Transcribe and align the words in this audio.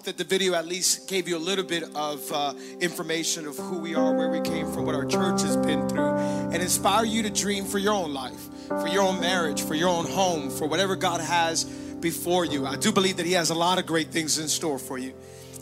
Hope 0.00 0.06
that 0.06 0.16
the 0.16 0.24
video 0.24 0.54
at 0.54 0.66
least 0.66 1.10
gave 1.10 1.28
you 1.28 1.36
a 1.36 1.38
little 1.38 1.62
bit 1.62 1.82
of 1.94 2.32
uh, 2.32 2.54
information 2.80 3.46
of 3.46 3.54
who 3.58 3.76
we 3.76 3.94
are, 3.94 4.14
where 4.14 4.30
we 4.30 4.40
came 4.40 4.64
from, 4.72 4.86
what 4.86 4.94
our 4.94 5.04
church 5.04 5.42
has 5.42 5.58
been 5.58 5.86
through, 5.90 6.08
and 6.08 6.54
inspire 6.54 7.04
you 7.04 7.22
to 7.22 7.28
dream 7.28 7.66
for 7.66 7.76
your 7.76 7.92
own 7.92 8.14
life, 8.14 8.48
for 8.68 8.88
your 8.88 9.02
own 9.02 9.20
marriage, 9.20 9.60
for 9.60 9.74
your 9.74 9.90
own 9.90 10.06
home, 10.06 10.48
for 10.48 10.66
whatever 10.66 10.96
God 10.96 11.20
has 11.20 11.64
before 11.64 12.46
you. 12.46 12.64
I 12.64 12.76
do 12.76 12.92
believe 12.92 13.18
that 13.18 13.26
He 13.26 13.32
has 13.32 13.50
a 13.50 13.54
lot 13.54 13.78
of 13.78 13.84
great 13.84 14.08
things 14.08 14.38
in 14.38 14.48
store 14.48 14.78
for 14.78 14.96
you, 14.96 15.12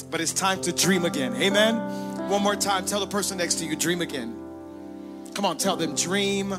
but 0.09 0.21
it's 0.21 0.33
time 0.33 0.61
to 0.61 0.73
dream 0.73 1.05
again. 1.05 1.35
Amen. 1.35 1.75
One 2.29 2.41
more 2.41 2.55
time, 2.55 2.87
tell 2.87 3.01
the 3.01 3.09
person 3.09 3.39
next 3.39 3.57
to 3.57 3.65
you, 3.65 3.75
dream 3.75 4.03
again. 4.03 4.37
Come 5.35 5.47
on, 5.47 5.59
tell 5.59 5.75
them, 5.75 5.97
dream 5.97 6.55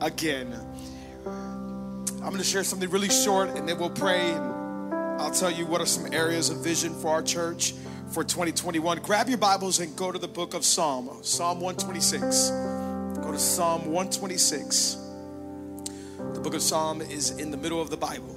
again. 0.00 0.52
I'm 1.24 2.18
going 2.18 2.38
to 2.38 2.42
share 2.42 2.64
something 2.64 2.90
really 2.90 3.08
short, 3.08 3.50
and 3.50 3.68
then 3.68 3.78
we'll 3.78 3.88
pray. 3.88 4.34
I'll 5.20 5.30
tell 5.30 5.50
you 5.50 5.66
what 5.66 5.82
are 5.82 5.86
some 5.86 6.12
areas 6.14 6.48
of 6.48 6.64
vision 6.64 6.94
for 6.94 7.08
our 7.08 7.22
church 7.22 7.74
for 8.10 8.24
2021. 8.24 9.00
Grab 9.00 9.28
your 9.28 9.36
Bibles 9.36 9.78
and 9.78 9.94
go 9.94 10.10
to 10.10 10.18
the 10.18 10.26
book 10.26 10.54
of 10.54 10.64
Psalm, 10.64 11.18
Psalm 11.22 11.60
126. 11.60 12.48
Go 13.22 13.30
to 13.30 13.38
Psalm 13.38 13.82
126. 13.92 14.96
The 16.32 16.40
book 16.40 16.54
of 16.54 16.62
Psalm 16.62 17.02
is 17.02 17.32
in 17.32 17.50
the 17.50 17.58
middle 17.58 17.82
of 17.82 17.90
the 17.90 17.98
Bible. 17.98 18.34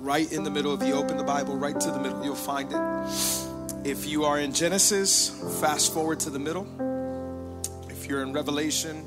Right 0.00 0.32
in 0.32 0.44
the 0.44 0.50
middle. 0.50 0.72
If 0.80 0.88
you 0.88 0.94
open 0.94 1.18
the 1.18 1.24
Bible 1.24 1.58
right 1.58 1.78
to 1.78 1.90
the 1.90 2.00
middle, 2.00 2.24
you'll 2.24 2.34
find 2.34 2.72
it. 2.72 3.86
If 3.86 4.06
you 4.06 4.24
are 4.24 4.40
in 4.40 4.54
Genesis, 4.54 5.28
fast 5.60 5.92
forward 5.92 6.20
to 6.20 6.30
the 6.30 6.38
middle. 6.38 6.66
If 7.90 8.06
you're 8.06 8.22
in 8.22 8.32
Revelation, 8.32 9.04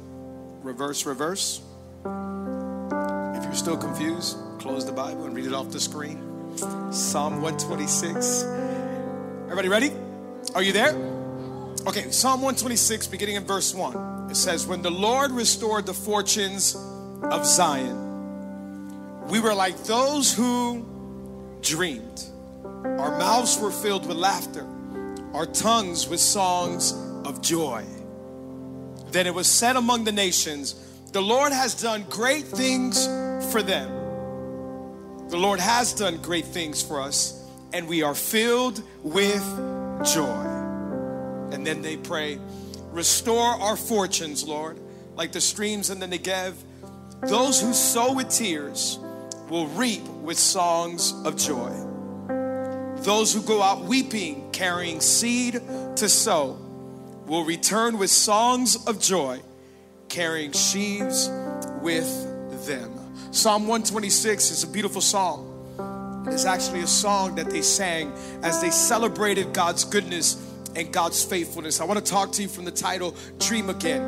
reverse, 0.62 1.04
reverse. 1.08 1.62
If 2.06 3.44
you're 3.44 3.56
still 3.56 3.78
confused, 3.78 4.38
close 4.62 4.86
the 4.86 4.92
Bible 4.92 5.26
and 5.26 5.36
read 5.36 5.48
it 5.48 5.54
off 5.54 5.72
the 5.72 5.80
screen. 5.80 6.22
Psalm 6.92 7.42
126. 7.42 8.44
Everybody 9.46 9.70
ready? 9.70 9.92
Are 10.54 10.62
you 10.62 10.72
there? 10.72 10.94
Okay, 11.88 12.12
Psalm 12.12 12.42
126, 12.42 13.08
beginning 13.08 13.38
in 13.38 13.44
verse 13.44 13.74
1. 13.74 14.30
It 14.30 14.36
says, 14.36 14.68
When 14.68 14.84
the 14.84 14.92
Lord 14.92 15.32
restored 15.32 15.88
the 15.88 15.96
fortunes 15.96 16.76
of 17.24 17.44
Zion, 17.44 19.28
we 19.30 19.40
were 19.40 19.56
like 19.56 19.78
those 19.86 20.32
who 20.32 20.86
dreamed. 21.64 22.26
Our 22.64 23.18
mouths 23.18 23.60
were 23.60 23.72
filled 23.72 24.06
with 24.06 24.18
laughter, 24.18 24.68
our 25.34 25.48
tongues 25.48 26.08
with 26.08 26.20
songs 26.20 26.94
of 27.26 27.42
joy. 27.42 27.84
Then 29.08 29.26
it 29.26 29.34
was 29.34 29.48
said 29.48 29.76
among 29.76 30.04
the 30.04 30.12
nations, 30.12 30.76
The 31.14 31.22
Lord 31.22 31.52
has 31.52 31.74
done 31.74 32.06
great 32.10 32.46
things 32.46 33.08
for 33.52 33.64
them. 33.64 34.01
The 35.32 35.38
Lord 35.38 35.62
has 35.62 35.94
done 35.94 36.18
great 36.18 36.44
things 36.44 36.82
for 36.82 37.00
us, 37.00 37.42
and 37.72 37.88
we 37.88 38.04
are 38.04 38.14
filled 38.14 38.84
with 39.02 39.42
joy. 40.04 40.44
And 41.54 41.66
then 41.66 41.82
they 41.82 41.96
pray, 41.96 42.38
Restore 42.92 43.40
our 43.40 43.78
fortunes, 43.78 44.46
Lord, 44.46 44.78
like 45.16 45.32
the 45.32 45.40
streams 45.40 45.90
in 45.90 46.02
the 46.02 46.06
Negev. 46.06 46.56
Those 47.22 47.62
who 47.62 47.72
sow 47.72 48.12
with 48.12 48.28
tears 48.30 49.00
will 49.50 49.68
reap 49.68 50.04
with 50.04 50.38
songs 50.38 51.14
of 51.24 51.38
joy. 51.38 51.72
Those 52.98 53.34
who 53.34 53.42
go 53.42 53.62
out 53.62 53.86
weeping, 53.86 54.52
carrying 54.52 55.00
seed 55.00 55.62
to 55.96 56.10
sow, 56.10 56.58
will 57.26 57.46
return 57.46 57.98
with 57.98 58.10
songs 58.10 58.86
of 58.86 59.00
joy, 59.00 59.40
carrying 60.10 60.52
sheaves 60.52 61.30
with 61.82 62.66
them. 62.66 63.01
Psalm 63.34 63.62
126 63.62 64.52
is 64.52 64.64
a 64.66 64.68
beautiful 64.68 65.00
psalm. 65.00 65.48
It 66.28 66.34
is 66.34 66.46
actually 66.46 66.82
a 66.82 66.88
song 66.88 67.36
that 67.36 67.50
they 67.50 67.62
sang 67.62 68.12
as 68.44 68.60
they 68.60 68.70
celebrated 68.70 69.54
God's 69.54 69.86
goodness 69.86 70.36
and 70.76 70.92
God's 70.92 71.24
faithfulness. 71.24 71.80
I 71.80 71.86
want 71.86 72.06
to 72.06 72.12
talk 72.12 72.34
to 72.34 72.42
you 72.42 72.50
from 72.50 72.66
the 72.66 72.72
title 72.72 73.16
Dream 73.40 73.70
Again. 73.70 74.02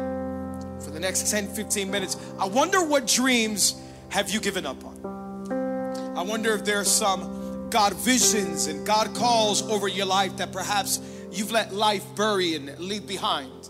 For 0.81 0.91
the 0.91 0.99
next 0.99 1.31
10, 1.31 1.47
15 1.47 1.89
minutes, 1.89 2.17
I 2.37 2.47
wonder 2.47 2.83
what 2.83 3.07
dreams 3.07 3.81
have 4.09 4.29
you 4.29 4.41
given 4.41 4.65
up 4.65 4.83
on? 4.83 6.13
I 6.17 6.21
wonder 6.21 6.53
if 6.53 6.65
there 6.65 6.81
are 6.81 6.85
some 6.85 7.69
God 7.69 7.93
visions 7.93 8.67
and 8.67 8.85
God 8.85 9.15
calls 9.15 9.61
over 9.61 9.87
your 9.87 10.05
life 10.05 10.35
that 10.35 10.51
perhaps 10.51 10.99
you've 11.31 11.51
let 11.51 11.73
life 11.73 12.03
bury 12.17 12.55
and 12.55 12.77
leave 12.77 13.07
behind. 13.07 13.69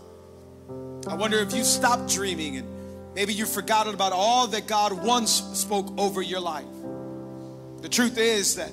I 1.06 1.14
wonder 1.14 1.38
if 1.38 1.54
you 1.54 1.62
stopped 1.62 2.12
dreaming 2.12 2.56
and 2.56 2.73
Maybe 3.14 3.32
you've 3.32 3.50
forgotten 3.50 3.94
about 3.94 4.12
all 4.12 4.48
that 4.48 4.66
God 4.66 4.92
once 5.04 5.30
spoke 5.30 5.92
over 5.98 6.20
your 6.20 6.40
life. 6.40 6.64
The 7.80 7.88
truth 7.88 8.18
is 8.18 8.56
that 8.56 8.72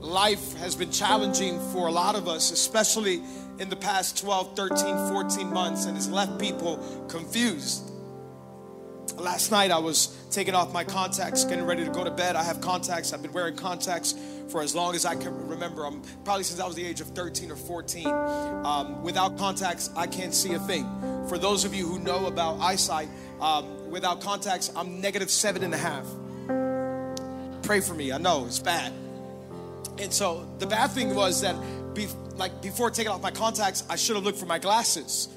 life 0.00 0.54
has 0.58 0.76
been 0.76 0.90
challenging 0.90 1.58
for 1.72 1.86
a 1.86 1.90
lot 1.90 2.14
of 2.14 2.28
us, 2.28 2.50
especially 2.50 3.22
in 3.58 3.68
the 3.68 3.76
past 3.76 4.18
12, 4.18 4.54
13, 4.56 5.08
14 5.08 5.52
months, 5.52 5.86
and 5.86 5.96
has 5.96 6.10
left 6.10 6.38
people 6.38 6.76
confused. 7.08 7.90
Last 9.16 9.50
night 9.50 9.70
I 9.70 9.78
was 9.78 10.16
taking 10.30 10.54
off 10.54 10.72
my 10.72 10.84
contacts, 10.84 11.44
getting 11.44 11.64
ready 11.64 11.84
to 11.84 11.90
go 11.90 12.04
to 12.04 12.10
bed. 12.10 12.36
I 12.36 12.42
have 12.44 12.60
contacts. 12.60 13.12
I've 13.12 13.22
been 13.22 13.32
wearing 13.32 13.56
contacts 13.56 14.14
for 14.48 14.62
as 14.62 14.74
long 14.74 14.94
as 14.94 15.04
I 15.04 15.16
can 15.16 15.48
remember. 15.48 15.84
I'm 15.84 16.02
probably 16.24 16.44
since 16.44 16.60
I 16.60 16.66
was 16.66 16.76
the 16.76 16.84
age 16.84 17.00
of 17.00 17.08
13 17.08 17.50
or 17.50 17.56
14. 17.56 18.06
Um, 18.06 19.02
without 19.02 19.38
contacts, 19.38 19.90
I 19.96 20.06
can't 20.06 20.34
see 20.34 20.52
a 20.52 20.58
thing. 20.58 20.86
For 21.28 21.38
those 21.38 21.64
of 21.64 21.74
you 21.74 21.86
who 21.86 21.98
know 21.98 22.26
about 22.26 22.60
eyesight, 22.60 23.08
um, 23.40 23.77
without 23.90 24.20
contacts, 24.20 24.70
I'm 24.76 25.00
negative 25.00 25.30
seven 25.30 25.62
and 25.62 25.74
a 25.74 25.78
half. 25.78 26.06
Pray 27.62 27.80
for 27.80 27.94
me. 27.94 28.12
I 28.12 28.18
know 28.18 28.46
it's 28.46 28.58
bad. 28.58 28.92
And 29.98 30.12
so 30.12 30.46
the 30.58 30.66
bad 30.66 30.90
thing 30.90 31.14
was 31.14 31.40
that, 31.42 31.56
be, 31.94 32.06
like 32.36 32.62
before 32.62 32.90
taking 32.90 33.10
off 33.10 33.22
my 33.22 33.30
contacts, 33.30 33.84
I 33.90 33.96
should 33.96 34.16
have 34.16 34.24
looked 34.24 34.38
for 34.38 34.46
my 34.46 34.58
glasses, 34.58 35.28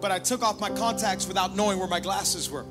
but 0.00 0.10
I 0.10 0.18
took 0.18 0.42
off 0.42 0.60
my 0.60 0.70
contacts 0.70 1.26
without 1.26 1.56
knowing 1.56 1.78
where 1.78 1.88
my 1.88 2.00
glasses 2.00 2.50
were 2.50 2.66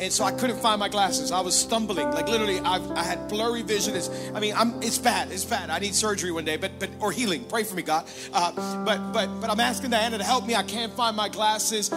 and 0.00 0.12
so 0.12 0.24
I 0.24 0.32
couldn't 0.32 0.58
find 0.58 0.80
my 0.80 0.88
glasses. 0.88 1.30
I 1.30 1.40
was 1.40 1.58
stumbling, 1.58 2.10
like 2.10 2.28
literally. 2.28 2.58
I, 2.58 2.78
I 2.94 3.02
had 3.04 3.28
blurry 3.28 3.62
vision. 3.62 3.94
It's, 3.94 4.10
I 4.34 4.40
mean, 4.40 4.54
I'm, 4.54 4.82
it's 4.82 4.98
bad. 4.98 5.30
It's 5.30 5.44
bad. 5.44 5.70
I 5.70 5.78
need 5.78 5.94
surgery 5.94 6.32
one 6.32 6.44
day, 6.44 6.56
but 6.56 6.78
but 6.80 6.90
or 7.00 7.12
healing. 7.12 7.44
Pray 7.44 7.62
for 7.64 7.76
me, 7.76 7.82
God. 7.82 8.06
Uh, 8.32 8.84
but 8.84 9.12
but 9.12 9.40
but 9.40 9.50
I'm 9.50 9.60
asking 9.60 9.90
Diana 9.90 10.18
to 10.18 10.24
help 10.24 10.46
me. 10.46 10.54
I 10.54 10.64
can't 10.64 10.92
find 10.94 11.16
my 11.16 11.28
glasses. 11.28 11.90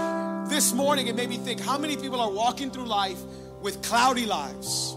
This 0.49 0.73
morning, 0.73 1.07
it 1.07 1.15
made 1.15 1.29
me 1.29 1.37
think: 1.37 1.59
How 1.59 1.77
many 1.77 1.95
people 1.95 2.19
are 2.19 2.31
walking 2.31 2.71
through 2.71 2.85
life 2.85 3.19
with 3.61 3.81
cloudy 3.81 4.25
lives, 4.25 4.95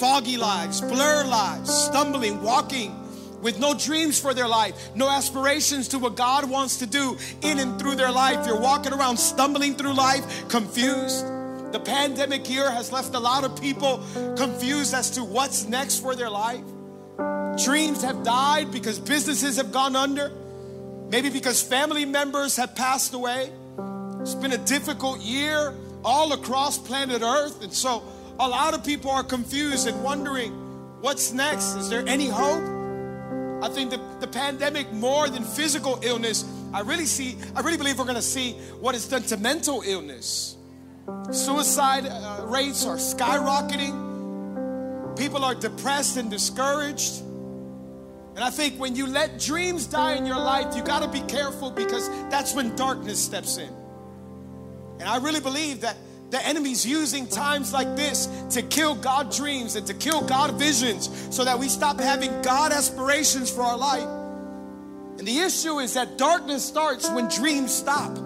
foggy 0.00 0.36
lives, 0.36 0.80
blur 0.80 1.24
lives, 1.24 1.72
stumbling, 1.72 2.42
walking? 2.42 3.02
With 3.42 3.58
no 3.58 3.74
dreams 3.74 4.18
for 4.18 4.32
their 4.32 4.48
life, 4.48 4.74
no 4.94 5.10
aspirations 5.10 5.88
to 5.88 5.98
what 5.98 6.16
God 6.16 6.48
wants 6.48 6.78
to 6.78 6.86
do 6.86 7.18
in 7.42 7.58
and 7.58 7.78
through 7.78 7.96
their 7.96 8.10
life. 8.10 8.46
You're 8.46 8.58
walking 8.58 8.92
around 8.92 9.18
stumbling 9.18 9.76
through 9.76 9.92
life, 9.92 10.48
confused 10.48 11.26
the 11.72 11.80
pandemic 11.80 12.48
year 12.48 12.70
has 12.70 12.90
left 12.90 13.14
a 13.14 13.18
lot 13.18 13.44
of 13.44 13.60
people 13.60 14.02
confused 14.36 14.94
as 14.94 15.10
to 15.10 15.24
what's 15.24 15.66
next 15.66 16.00
for 16.00 16.14
their 16.14 16.30
life. 16.30 16.64
Dreams 17.62 18.02
have 18.02 18.22
died 18.22 18.70
because 18.70 18.98
businesses 18.98 19.56
have 19.56 19.72
gone 19.72 19.94
under, 19.94 20.32
maybe 21.10 21.28
because 21.28 21.60
family 21.60 22.06
members 22.06 22.56
have 22.56 22.74
passed 22.74 23.12
away. 23.12 23.50
It's 24.26 24.34
been 24.34 24.54
a 24.54 24.58
difficult 24.58 25.20
year 25.20 25.72
all 26.04 26.32
across 26.32 26.78
planet 26.78 27.22
Earth, 27.22 27.62
and 27.62 27.72
so 27.72 28.02
a 28.40 28.48
lot 28.48 28.74
of 28.74 28.84
people 28.84 29.08
are 29.08 29.22
confused 29.22 29.86
and 29.86 30.02
wondering 30.02 30.50
what's 31.00 31.32
next? 31.32 31.76
Is 31.76 31.88
there 31.88 32.02
any 32.08 32.26
hope? 32.26 32.64
I 33.62 33.68
think 33.68 33.92
the, 33.92 34.00
the 34.18 34.26
pandemic, 34.26 34.92
more 34.92 35.28
than 35.28 35.44
physical 35.44 36.00
illness, 36.02 36.44
I 36.74 36.80
really 36.80 37.06
see, 37.06 37.36
I 37.54 37.60
really 37.60 37.76
believe 37.76 38.00
we're 38.00 38.04
gonna 38.04 38.20
see 38.20 38.54
what 38.80 38.96
it's 38.96 39.06
done 39.06 39.22
to 39.22 39.36
mental 39.36 39.84
illness. 39.86 40.56
Suicide 41.30 42.06
uh, 42.06 42.46
rates 42.46 42.84
are 42.84 42.96
skyrocketing. 42.96 43.94
People 45.16 45.44
are 45.44 45.54
depressed 45.54 46.16
and 46.16 46.28
discouraged. 46.28 47.20
And 48.34 48.40
I 48.40 48.50
think 48.50 48.80
when 48.80 48.96
you 48.96 49.06
let 49.06 49.38
dreams 49.38 49.86
die 49.86 50.14
in 50.16 50.26
your 50.26 50.40
life, 50.40 50.74
you 50.74 50.82
got 50.82 51.02
to 51.02 51.08
be 51.08 51.20
careful 51.32 51.70
because 51.70 52.08
that's 52.28 52.54
when 52.54 52.74
darkness 52.74 53.24
steps 53.24 53.58
in. 53.58 53.85
And 54.98 55.08
I 55.08 55.18
really 55.18 55.40
believe 55.40 55.82
that 55.82 55.96
the 56.30 56.44
enemy's 56.44 56.84
using 56.84 57.26
times 57.28 57.72
like 57.72 57.94
this 57.96 58.26
to 58.50 58.62
kill 58.62 58.94
God 58.94 59.30
dreams 59.30 59.76
and 59.76 59.86
to 59.86 59.94
kill 59.94 60.26
God 60.26 60.54
visions 60.54 61.08
so 61.34 61.44
that 61.44 61.58
we 61.58 61.68
stop 61.68 62.00
having 62.00 62.42
God 62.42 62.72
aspirations 62.72 63.50
for 63.50 63.62
our 63.62 63.76
life. 63.76 64.08
And 65.18 65.26
the 65.26 65.38
issue 65.38 65.78
is 65.78 65.94
that 65.94 66.18
darkness 66.18 66.64
starts 66.64 67.08
when 67.10 67.28
dreams 67.28 67.72
stop. 67.72 68.25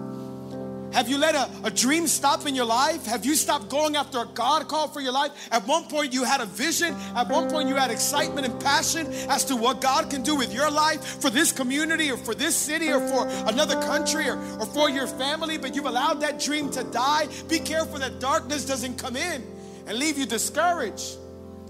Have 0.93 1.07
you 1.07 1.17
let 1.17 1.35
a, 1.35 1.49
a 1.63 1.71
dream 1.71 2.07
stop 2.07 2.45
in 2.45 2.53
your 2.53 2.65
life? 2.65 3.05
Have 3.05 3.25
you 3.25 3.35
stopped 3.35 3.69
going 3.69 3.95
after 3.95 4.19
a 4.19 4.25
God 4.25 4.67
call 4.67 4.87
for 4.87 4.99
your 4.99 5.13
life? 5.13 5.31
At 5.51 5.65
one 5.65 5.85
point, 5.85 6.13
you 6.13 6.23
had 6.23 6.41
a 6.41 6.45
vision. 6.45 6.93
At 7.15 7.29
one 7.29 7.49
point, 7.49 7.69
you 7.69 7.75
had 7.75 7.91
excitement 7.91 8.45
and 8.45 8.59
passion 8.61 9.07
as 9.29 9.45
to 9.45 9.55
what 9.55 9.79
God 9.79 10.09
can 10.09 10.21
do 10.21 10.35
with 10.35 10.53
your 10.53 10.69
life 10.69 11.21
for 11.21 11.29
this 11.29 11.51
community 11.51 12.11
or 12.11 12.17
for 12.17 12.35
this 12.35 12.55
city 12.55 12.91
or 12.91 12.99
for 13.07 13.27
another 13.47 13.75
country 13.81 14.27
or, 14.27 14.37
or 14.59 14.65
for 14.65 14.89
your 14.89 15.07
family, 15.07 15.57
but 15.57 15.75
you've 15.75 15.85
allowed 15.85 16.21
that 16.21 16.39
dream 16.39 16.69
to 16.71 16.83
die. 16.85 17.27
Be 17.47 17.59
careful 17.59 17.99
that 17.99 18.19
darkness 18.19 18.65
doesn't 18.65 18.97
come 18.97 19.15
in 19.15 19.43
and 19.87 19.97
leave 19.97 20.17
you 20.17 20.25
discouraged. 20.25 21.17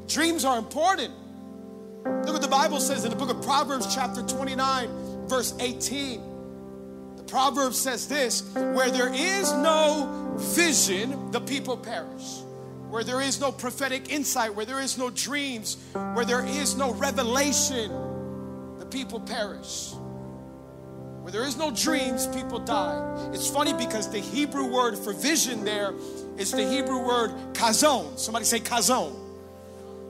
Dreams 0.08 0.46
are 0.46 0.58
important. 0.58 1.14
Look 2.04 2.34
what 2.34 2.42
the 2.42 2.48
Bible 2.48 2.80
says 2.80 3.06
in 3.06 3.12
the 3.12 3.16
book 3.16 3.30
of 3.30 3.42
Proverbs, 3.44 3.94
chapter 3.94 4.24
29, 4.24 5.28
verse 5.28 5.54
18. 5.60 6.31
Proverbs 7.31 7.80
says 7.80 8.10
this 8.10 8.42
where 8.54 8.92
there 8.92 9.12
is 9.13 9.54
no 9.54 10.36
vision, 10.38 11.31
the 11.31 11.39
people 11.39 11.78
perish. 11.78 12.42
Where 12.89 13.06
there 13.06 13.22
is 13.22 13.39
no 13.39 13.54
prophetic 13.54 14.12
insight, 14.12 14.54
where 14.54 14.66
there 14.66 14.81
is 14.81 14.98
no 14.98 15.10
dreams, 15.10 15.78
where 15.94 16.25
there 16.25 16.45
is 16.45 16.75
no 16.75 16.94
revelation, 16.94 17.89
the 18.80 18.86
people 18.86 19.22
perish. 19.22 19.94
Where 21.22 21.31
there 21.31 21.45
is 21.45 21.56
no 21.56 21.72
dreams, 21.72 22.28
people 22.28 22.60
die. 22.60 23.30
It's 23.34 23.50
funny 23.50 23.72
because 23.72 24.12
the 24.12 24.19
Hebrew 24.19 24.66
word 24.66 24.98
for 24.98 25.13
vision 25.13 25.63
there 25.63 25.94
is 26.38 26.51
the 26.51 26.68
Hebrew 26.68 27.00
word 27.00 27.31
chazon. 27.54 28.19
Somebody 28.19 28.44
say 28.44 28.60
chazon. 28.60 29.16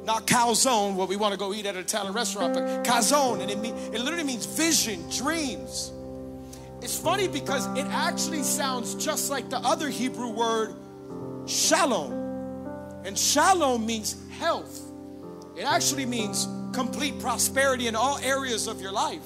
Not 0.05 0.25
calzone, 0.25 0.95
what 0.95 1.07
we 1.07 1.17
want 1.17 1.33
to 1.33 1.37
go 1.37 1.53
eat 1.53 1.67
at 1.67 1.75
an 1.75 1.81
Italian 1.81 2.13
restaurant, 2.13 2.55
but 2.55 2.63
chazon. 2.83 3.41
And 3.41 3.51
it, 3.51 3.59
mean, 3.59 3.75
it 3.75 4.01
literally 4.01 4.23
means 4.23 4.47
vision, 4.47 5.07
dreams. 5.11 5.91
It's 6.81 6.97
funny 6.97 7.27
because 7.27 7.65
it 7.77 7.85
actually 7.87 8.43
sounds 8.43 8.95
just 8.95 9.29
like 9.29 9.49
the 9.49 9.57
other 9.59 9.89
Hebrew 9.89 10.29
word, 10.29 10.75
shalom. 11.45 12.13
And 13.05 13.17
shalom 13.17 13.85
means 13.85 14.15
health, 14.39 14.81
it 15.55 15.63
actually 15.63 16.05
means 16.05 16.47
complete 16.73 17.19
prosperity 17.19 17.87
in 17.87 17.95
all 17.95 18.17
areas 18.19 18.67
of 18.67 18.81
your 18.81 18.91
life. 18.91 19.25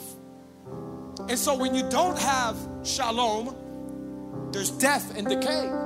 And 1.30 1.38
so 1.40 1.56
when 1.56 1.74
you 1.74 1.88
don't 1.90 2.18
have 2.18 2.58
shalom, 2.84 4.50
there's 4.52 4.72
death 4.72 5.18
and 5.18 5.28
decay. 5.28 5.85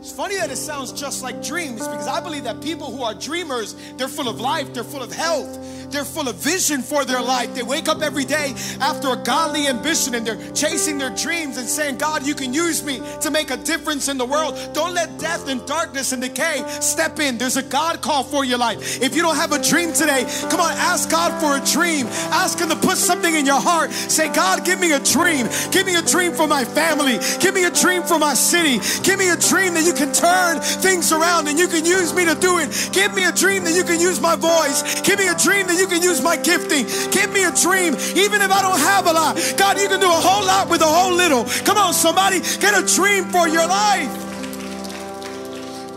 It's 0.00 0.12
funny 0.12 0.36
that 0.36 0.50
it 0.50 0.56
sounds 0.56 0.92
just 0.92 1.22
like 1.22 1.42
dreams 1.42 1.86
because 1.86 2.08
I 2.08 2.20
believe 2.20 2.44
that 2.44 2.62
people 2.62 2.90
who 2.90 3.02
are 3.02 3.12
dreamers, 3.12 3.76
they're 3.98 4.08
full 4.08 4.30
of 4.30 4.40
life, 4.40 4.72
they're 4.72 4.82
full 4.82 5.02
of 5.02 5.12
health, 5.12 5.92
they're 5.92 6.06
full 6.06 6.26
of 6.26 6.36
vision 6.36 6.80
for 6.80 7.04
their 7.04 7.20
life. 7.20 7.54
They 7.54 7.62
wake 7.62 7.86
up 7.86 8.00
every 8.00 8.24
day 8.24 8.54
after 8.80 9.08
a 9.08 9.16
godly 9.16 9.66
ambition 9.66 10.14
and 10.14 10.26
they're 10.26 10.52
chasing 10.52 10.96
their 10.96 11.10
dreams 11.10 11.58
and 11.58 11.68
saying, 11.68 11.98
God, 11.98 12.26
you 12.26 12.34
can 12.34 12.54
use 12.54 12.82
me 12.82 13.02
to 13.20 13.30
make 13.30 13.50
a 13.50 13.58
difference 13.58 14.08
in 14.08 14.16
the 14.16 14.24
world. 14.24 14.58
Don't 14.72 14.94
let 14.94 15.18
death 15.18 15.48
and 15.50 15.66
darkness 15.66 16.12
and 16.12 16.22
decay 16.22 16.64
step 16.80 17.18
in. 17.18 17.36
There's 17.36 17.58
a 17.58 17.62
God 17.62 18.00
call 18.00 18.24
for 18.24 18.42
your 18.42 18.58
life. 18.58 19.02
If 19.02 19.14
you 19.14 19.20
don't 19.20 19.36
have 19.36 19.52
a 19.52 19.62
dream 19.62 19.92
today, 19.92 20.24
come 20.48 20.60
on, 20.60 20.72
ask 20.78 21.10
God 21.10 21.38
for 21.42 21.62
a 21.62 21.74
dream. 21.74 22.06
Ask 22.32 22.58
Him 22.58 22.70
to 22.70 22.76
put 22.76 22.96
something 22.96 23.34
in 23.34 23.44
your 23.44 23.60
heart. 23.60 23.90
Say, 23.92 24.32
God, 24.32 24.64
give 24.64 24.80
me 24.80 24.92
a 24.92 25.00
dream. 25.00 25.46
Give 25.72 25.84
me 25.84 25.96
a 25.96 26.02
dream 26.02 26.32
for 26.32 26.46
my 26.46 26.64
family. 26.64 27.18
Give 27.38 27.52
me 27.52 27.64
a 27.64 27.70
dream 27.70 28.02
for 28.02 28.18
my 28.18 28.32
city. 28.32 28.80
Give 29.02 29.18
me 29.18 29.28
a 29.28 29.36
dream 29.36 29.74
that 29.74 29.84
you 29.84 29.89
can 29.92 30.12
turn 30.12 30.60
things 30.60 31.12
around 31.12 31.48
and 31.48 31.58
you 31.58 31.68
can 31.68 31.84
use 31.84 32.14
me 32.14 32.24
to 32.24 32.34
do 32.34 32.58
it. 32.58 32.90
Give 32.92 33.14
me 33.14 33.24
a 33.24 33.32
dream 33.32 33.64
that 33.64 33.74
you 33.74 33.84
can 33.84 34.00
use 34.00 34.20
my 34.20 34.36
voice. 34.36 35.00
Give 35.02 35.18
me 35.18 35.28
a 35.28 35.34
dream 35.34 35.66
that 35.66 35.78
you 35.78 35.86
can 35.86 36.02
use 36.02 36.22
my 36.22 36.36
gifting. 36.36 36.86
Give 37.10 37.30
me 37.32 37.44
a 37.44 37.52
dream, 37.52 37.94
even 38.16 38.42
if 38.42 38.50
I 38.50 38.62
don't 38.62 38.78
have 38.78 39.06
a 39.06 39.12
lot. 39.12 39.36
God, 39.56 39.80
you 39.80 39.88
can 39.88 40.00
do 40.00 40.06
a 40.06 40.20
whole 40.22 40.46
lot 40.46 40.68
with 40.68 40.82
a 40.82 40.86
whole 40.86 41.14
little. 41.14 41.44
Come 41.64 41.78
on, 41.78 41.94
somebody, 41.94 42.40
get 42.60 42.74
a 42.74 42.86
dream 42.94 43.24
for 43.26 43.48
your 43.48 43.66
life. 43.66 44.10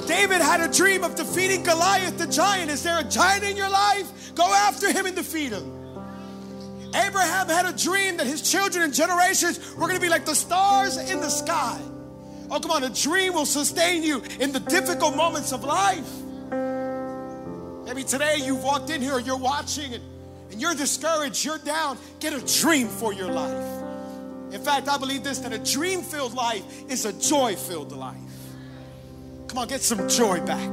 David 0.08 0.42
had 0.42 0.60
a 0.60 0.68
dream 0.68 1.04
of 1.04 1.16
defeating 1.16 1.64
Goliath 1.64 2.18
the 2.18 2.28
giant. 2.28 2.70
Is 2.70 2.84
there 2.84 3.00
a 3.00 3.04
giant 3.04 3.44
in 3.44 3.56
your 3.56 3.70
life? 3.70 4.36
Go 4.36 4.46
after 4.46 4.92
him 4.92 5.06
and 5.06 5.16
defeat 5.16 5.52
him. 5.52 5.84
Abraham 6.96 7.48
had 7.48 7.66
a 7.66 7.74
dream 7.74 8.18
that 8.18 8.28
his 8.28 8.42
children 8.42 8.84
and 8.84 8.94
generations 8.94 9.60
were 9.76 9.88
going 9.88 9.96
to 9.96 10.02
be 10.02 10.10
like 10.10 10.26
the 10.26 10.36
stars 10.36 10.98
in 10.98 11.22
the 11.22 11.30
sky. 11.30 11.82
Oh, 12.56 12.60
come 12.60 12.70
on, 12.70 12.84
a 12.84 12.90
dream 12.92 13.34
will 13.34 13.48
sustain 13.48 14.04
you 14.04 14.22
in 14.40 14.52
the 14.52 14.60
difficult 14.60 15.16
moments 15.16 15.54
of 15.54 15.64
life. 15.64 16.08
Maybe 17.84 18.04
today 18.04 18.38
you've 18.44 18.64
walked 18.64 18.92
in 18.92 19.02
here, 19.02 19.18
you're 19.18 19.36
watching, 19.36 19.96
and, 19.96 20.04
and 20.52 20.62
you're 20.62 20.76
discouraged, 20.76 21.44
you're 21.44 21.58
down. 21.58 21.98
Get 22.20 22.32
a 22.34 22.62
dream 22.62 22.90
for 22.90 23.12
your 23.12 23.32
life. 23.32 24.54
In 24.54 24.62
fact, 24.62 24.88
I 24.88 25.00
believe 25.00 25.24
this 25.24 25.40
that 25.40 25.52
a 25.52 25.58
dream 25.58 26.04
filled 26.04 26.36
life 26.36 26.64
is 26.92 27.06
a 27.06 27.14
joy 27.14 27.56
filled 27.56 27.92
life. 27.92 28.18
Come 29.48 29.58
on, 29.58 29.68
get 29.68 29.82
some 29.82 30.08
joy 30.08 30.40
back. 30.46 30.70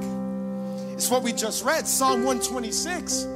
It's 0.92 1.08
what 1.08 1.22
we 1.22 1.32
just 1.32 1.64
read, 1.64 1.86
Psalm 1.88 2.24
126. 2.24 3.26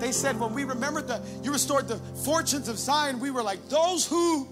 They 0.00 0.10
said, 0.10 0.40
when 0.40 0.52
we 0.52 0.64
remembered 0.64 1.06
that 1.06 1.20
you 1.44 1.52
restored 1.52 1.86
the 1.86 1.98
fortunes 2.24 2.68
of 2.68 2.78
Zion, 2.78 3.20
we 3.20 3.30
were 3.30 3.44
like 3.44 3.68
those 3.68 4.04
who 4.04 4.48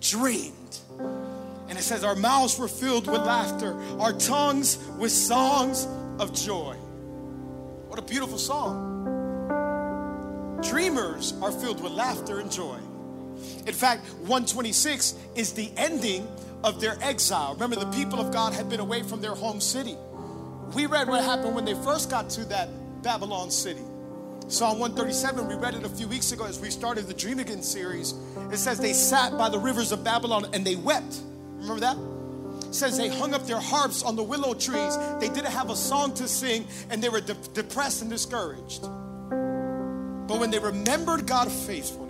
dreamed. 0.00 0.78
And 1.68 1.78
it 1.78 1.82
says, 1.82 2.04
Our 2.04 2.16
mouths 2.16 2.58
were 2.58 2.68
filled 2.68 3.06
with 3.06 3.20
laughter, 3.22 3.78
our 4.00 4.12
tongues 4.12 4.78
with 4.98 5.12
songs 5.12 5.86
of 6.18 6.34
joy. 6.34 6.74
What 7.88 7.98
a 7.98 8.02
beautiful 8.02 8.38
song. 8.38 8.96
Dreamers 10.62 11.34
are 11.40 11.52
filled 11.52 11.82
with 11.82 11.92
laughter 11.92 12.40
and 12.40 12.50
joy. 12.50 12.78
In 13.66 13.74
fact, 13.74 14.04
126 14.20 15.14
is 15.36 15.52
the 15.52 15.70
ending 15.76 16.26
of 16.64 16.80
their 16.80 16.96
exile. 17.00 17.54
Remember, 17.54 17.76
the 17.76 17.90
people 17.92 18.20
of 18.20 18.32
God 18.32 18.52
had 18.52 18.68
been 18.68 18.80
away 18.80 19.02
from 19.02 19.20
their 19.20 19.34
home 19.34 19.60
city. 19.60 19.96
We 20.74 20.86
read 20.86 21.08
what 21.08 21.22
happened 21.22 21.54
when 21.54 21.64
they 21.64 21.74
first 21.74 22.10
got 22.10 22.28
to 22.30 22.44
that 22.46 22.68
Babylon 23.02 23.50
city. 23.50 23.82
Psalm 24.48 24.78
137, 24.78 25.46
we 25.46 25.54
read 25.54 25.74
it 25.74 25.84
a 25.84 25.88
few 25.88 26.08
weeks 26.08 26.32
ago 26.32 26.44
as 26.46 26.58
we 26.58 26.70
started 26.70 27.06
the 27.06 27.14
Dream 27.14 27.38
Again 27.38 27.62
series. 27.62 28.14
It 28.50 28.56
says 28.56 28.78
they 28.78 28.94
sat 28.94 29.36
by 29.36 29.48
the 29.50 29.58
rivers 29.58 29.92
of 29.92 30.02
Babylon 30.02 30.46
and 30.52 30.66
they 30.66 30.74
wept. 30.74 31.20
Remember 31.58 31.80
that? 31.80 31.96
says 32.70 32.98
they 32.98 33.08
hung 33.08 33.34
up 33.34 33.46
their 33.46 33.60
harps 33.60 34.02
on 34.02 34.16
the 34.16 34.22
willow 34.22 34.54
trees. 34.54 34.96
They 35.20 35.28
didn't 35.28 35.52
have 35.52 35.70
a 35.70 35.76
song 35.76 36.14
to 36.14 36.28
sing 36.28 36.66
and 36.90 37.02
they 37.02 37.08
were 37.08 37.20
de- 37.20 37.34
depressed 37.54 38.02
and 38.02 38.10
discouraged. 38.10 38.82
But 38.82 40.38
when 40.38 40.50
they 40.50 40.58
remembered 40.58 41.26
God's 41.26 41.64
faithfulness, 41.66 42.07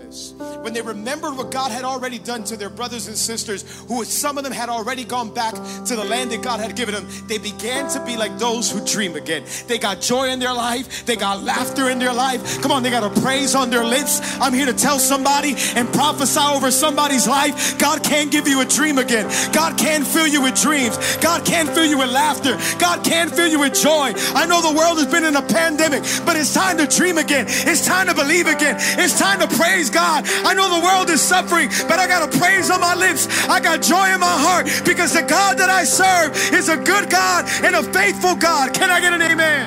when 0.63 0.73
they 0.73 0.83
remembered 0.83 1.37
what 1.37 1.51
God 1.51 1.71
had 1.71 1.85
already 1.85 2.19
done 2.19 2.45
to 2.45 2.57
their 2.57 2.71
brothers 2.71 3.07
and 3.09 3.17
sisters, 3.17 3.65
who 3.89 4.05
some 4.05 4.39
of 4.39 4.45
them 4.45 4.53
had 4.53 4.69
already 4.69 5.05
gone 5.05 5.33
back 5.33 5.55
to 5.55 5.97
the 5.97 6.05
land 6.05 6.31
that 6.31 6.43
God 6.43 6.61
had 6.61 6.75
given 6.75 6.95
them, 6.95 7.07
they 7.27 7.39
began 7.39 7.89
to 7.91 8.05
be 8.05 8.17
like 8.17 8.39
those 8.39 8.71
who 8.71 8.85
dream 8.85 9.17
again. 9.17 9.45
They 9.67 9.79
got 9.79 10.01
joy 10.01 10.29
in 10.29 10.39
their 10.39 10.55
life, 10.55 11.05
they 11.07 11.17
got 11.17 11.43
laughter 11.43 11.91
in 11.91 11.99
their 11.99 12.13
life. 12.13 12.63
Come 12.63 12.73
on, 12.73 12.83
they 12.83 12.91
got 12.91 13.05
a 13.05 13.21
praise 13.21 13.55
on 13.55 13.71
their 13.71 13.85
lips. 13.85 14.21
I'm 14.41 14.53
here 14.53 14.67
to 14.67 14.73
tell 14.73 14.99
somebody 14.99 15.55
and 15.75 15.89
prophesy 15.93 16.41
over 16.41 16.71
somebody's 16.71 17.27
life 17.27 17.79
God 17.79 18.03
can 18.03 18.31
give 18.31 18.49
you 18.49 18.61
a 18.61 18.65
dream 18.65 18.99
again. 18.99 19.27
God 19.53 19.79
can 19.79 20.05
fill 20.05 20.27
you 20.27 20.43
with 20.43 20.61
dreams. 20.61 20.97
God 21.19 21.45
can 21.45 21.67
fill 21.67 21.87
you 21.87 21.99
with 21.99 22.11
laughter. 22.11 22.57
God 22.79 23.05
can 23.05 23.29
fill 23.29 23.49
you 23.49 23.61
with 23.61 23.75
joy. 23.75 24.13
I 24.35 24.47
know 24.47 24.63
the 24.63 24.77
world 24.77 24.99
has 24.99 25.07
been 25.07 25.25
in 25.25 25.37
a 25.37 25.43
pandemic, 25.43 26.03
but 26.25 26.37
it's 26.37 26.55
time 26.55 26.79
to 26.79 26.87
dream 26.87 27.19
again. 27.19 27.47
It's 27.49 27.87
time 27.87 28.07
to 28.07 28.15
believe 28.15 28.47
again. 28.47 28.77
It's 28.99 29.19
time 29.19 29.41
to 29.41 29.49
praise 29.57 29.91
God. 29.91 29.98
God. 29.99 30.23
I 30.47 30.55
know 30.55 30.69
the 30.79 30.85
world 30.85 31.11
is 31.11 31.21
suffering, 31.21 31.69
but 31.91 31.99
I 31.99 32.07
got 32.07 32.23
a 32.23 32.39
praise 32.39 32.71
on 32.71 32.81
my 32.81 32.95
lips. 32.95 33.27
I 33.49 33.59
got 33.59 33.83
joy 33.83 34.15
in 34.15 34.21
my 34.21 34.37
heart 34.47 34.67
because 34.85 35.13
the 35.13 35.23
God 35.23 35.59
that 35.59 35.69
I 35.69 35.83
serve 35.83 36.31
is 36.55 36.69
a 36.69 36.77
good 36.77 37.11
God 37.11 37.47
and 37.65 37.75
a 37.75 37.83
faithful 37.83 38.37
God. 38.37 38.73
Can 38.75 38.91
I 38.91 39.01
get 39.01 39.13
an 39.13 39.23
amen? 39.23 39.67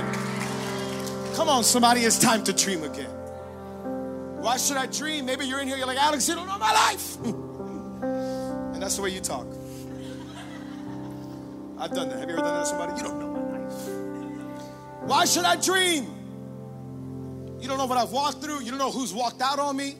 Come 1.35 1.49
on, 1.49 1.65
somebody, 1.65 2.01
it's 2.01 2.17
time 2.17 2.45
to 2.45 2.53
dream 2.53 2.83
again. 2.83 3.09
Why 4.39 4.55
should 4.55 4.77
I 4.77 4.85
dream? 4.85 5.25
Maybe 5.25 5.45
you're 5.45 5.59
in 5.59 5.67
here, 5.67 5.75
you're 5.75 5.85
like, 5.85 6.01
Alex, 6.01 6.29
you 6.29 6.35
don't 6.35 6.47
know 6.47 6.57
my 6.57 6.71
life. 6.71 7.17
and 7.25 8.81
that's 8.81 8.95
the 8.95 9.01
way 9.01 9.09
you 9.09 9.19
talk. 9.19 9.47
I've 11.77 11.91
done 11.91 12.07
that. 12.09 12.19
Have 12.19 12.29
you 12.29 12.35
ever 12.35 12.43
done 12.43 12.55
that 12.55 12.61
to 12.61 12.65
somebody? 12.67 12.93
You 12.97 13.03
don't 13.03 13.19
know 13.19 13.31
my 13.33 13.57
life. 13.57 15.09
Why 15.09 15.25
should 15.25 15.43
I 15.43 15.57
dream? 15.57 16.05
You 17.59 17.67
don't 17.67 17.77
know 17.77 17.85
what 17.85 17.97
I've 17.97 18.11
walked 18.11 18.41
through. 18.41 18.61
You 18.61 18.71
don't 18.71 18.79
know 18.79 18.91
who's 18.91 19.13
walked 19.13 19.41
out 19.41 19.59
on 19.59 19.75
me. 19.75 19.97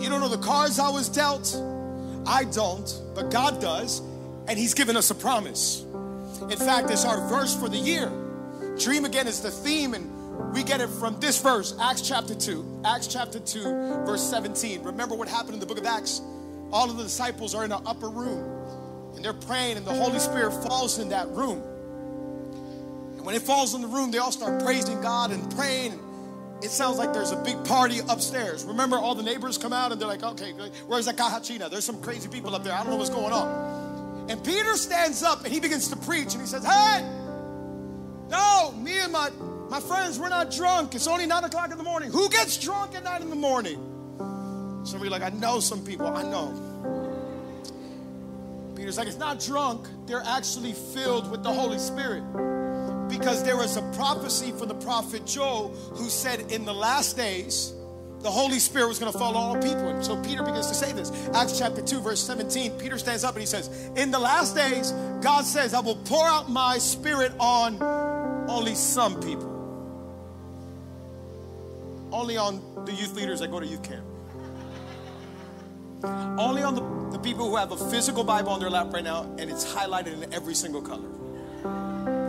You 0.00 0.08
don't 0.08 0.20
know 0.20 0.28
the 0.28 0.38
cards 0.38 0.78
I 0.78 0.90
was 0.90 1.08
dealt. 1.08 1.56
I 2.26 2.44
don't, 2.44 2.88
but 3.14 3.30
God 3.30 3.60
does, 3.60 4.00
and 4.46 4.58
He's 4.58 4.74
given 4.74 4.96
us 4.96 5.10
a 5.10 5.14
promise. 5.14 5.84
In 6.42 6.56
fact, 6.56 6.90
it's 6.90 7.04
our 7.04 7.28
verse 7.28 7.56
for 7.56 7.68
the 7.68 7.78
year. 7.78 8.10
Dream 8.78 9.04
again 9.04 9.26
is 9.26 9.40
the 9.40 9.50
theme, 9.50 9.94
and 9.94 10.52
we 10.52 10.62
get 10.62 10.80
it 10.80 10.88
from 10.88 11.18
this 11.18 11.40
verse, 11.42 11.74
Acts 11.80 12.06
chapter 12.06 12.34
2. 12.34 12.82
Acts 12.84 13.08
chapter 13.08 13.40
2, 13.40 13.62
verse 14.06 14.22
17. 14.22 14.82
Remember 14.82 15.16
what 15.16 15.26
happened 15.26 15.54
in 15.54 15.60
the 15.60 15.66
book 15.66 15.78
of 15.78 15.86
Acts? 15.86 16.20
All 16.70 16.88
of 16.88 16.96
the 16.96 17.02
disciples 17.02 17.54
are 17.54 17.64
in 17.64 17.72
an 17.72 17.82
upper 17.84 18.08
room, 18.08 19.14
and 19.16 19.24
they're 19.24 19.32
praying, 19.32 19.78
and 19.78 19.86
the 19.86 19.94
Holy 19.94 20.20
Spirit 20.20 20.52
falls 20.64 20.98
in 20.98 21.08
that 21.08 21.28
room. 21.28 21.62
And 23.16 23.26
when 23.26 23.34
it 23.34 23.42
falls 23.42 23.74
in 23.74 23.80
the 23.80 23.88
room, 23.88 24.12
they 24.12 24.18
all 24.18 24.32
start 24.32 24.62
praising 24.62 25.00
God 25.00 25.32
and 25.32 25.50
praying. 25.56 25.98
It 26.62 26.70
sounds 26.70 26.98
like 26.98 27.12
there's 27.12 27.30
a 27.30 27.36
big 27.36 27.64
party 27.64 28.00
upstairs. 28.08 28.64
Remember, 28.64 28.98
all 28.98 29.14
the 29.14 29.22
neighbors 29.22 29.58
come 29.58 29.72
out 29.72 29.92
and 29.92 30.00
they're 30.00 30.08
like, 30.08 30.22
okay, 30.22 30.52
where's 30.86 31.06
that 31.06 31.16
Kahachina? 31.16 31.70
There's 31.70 31.84
some 31.84 32.00
crazy 32.02 32.28
people 32.28 32.54
up 32.54 32.64
there. 32.64 32.72
I 32.72 32.78
don't 32.78 32.90
know 32.90 32.96
what's 32.96 33.10
going 33.10 33.32
on. 33.32 34.28
And 34.28 34.42
Peter 34.42 34.76
stands 34.76 35.22
up 35.22 35.44
and 35.44 35.52
he 35.52 35.60
begins 35.60 35.88
to 35.88 35.96
preach 35.96 36.32
and 36.32 36.40
he 36.40 36.46
says, 36.46 36.64
hey, 36.64 37.02
no, 38.28 38.74
me 38.76 38.98
and 38.98 39.12
my, 39.12 39.30
my 39.70 39.80
friends, 39.80 40.18
we're 40.18 40.28
not 40.28 40.50
drunk. 40.50 40.94
It's 40.94 41.06
only 41.06 41.26
nine 41.26 41.44
o'clock 41.44 41.70
in 41.70 41.78
the 41.78 41.84
morning. 41.84 42.10
Who 42.10 42.28
gets 42.28 42.58
drunk 42.58 42.94
at 42.94 43.04
nine 43.04 43.22
in 43.22 43.30
the 43.30 43.36
morning? 43.36 43.84
Somebody 44.84 45.10
like, 45.10 45.22
I 45.22 45.30
know 45.30 45.60
some 45.60 45.84
people, 45.84 46.08
I 46.08 46.22
know. 46.22 46.64
Peter's 48.74 48.98
like, 48.98 49.08
it's 49.08 49.16
not 49.16 49.40
drunk, 49.40 49.86
they're 50.06 50.22
actually 50.24 50.72
filled 50.72 51.30
with 51.30 51.42
the 51.42 51.52
Holy 51.52 51.78
Spirit 51.78 52.22
because 53.08 53.42
there 53.42 53.56
was 53.56 53.76
a 53.76 53.82
prophecy 53.92 54.52
from 54.52 54.68
the 54.68 54.74
prophet 54.74 55.26
Joel 55.26 55.68
who 55.94 56.08
said 56.08 56.52
in 56.52 56.64
the 56.64 56.74
last 56.74 57.16
days, 57.16 57.74
the 58.20 58.30
Holy 58.30 58.58
Spirit 58.58 58.88
was 58.88 58.98
going 58.98 59.12
to 59.12 59.18
fall 59.18 59.36
on 59.36 59.56
all 59.56 59.62
people. 59.62 59.88
And 59.88 60.04
so 60.04 60.20
Peter 60.22 60.42
begins 60.42 60.66
to 60.66 60.74
say 60.74 60.92
this. 60.92 61.12
Acts 61.34 61.58
chapter 61.58 61.80
2, 61.80 62.00
verse 62.00 62.20
17. 62.20 62.72
Peter 62.72 62.98
stands 62.98 63.22
up 63.22 63.34
and 63.34 63.40
he 63.40 63.46
says, 63.46 63.90
In 63.96 64.10
the 64.10 64.18
last 64.18 64.56
days, 64.56 64.92
God 65.20 65.44
says, 65.44 65.72
I 65.72 65.80
will 65.80 65.96
pour 65.96 66.26
out 66.26 66.50
my 66.50 66.78
spirit 66.78 67.32
on 67.38 67.80
only 68.48 68.74
some 68.74 69.20
people. 69.20 69.54
Only 72.10 72.36
on 72.36 72.60
the 72.84 72.92
youth 72.92 73.14
leaders 73.14 73.40
that 73.40 73.50
go 73.50 73.60
to 73.60 73.66
youth 73.66 73.82
camp. 73.82 74.04
Only 76.38 76.62
on 76.62 76.74
the, 76.74 77.16
the 77.16 77.22
people 77.22 77.48
who 77.48 77.56
have 77.56 77.72
a 77.72 77.90
physical 77.90 78.24
Bible 78.24 78.50
on 78.50 78.60
their 78.60 78.70
lap 78.70 78.92
right 78.92 79.04
now 79.04 79.22
and 79.38 79.50
it's 79.50 79.64
highlighted 79.64 80.22
in 80.22 80.32
every 80.32 80.54
single 80.54 80.82
color. 80.82 81.08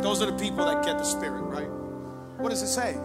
Those 0.02 0.22
are 0.22 0.28
the 0.28 0.38
people 0.38 0.66
that 0.66 0.84
get 0.86 0.98
the 0.98 1.04
Spirit, 1.04 1.42
right? 1.44 1.70
What 2.40 2.50
does 2.50 2.62
it 2.62 2.68
say? 2.68 2.96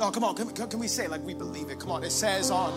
Oh, 0.00 0.10
come 0.12 0.24
on. 0.24 0.34
Can, 0.34 0.48
can 0.68 0.78
we 0.78 0.88
say 0.88 1.08
like 1.08 1.22
we 1.22 1.34
believe 1.34 1.70
it? 1.70 1.80
Come 1.80 1.90
on. 1.90 2.04
It 2.04 2.10
says 2.10 2.50
on 2.50 2.72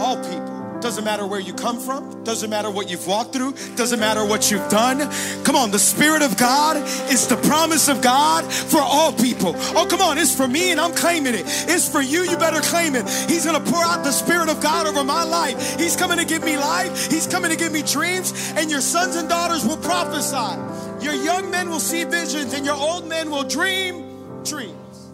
all 0.00 0.16
people. 0.24 0.63
Doesn't 0.84 1.04
matter 1.04 1.26
where 1.26 1.40
you 1.40 1.54
come 1.54 1.80
from. 1.80 2.24
Doesn't 2.24 2.50
matter 2.50 2.70
what 2.70 2.90
you've 2.90 3.06
walked 3.06 3.32
through. 3.32 3.54
Doesn't 3.74 3.98
matter 4.00 4.22
what 4.22 4.50
you've 4.50 4.68
done. 4.68 4.98
Come 5.42 5.56
on, 5.56 5.70
the 5.70 5.78
Spirit 5.78 6.20
of 6.20 6.36
God 6.36 6.76
is 7.10 7.26
the 7.26 7.38
promise 7.38 7.88
of 7.88 8.02
God 8.02 8.44
for 8.52 8.80
all 8.82 9.10
people. 9.10 9.54
Oh, 9.56 9.86
come 9.88 10.02
on, 10.02 10.18
it's 10.18 10.36
for 10.36 10.46
me 10.46 10.72
and 10.72 10.78
I'm 10.78 10.92
claiming 10.92 11.32
it. 11.32 11.44
It's 11.46 11.88
for 11.88 12.02
you, 12.02 12.24
you 12.24 12.36
better 12.36 12.60
claim 12.60 12.94
it. 12.96 13.08
He's 13.30 13.46
gonna 13.46 13.60
pour 13.60 13.82
out 13.82 14.04
the 14.04 14.12
Spirit 14.12 14.50
of 14.50 14.60
God 14.60 14.86
over 14.86 15.02
my 15.02 15.24
life. 15.24 15.80
He's 15.80 15.96
coming 15.96 16.18
to 16.18 16.26
give 16.26 16.44
me 16.44 16.58
life. 16.58 17.10
He's 17.10 17.26
coming 17.26 17.50
to 17.50 17.56
give 17.56 17.72
me 17.72 17.80
dreams, 17.80 18.52
and 18.54 18.70
your 18.70 18.82
sons 18.82 19.16
and 19.16 19.26
daughters 19.26 19.64
will 19.64 19.78
prophesy. 19.78 21.02
Your 21.02 21.14
young 21.14 21.50
men 21.50 21.70
will 21.70 21.80
see 21.80 22.04
visions, 22.04 22.52
and 22.52 22.66
your 22.66 22.76
old 22.76 23.08
men 23.08 23.30
will 23.30 23.44
dream 23.44 24.44
dreams. 24.44 25.08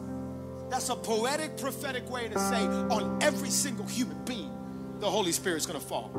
That's 0.68 0.88
a 0.88 0.96
poetic, 0.96 1.58
prophetic 1.58 2.10
way 2.10 2.26
to 2.26 2.38
say 2.40 2.66
on 2.66 3.22
every 3.22 3.50
single 3.50 3.86
human 3.86 4.18
being 4.24 4.59
the 5.00 5.11
Holy 5.11 5.33
Spirit's 5.33 5.66
gonna 5.66 5.80
fall. 5.80 6.11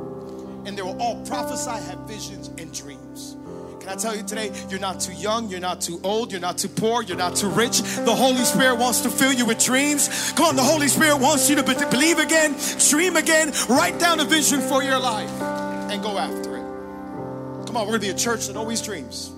And 0.65 0.77
they 0.77 0.81
will 0.81 0.99
all 1.01 1.23
prophesy, 1.25 1.69
have 1.69 1.99
visions, 2.07 2.49
and 2.57 2.73
dreams. 2.73 3.37
Can 3.79 3.89
I 3.89 3.95
tell 3.95 4.15
you 4.15 4.21
today, 4.21 4.51
you're 4.69 4.79
not 4.79 4.99
too 4.99 5.13
young, 5.13 5.49
you're 5.49 5.59
not 5.59 5.81
too 5.81 5.99
old, 6.03 6.31
you're 6.31 6.41
not 6.41 6.59
too 6.59 6.67
poor, 6.67 7.01
you're 7.01 7.17
not 7.17 7.35
too 7.35 7.49
rich. 7.49 7.81
The 7.81 8.13
Holy 8.13 8.43
Spirit 8.43 8.75
wants 8.75 9.01
to 9.01 9.09
fill 9.09 9.33
you 9.33 9.45
with 9.45 9.63
dreams. 9.63 10.31
Come 10.33 10.45
on, 10.45 10.55
the 10.55 10.63
Holy 10.63 10.87
Spirit 10.87 11.17
wants 11.17 11.49
you 11.49 11.55
to 11.55 11.63
believe 11.63 12.19
again, 12.19 12.55
dream 12.89 13.15
again, 13.15 13.53
write 13.69 13.99
down 13.99 14.19
a 14.19 14.25
vision 14.25 14.61
for 14.61 14.83
your 14.83 14.99
life, 14.99 15.31
and 15.91 16.01
go 16.03 16.17
after 16.19 16.57
it. 16.57 17.65
Come 17.65 17.77
on, 17.77 17.87
we're 17.87 17.93
gonna 17.93 17.99
be 17.99 18.09
a 18.09 18.13
church 18.13 18.47
that 18.47 18.55
always 18.55 18.81
dreams. 18.81 19.31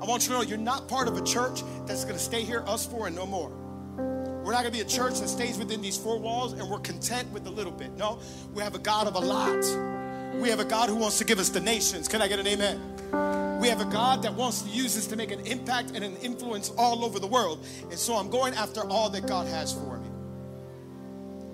I 0.00 0.04
want 0.04 0.24
you 0.24 0.32
to 0.32 0.34
know 0.34 0.42
you're 0.42 0.58
not 0.58 0.86
part 0.86 1.08
of 1.08 1.16
a 1.16 1.24
church 1.24 1.62
that's 1.86 2.04
gonna 2.04 2.18
stay 2.18 2.42
here, 2.42 2.62
us 2.66 2.84
four, 2.84 3.06
and 3.06 3.16
no 3.16 3.24
more. 3.24 3.50
We're 4.44 4.52
not 4.52 4.60
going 4.60 4.72
to 4.74 4.78
be 4.78 4.82
a 4.82 4.84
church 4.84 5.20
that 5.20 5.28
stays 5.28 5.56
within 5.56 5.80
these 5.80 5.96
four 5.96 6.18
walls 6.18 6.52
and 6.52 6.68
we're 6.68 6.78
content 6.80 7.32
with 7.32 7.46
a 7.46 7.50
little 7.50 7.72
bit. 7.72 7.96
No, 7.96 8.18
we 8.52 8.62
have 8.62 8.74
a 8.74 8.78
God 8.78 9.06
of 9.06 9.14
a 9.14 9.18
lot. 9.18 9.64
We 10.38 10.50
have 10.50 10.60
a 10.60 10.66
God 10.66 10.90
who 10.90 10.96
wants 10.96 11.16
to 11.18 11.24
give 11.24 11.38
us 11.38 11.48
the 11.48 11.60
nations. 11.60 12.08
Can 12.08 12.20
I 12.20 12.28
get 12.28 12.38
an 12.38 12.46
amen? 12.46 13.58
We 13.58 13.68
have 13.68 13.80
a 13.80 13.86
God 13.86 14.22
that 14.24 14.34
wants 14.34 14.60
to 14.60 14.68
use 14.68 14.98
us 14.98 15.06
to 15.06 15.16
make 15.16 15.30
an 15.30 15.40
impact 15.46 15.92
and 15.94 16.04
an 16.04 16.16
influence 16.18 16.70
all 16.76 17.06
over 17.06 17.18
the 17.18 17.26
world. 17.26 17.64
And 17.84 17.98
so 17.98 18.16
I'm 18.16 18.28
going 18.28 18.52
after 18.52 18.86
all 18.86 19.08
that 19.08 19.26
God 19.26 19.46
has 19.46 19.72
for 19.72 19.98
me. 19.98 20.08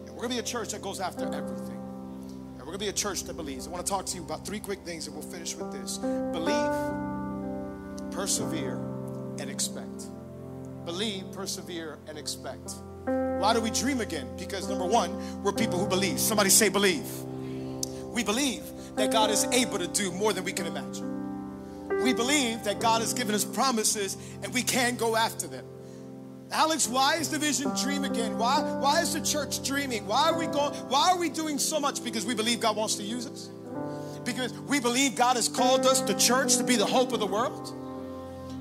And 0.07 0.09
we're 0.09 0.23
going 0.23 0.31
to 0.31 0.35
be 0.35 0.41
a 0.41 0.43
church 0.43 0.71
that 0.71 0.83
goes 0.83 0.99
after 0.99 1.33
everything. 1.33 1.79
And 2.57 2.59
we're 2.59 2.65
going 2.65 2.79
to 2.81 2.85
be 2.87 2.89
a 2.89 2.93
church 2.93 3.23
that 3.25 3.37
believes. 3.37 3.69
I 3.69 3.71
want 3.71 3.87
to 3.87 3.91
talk 3.91 4.05
to 4.07 4.17
you 4.17 4.25
about 4.25 4.45
three 4.45 4.59
quick 4.59 4.81
things 4.81 5.07
and 5.07 5.15
we'll 5.15 5.31
finish 5.31 5.55
with 5.55 5.71
this 5.71 5.99
believe, 5.99 6.73
persevere, 8.11 8.79
and 9.39 9.49
expect. 9.49 10.07
Believe, 10.91 11.31
persevere, 11.31 11.99
and 12.09 12.19
expect. 12.19 12.73
Why 13.05 13.55
do 13.55 13.61
we 13.61 13.71
dream 13.71 14.01
again? 14.01 14.27
Because 14.37 14.69
number 14.69 14.85
one, 14.85 15.41
we're 15.45 15.53
people 15.53 15.79
who 15.79 15.87
believe. 15.87 16.19
Somebody 16.19 16.51
say, 16.51 16.69
believe. 16.69 17.07
We 18.07 18.25
believe 18.25 18.65
that 18.97 19.13
God 19.13 19.31
is 19.31 19.45
able 19.53 19.79
to 19.79 19.87
do 19.87 20.11
more 20.11 20.33
than 20.33 20.43
we 20.43 20.53
can 20.53 20.67
imagine. 20.67 22.03
We 22.03 22.13
believe 22.13 22.65
that 22.65 22.81
God 22.81 23.03
has 23.03 23.15
given 23.15 23.37
us 23.37 23.45
promises 23.45 24.17
and 24.43 24.53
we 24.53 24.65
can 24.65 24.97
go 24.97 25.15
after 25.15 25.47
them. 25.47 25.65
Alex, 26.51 26.89
why 26.89 27.15
is 27.19 27.31
the 27.31 27.39
vision 27.39 27.71
dream 27.81 28.03
again? 28.03 28.37
Why, 28.37 28.61
why 28.81 29.01
is 29.01 29.15
the 29.15 29.21
church 29.21 29.63
dreaming? 29.63 30.09
Why 30.09 30.31
are 30.31 30.37
we 30.37 30.49
going? 30.49 30.75
Why 30.89 31.13
are 31.13 31.19
we 31.19 31.29
doing 31.29 31.61
so 31.61 31.79
much? 31.79 32.03
Because 32.03 32.27
we 32.27 32.35
believe 32.35 32.59
God 32.59 32.77
wants 32.77 32.97
to 32.97 33.05
use 33.05 33.29
us. 33.29 33.49
Because 34.25 34.53
we 34.63 34.81
believe 34.81 35.15
God 35.15 35.37
has 35.37 35.49
called 35.49 35.87
us, 35.87 36.01
the 36.01 36.15
church, 36.15 36.57
to 36.57 36.65
be 36.65 36.75
the 36.75 36.85
hope 36.85 37.13
of 37.13 37.21
the 37.21 37.29
world. 37.29 37.77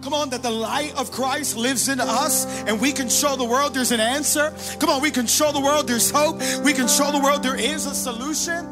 Come 0.01 0.13
on, 0.13 0.29
that 0.29 0.41
the 0.41 0.51
light 0.51 0.95
of 0.95 1.11
Christ 1.11 1.57
lives 1.57 1.89
in 1.89 1.99
us 1.99 2.45
and 2.63 2.79
we 2.79 2.93
can 2.93 3.09
show 3.09 3.35
the 3.35 3.43
world 3.43 3.73
there's 3.73 3.91
an 3.91 3.99
answer. 3.99 4.53
Come 4.79 4.89
on, 4.89 5.01
we 5.01 5.11
can 5.11 5.27
show 5.27 5.51
the 5.51 5.59
world 5.59 5.87
there's 5.87 6.09
hope. 6.09 6.39
We 6.63 6.73
can 6.73 6.87
show 6.87 7.11
the 7.11 7.19
world 7.19 7.43
there 7.43 7.59
is 7.59 7.85
a 7.85 7.93
solution. 7.93 8.65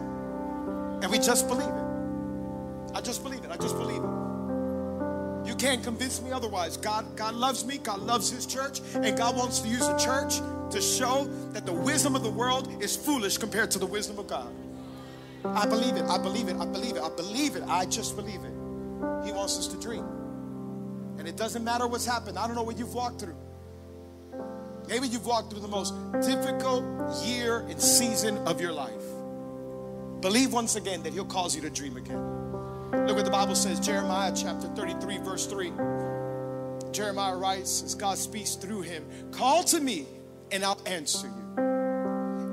And 1.01 1.11
we 1.11 1.19
just 1.19 1.47
believe 1.47 1.67
it. 1.67 2.95
I 2.95 3.01
just 3.01 3.23
believe 3.23 3.43
it. 3.43 3.51
I 3.51 3.57
just 3.57 3.77
believe 3.77 4.01
it. 4.01 5.47
You 5.47 5.55
can't 5.55 5.83
convince 5.83 6.21
me 6.21 6.31
otherwise. 6.31 6.77
God, 6.77 7.15
God 7.15 7.35
loves 7.35 7.65
me, 7.65 7.77
God 7.77 7.99
loves 7.99 8.29
His 8.29 8.45
church, 8.45 8.81
and 8.95 9.17
God 9.17 9.37
wants 9.37 9.59
to 9.59 9.67
use 9.67 9.87
the 9.87 9.97
church 9.97 10.39
to 10.71 10.81
show 10.81 11.25
that 11.53 11.65
the 11.65 11.73
wisdom 11.73 12.15
of 12.15 12.23
the 12.23 12.29
world 12.29 12.83
is 12.83 12.95
foolish 12.95 13.37
compared 13.37 13.71
to 13.71 13.79
the 13.79 13.85
wisdom 13.85 14.19
of 14.19 14.27
God. 14.27 14.49
I 15.45 15.65
believe 15.65 15.95
it. 15.95 16.03
I 16.03 16.17
believe 16.17 16.47
it. 16.49 16.57
I 16.57 16.65
believe 16.65 16.95
it. 16.95 17.01
I 17.01 17.09
believe 17.09 17.55
it. 17.55 17.63
I 17.67 17.85
just 17.85 18.15
believe 18.15 18.43
it. 18.43 18.51
He 19.25 19.31
wants 19.31 19.57
us 19.57 19.67
to 19.67 19.77
dream. 19.79 20.05
And 21.17 21.27
it 21.27 21.35
doesn't 21.35 21.63
matter 21.63 21.87
what's 21.87 22.05
happened. 22.05 22.37
I 22.37 22.47
don't 22.47 22.55
know 22.55 22.63
what 22.63 22.77
you've 22.77 22.93
walked 22.93 23.21
through. 23.21 23.35
Maybe 24.87 25.07
you've 25.07 25.25
walked 25.25 25.51
through 25.51 25.61
the 25.61 25.67
most 25.67 25.93
difficult 26.21 26.83
year 27.25 27.59
and 27.59 27.81
season 27.81 28.37
of 28.47 28.61
your 28.61 28.71
life. 28.71 28.93
Believe 30.21 30.53
once 30.53 30.75
again 30.75 31.03
that 31.03 31.13
He'll 31.13 31.25
cause 31.25 31.55
you 31.55 31.61
to 31.61 31.69
dream 31.69 31.97
again. 31.97 32.21
Look 32.91 33.15
what 33.15 33.25
the 33.25 33.31
Bible 33.31 33.55
says, 33.55 33.79
Jeremiah 33.79 34.31
chapter 34.35 34.67
33, 34.69 35.17
verse 35.17 35.45
3. 35.45 35.71
Jeremiah 36.91 37.35
writes, 37.35 37.83
as 37.83 37.95
God 37.95 38.17
speaks 38.17 38.55
through 38.55 38.81
him, 38.81 39.05
Call 39.31 39.63
to 39.65 39.79
me, 39.79 40.07
and 40.51 40.63
I'll 40.63 40.81
answer 40.85 41.27
you. 41.27 41.63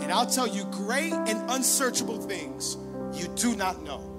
And 0.03 0.13
I'll 0.13 0.27
tell 0.27 0.47
you 0.47 0.65
great 0.65 1.13
and 1.13 1.51
unsearchable 1.51 2.21
things 2.21 2.77
you 3.15 3.29
do 3.37 3.55
not 3.55 3.83
know 3.83 4.14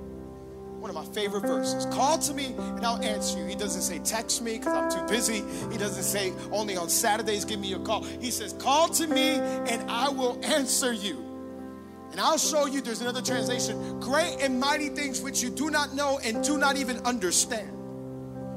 one 0.86 0.96
of 0.96 1.08
my 1.08 1.14
favorite 1.16 1.42
verses. 1.42 1.88
Call 1.88 2.20
to 2.20 2.32
me 2.32 2.54
and 2.58 2.86
I'll 2.86 3.02
answer 3.02 3.40
you. 3.40 3.46
He 3.46 3.56
doesn't 3.56 3.82
say 3.82 3.98
text 4.00 4.44
me 4.44 4.60
because 4.60 4.74
I'm 4.74 4.92
too 4.92 5.12
busy. 5.12 5.42
He 5.72 5.80
doesn't 5.80 6.04
say 6.04 6.32
only 6.52 6.78
on 6.78 6.90
Saturdays 6.90 7.44
give 7.44 7.60
me 7.60 7.74
a 7.74 7.80
call. 7.80 8.04
He 8.04 8.30
says, 8.30 8.54
Call 8.54 8.90
to 8.90 9.08
me 9.08 9.30
and 9.32 9.90
I 9.90 10.10
will 10.10 10.40
answer 10.46 10.94
you. 10.94 11.18
And 12.12 12.22
I'll 12.22 12.38
show 12.38 12.68
you, 12.68 12.82
there's 12.82 13.02
another 13.02 13.24
translation, 13.24 14.00
great 14.00 14.38
and 14.42 14.60
mighty 14.60 14.90
things 14.90 15.22
which 15.22 15.42
you 15.42 15.50
do 15.50 15.72
not 15.72 15.96
know 15.96 16.20
and 16.24 16.44
do 16.44 16.56
not 16.56 16.78
even 16.78 16.98
understand. 17.00 17.75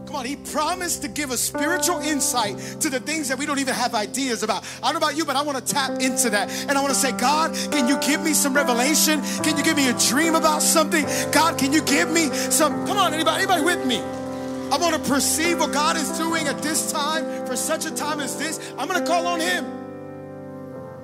Come 0.09 0.17
on, 0.17 0.25
he 0.25 0.37
promised 0.37 1.03
to 1.03 1.09
give 1.09 1.31
us 1.31 1.39
spiritual 1.39 1.99
insight 1.99 2.57
to 2.81 2.89
the 2.89 2.99
things 2.99 3.29
that 3.29 3.39
we 3.39 3.45
don't 3.45 3.59
even 3.59 3.75
have 3.75 3.95
ideas 3.95 4.43
about. 4.43 4.65
I 4.83 4.91
don't 4.91 4.95
know 4.95 5.07
about 5.07 5.19
you, 5.19 5.27
but 5.27 5.37
I 5.37 5.43
want 5.43 5.59
to 5.59 5.75
tap 5.75 6.01
into 6.01 6.31
that. 6.31 6.51
And 6.63 6.79
I 6.79 6.81
want 6.81 6.95
to 6.95 6.99
say, 6.99 7.13
God, 7.13 7.55
can 7.71 7.87
you 7.87 8.01
give 8.01 8.23
me 8.23 8.33
some 8.33 8.55
revelation? 8.55 9.21
Can 9.43 9.59
you 9.59 9.63
give 9.63 9.77
me 9.77 9.91
a 9.91 9.99
dream 10.09 10.35
about 10.35 10.63
something? 10.63 11.05
God, 11.31 11.59
can 11.59 11.75
you 11.75 11.83
give 11.83 12.11
me 12.11 12.31
some? 12.31 12.87
Come 12.87 12.97
on, 12.97 13.13
anybody, 13.13 13.43
anybody 13.43 13.63
with 13.63 13.87
me? 13.87 13.99
I 13.99 14.79
want 14.81 14.95
to 14.95 15.11
perceive 15.11 15.61
what 15.61 15.75
God 15.75 15.99
is 15.99 16.09
doing 16.17 16.49
at 16.49 16.63
this 16.63 16.91
time 16.91 17.47
for 17.47 17.55
such 17.55 17.85
a 17.85 17.95
time 17.95 18.21
as 18.21 18.39
this. 18.39 18.73
I'm 18.79 18.89
going 18.89 19.01
to 19.01 19.07
call 19.07 19.27
on 19.27 19.41
Him. 19.41 19.67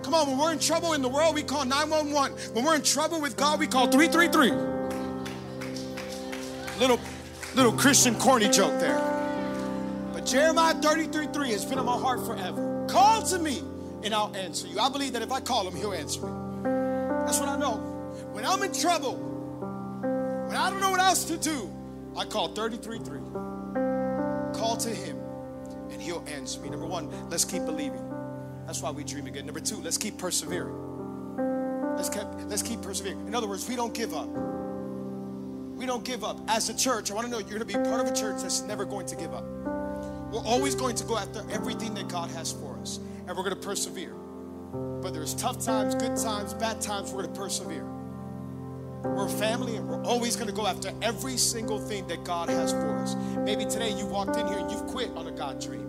Come 0.02 0.14
on, 0.14 0.28
when 0.28 0.38
we're 0.38 0.52
in 0.52 0.58
trouble 0.58 0.94
in 0.94 1.02
the 1.02 1.10
world, 1.10 1.34
we 1.34 1.42
call 1.42 1.66
911. 1.66 2.54
When 2.54 2.64
we're 2.64 2.76
in 2.76 2.80
trouble 2.80 3.20
with 3.20 3.36
God, 3.36 3.60
we 3.60 3.66
call 3.66 3.86
333. 3.86 4.50
Little 6.80 6.98
Little 7.54 7.72
Christian 7.72 8.16
corny 8.16 8.48
joke 8.48 8.80
there. 8.80 8.98
But 10.12 10.26
Jeremiah 10.26 10.74
33 10.74 11.28
3 11.28 11.50
has 11.52 11.64
been 11.64 11.78
on 11.78 11.86
my 11.86 11.96
heart 11.96 12.26
forever. 12.26 12.84
Call 12.88 13.22
to 13.22 13.38
me 13.38 13.62
and 14.02 14.12
I'll 14.12 14.34
answer 14.34 14.66
you. 14.66 14.80
I 14.80 14.88
believe 14.88 15.12
that 15.12 15.22
if 15.22 15.30
I 15.30 15.40
call 15.40 15.66
him, 15.66 15.76
he'll 15.76 15.92
answer 15.92 16.20
me. 16.20 16.32
That's 17.24 17.38
what 17.38 17.48
I 17.48 17.56
know. 17.56 17.76
When 18.32 18.44
I'm 18.44 18.62
in 18.64 18.72
trouble, 18.72 19.14
when 20.48 20.56
I 20.56 20.68
don't 20.68 20.80
know 20.80 20.90
what 20.90 21.00
else 21.00 21.24
to 21.26 21.36
do, 21.36 21.70
I 22.16 22.24
call 22.24 22.48
33 22.48 22.98
3. 22.98 23.20
Call 24.52 24.76
to 24.78 24.90
him 24.90 25.16
and 25.90 26.02
he'll 26.02 26.24
answer 26.26 26.60
me. 26.60 26.70
Number 26.70 26.86
one, 26.86 27.08
let's 27.30 27.44
keep 27.44 27.64
believing. 27.66 28.02
That's 28.66 28.82
why 28.82 28.90
we 28.90 29.04
dream 29.04 29.26
again. 29.26 29.46
Number 29.46 29.60
two, 29.60 29.76
let's 29.76 29.98
keep 29.98 30.18
persevering. 30.18 31.94
Let's 31.96 32.08
keep, 32.08 32.24
let's 32.48 32.62
keep 32.62 32.82
persevering. 32.82 33.28
In 33.28 33.34
other 33.34 33.46
words, 33.46 33.68
we 33.68 33.76
don't 33.76 33.94
give 33.94 34.12
up. 34.12 34.28
We 35.76 35.86
don't 35.86 36.04
give 36.04 36.24
up. 36.24 36.38
As 36.48 36.68
a 36.68 36.76
church, 36.76 37.10
I 37.10 37.14
want 37.14 37.26
to 37.26 37.30
know 37.30 37.38
you're 37.38 37.58
going 37.58 37.60
to 37.60 37.66
be 37.66 37.74
part 37.74 38.00
of 38.00 38.06
a 38.06 38.14
church 38.14 38.42
that's 38.42 38.62
never 38.62 38.84
going 38.84 39.06
to 39.06 39.16
give 39.16 39.34
up. 39.34 39.44
We're 40.32 40.44
always 40.44 40.74
going 40.74 40.96
to 40.96 41.04
go 41.04 41.16
after 41.16 41.44
everything 41.50 41.94
that 41.94 42.08
God 42.08 42.30
has 42.30 42.52
for 42.52 42.78
us, 42.78 42.98
and 43.26 43.36
we're 43.36 43.44
going 43.44 43.50
to 43.50 43.56
persevere. 43.56 44.14
Whether 44.14 45.22
it's 45.22 45.34
tough 45.34 45.64
times, 45.64 45.94
good 45.94 46.16
times, 46.16 46.54
bad 46.54 46.80
times, 46.80 47.12
we're 47.12 47.22
going 47.22 47.34
to 47.34 47.40
persevere. 47.40 47.86
We're 49.04 49.26
a 49.26 49.28
family 49.28 49.76
and 49.76 49.86
we're 49.86 50.02
always 50.02 50.34
going 50.34 50.48
to 50.48 50.54
go 50.54 50.66
after 50.66 50.90
every 51.02 51.36
single 51.36 51.78
thing 51.78 52.06
that 52.08 52.24
God 52.24 52.48
has 52.48 52.72
for 52.72 52.96
us. 52.98 53.14
Maybe 53.36 53.66
today 53.66 53.90
you 53.90 54.06
walked 54.06 54.36
in 54.36 54.46
here 54.46 54.58
and 54.58 54.70
you've 54.70 54.86
quit 54.86 55.10
on 55.10 55.26
a 55.26 55.30
God 55.30 55.60
dream. 55.60 55.86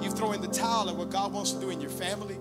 You've 0.00 0.14
thrown 0.14 0.36
in 0.36 0.40
the 0.40 0.48
towel 0.48 0.88
at 0.88 0.94
what 0.94 1.10
God 1.10 1.32
wants 1.32 1.52
to 1.52 1.60
do 1.60 1.70
in 1.70 1.80
your 1.80 1.90
family, 1.90 2.38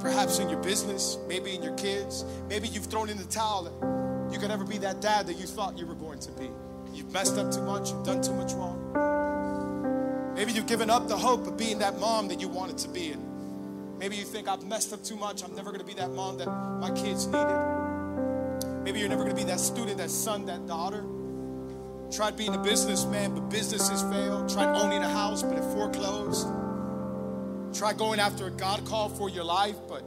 perhaps 0.00 0.40
in 0.40 0.50
your 0.50 0.60
business, 0.60 1.18
maybe 1.28 1.54
in 1.54 1.62
your 1.62 1.74
kids. 1.76 2.24
Maybe 2.48 2.66
you've 2.66 2.86
thrown 2.86 3.08
in 3.08 3.16
the 3.16 3.24
towel 3.24 3.68
you 4.32 4.38
could 4.38 4.48
never 4.48 4.64
be 4.64 4.78
that 4.78 5.00
dad 5.00 5.26
that 5.26 5.34
you 5.38 5.46
thought 5.46 5.78
you 5.78 5.86
were 5.86 5.94
going 5.94 6.18
to 6.20 6.32
be. 6.32 6.50
You've 6.92 7.12
messed 7.12 7.36
up 7.38 7.52
too 7.52 7.62
much, 7.62 7.90
you've 7.90 8.04
done 8.04 8.22
too 8.22 8.34
much 8.34 8.52
wrong. 8.52 10.32
Maybe 10.34 10.52
you've 10.52 10.66
given 10.66 10.90
up 10.90 11.08
the 11.08 11.18
hope 11.18 11.46
of 11.46 11.56
being 11.56 11.78
that 11.80 11.98
mom 11.98 12.28
that 12.28 12.40
you 12.40 12.48
wanted 12.48 12.78
to 12.78 12.88
be. 12.88 13.12
And 13.12 13.98
maybe 13.98 14.16
you 14.16 14.24
think, 14.24 14.48
I've 14.48 14.64
messed 14.64 14.92
up 14.92 15.02
too 15.04 15.16
much, 15.16 15.44
I'm 15.44 15.54
never 15.54 15.70
going 15.70 15.80
to 15.80 15.86
be 15.86 15.94
that 15.94 16.10
mom 16.12 16.38
that 16.38 16.46
my 16.46 16.90
kids 16.92 17.26
needed. 17.26 18.82
Maybe 18.84 19.00
you're 19.00 19.08
never 19.08 19.22
going 19.24 19.36
to 19.36 19.42
be 19.42 19.48
that 19.50 19.60
student, 19.60 19.98
that 19.98 20.10
son, 20.10 20.46
that 20.46 20.66
daughter. 20.66 21.04
Tried 22.10 22.36
being 22.36 22.54
a 22.54 22.58
businessman, 22.58 23.34
but 23.34 23.50
businesses 23.50 24.02
failed. 24.02 24.48
Tried 24.48 24.74
owning 24.76 25.02
a 25.02 25.08
house, 25.08 25.42
but 25.42 25.56
it 25.56 25.64
foreclosed. 25.74 26.48
Tried 27.76 27.98
going 27.98 28.18
after 28.18 28.46
a 28.46 28.50
God 28.50 28.84
call 28.84 29.08
for 29.08 29.28
your 29.28 29.44
life, 29.44 29.76
but 29.88 30.02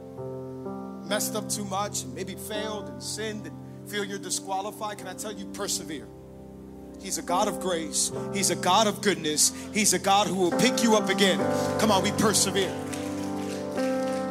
messed 1.06 1.34
up 1.34 1.48
too 1.48 1.64
much 1.64 2.02
and 2.02 2.14
maybe 2.14 2.34
failed 2.34 2.88
and 2.88 3.02
sinned 3.02 3.46
and 3.46 3.63
feel 3.88 4.04
you're 4.04 4.18
disqualified. 4.18 4.98
Can 4.98 5.06
I 5.06 5.14
tell 5.14 5.32
you, 5.32 5.46
persevere? 5.46 6.06
He's 7.00 7.18
a 7.18 7.22
God 7.22 7.48
of 7.48 7.60
grace. 7.60 8.10
He's 8.32 8.50
a 8.50 8.56
God 8.56 8.86
of 8.86 9.02
goodness. 9.02 9.52
He's 9.72 9.92
a 9.92 9.98
God 9.98 10.26
who 10.26 10.36
will 10.36 10.58
pick 10.58 10.82
you 10.82 10.96
up 10.96 11.08
again. 11.10 11.38
Come 11.78 11.90
on, 11.90 12.02
we 12.02 12.12
persevere. 12.12 12.74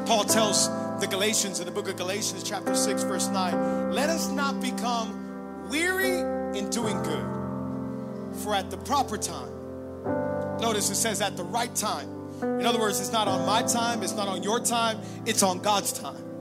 Paul 0.05 0.23
tells 0.23 0.69
the 0.99 1.07
Galatians 1.07 1.59
in 1.59 1.65
the 1.65 1.71
book 1.71 1.87
of 1.87 1.97
Galatians, 1.97 2.43
chapter 2.43 2.75
6, 2.75 3.03
verse 3.03 3.27
9. 3.27 3.91
Let 3.91 4.09
us 4.09 4.29
not 4.29 4.59
become 4.61 5.67
weary 5.69 6.19
in 6.57 6.69
doing 6.69 7.01
good, 7.03 7.25
for 8.43 8.55
at 8.55 8.69
the 8.69 8.77
proper 8.77 9.17
time, 9.17 9.49
notice 10.59 10.89
it 10.89 10.95
says 10.95 11.21
at 11.21 11.37
the 11.37 11.43
right 11.43 11.73
time. 11.75 12.09
In 12.41 12.65
other 12.65 12.79
words, 12.79 12.99
it's 12.99 13.11
not 13.11 13.27
on 13.27 13.45
my 13.45 13.63
time, 13.63 14.03
it's 14.03 14.15
not 14.15 14.27
on 14.27 14.43
your 14.43 14.59
time, 14.59 14.99
it's 15.25 15.43
on 15.43 15.59
God's 15.59 15.93
time. 15.93 16.32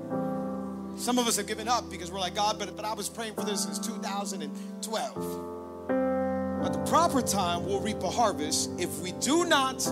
Some 1.03 1.19
of 1.19 1.27
us 1.27 1.37
have 1.37 1.49
given 1.49 1.67
up 1.67 1.91
because 1.91 2.13
we're 2.13 2.21
like, 2.21 2.37
God, 2.37 2.61
but, 2.61 2.77
but 2.77 2.85
I 2.85 2.95
was 2.95 3.09
praying 3.09 3.35
for 3.35 3.43
this 3.43 3.65
since 3.65 3.81
2012. 3.81 6.65
At 6.65 6.73
the 6.73 6.79
proper 6.89 7.21
time, 7.21 7.67
we'll 7.67 7.81
reap 7.81 8.01
a 8.05 8.09
harvest 8.09 8.71
if 8.79 9.01
we 9.01 9.11
do 9.11 9.45
not 9.45 9.85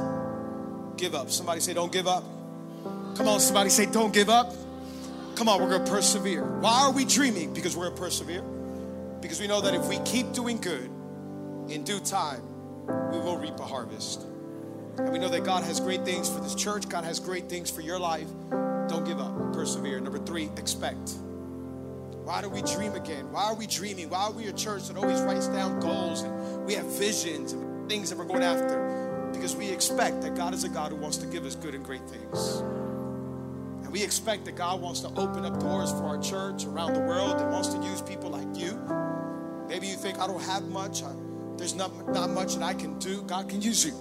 give 0.96 1.16
up. 1.16 1.32
Somebody 1.32 1.58
say, 1.58 1.74
Don't 1.74 1.90
give 1.90 2.06
up. 2.06 2.22
Come 3.16 3.26
on, 3.26 3.40
somebody 3.40 3.70
say, 3.70 3.86
Don't 3.86 4.14
give 4.14 4.30
up. 4.30 4.54
Come 5.34 5.48
on, 5.48 5.60
we're 5.60 5.78
to 5.78 5.84
persevere. 5.90 6.44
Why 6.44 6.82
are 6.82 6.92
we 6.92 7.04
dreaming? 7.04 7.52
Because 7.54 7.76
we're 7.76 7.90
to 7.90 7.96
persevere. 7.96 8.44
Because 9.20 9.40
we 9.40 9.48
know 9.48 9.60
that 9.62 9.74
if 9.74 9.88
we 9.88 9.98
keep 10.04 10.32
doing 10.32 10.58
good, 10.58 10.88
in 11.68 11.82
due 11.82 11.98
time, 11.98 12.42
we 13.10 13.18
will 13.18 13.36
reap 13.36 13.58
a 13.58 13.64
harvest. 13.64 14.24
And 14.96 15.12
we 15.12 15.18
know 15.18 15.28
that 15.28 15.42
God 15.42 15.64
has 15.64 15.80
great 15.80 16.04
things 16.04 16.30
for 16.30 16.38
this 16.38 16.54
church, 16.54 16.88
God 16.88 17.02
has 17.02 17.18
great 17.18 17.48
things 17.48 17.68
for 17.68 17.80
your 17.80 17.98
life. 17.98 18.28
Don't 18.90 19.04
give 19.04 19.20
up, 19.20 19.52
persevere. 19.52 20.00
Number 20.00 20.18
three, 20.18 20.50
expect. 20.56 21.10
Why 22.24 22.42
do 22.42 22.48
we 22.48 22.60
dream 22.62 22.94
again? 22.94 23.30
Why 23.30 23.44
are 23.44 23.54
we 23.54 23.68
dreaming? 23.68 24.10
Why 24.10 24.24
are 24.24 24.32
we 24.32 24.48
a 24.48 24.52
church 24.52 24.88
that 24.88 24.96
always 24.96 25.20
writes 25.20 25.46
down 25.46 25.78
goals 25.78 26.22
and 26.22 26.66
we 26.66 26.74
have 26.74 26.86
visions 26.86 27.52
and 27.52 27.88
things 27.88 28.10
that 28.10 28.18
we're 28.18 28.24
going 28.24 28.42
after? 28.42 29.30
Because 29.32 29.54
we 29.54 29.68
expect 29.68 30.22
that 30.22 30.34
God 30.34 30.54
is 30.54 30.64
a 30.64 30.68
God 30.68 30.90
who 30.90 30.96
wants 30.96 31.18
to 31.18 31.26
give 31.28 31.46
us 31.46 31.54
good 31.54 31.76
and 31.76 31.84
great 31.84 32.02
things. 32.08 32.56
And 33.84 33.92
we 33.92 34.02
expect 34.02 34.44
that 34.46 34.56
God 34.56 34.80
wants 34.80 34.98
to 35.02 35.08
open 35.10 35.44
up 35.44 35.60
doors 35.60 35.92
for 35.92 36.02
our 36.06 36.20
church 36.20 36.64
around 36.64 36.94
the 36.94 37.00
world 37.00 37.40
and 37.40 37.48
wants 37.52 37.68
to 37.68 37.80
use 37.84 38.02
people 38.02 38.30
like 38.30 38.56
you. 38.56 38.76
Maybe 39.68 39.86
you 39.86 39.94
think, 39.94 40.18
I 40.18 40.26
don't 40.26 40.42
have 40.42 40.64
much, 40.64 41.04
I, 41.04 41.12
there's 41.56 41.76
not, 41.76 42.12
not 42.12 42.30
much 42.30 42.56
that 42.56 42.64
I 42.64 42.74
can 42.74 42.98
do. 42.98 43.22
God 43.22 43.48
can 43.48 43.62
use 43.62 43.86
you. 43.86 43.94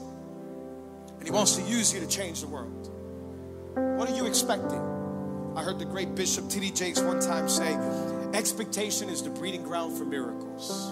And 1.19 1.23
He 1.23 1.29
wants 1.29 1.57
to 1.57 1.61
use 1.61 1.93
you 1.93 1.99
to 1.99 2.07
change 2.07 2.41
the 2.41 2.47
world. 2.47 2.88
What 3.97 4.09
are 4.09 4.15
you 4.15 4.25
expecting? 4.25 4.79
I 5.55 5.63
heard 5.63 5.79
the 5.79 5.85
great 5.85 6.15
Bishop 6.15 6.49
T.D. 6.49 6.71
Jakes 6.71 7.01
one 7.01 7.19
time 7.19 7.49
say, 7.49 7.73
expectation 8.33 9.09
is 9.09 9.23
the 9.23 9.29
breeding 9.29 9.63
ground 9.63 9.97
for 9.97 10.05
miracles. 10.05 10.91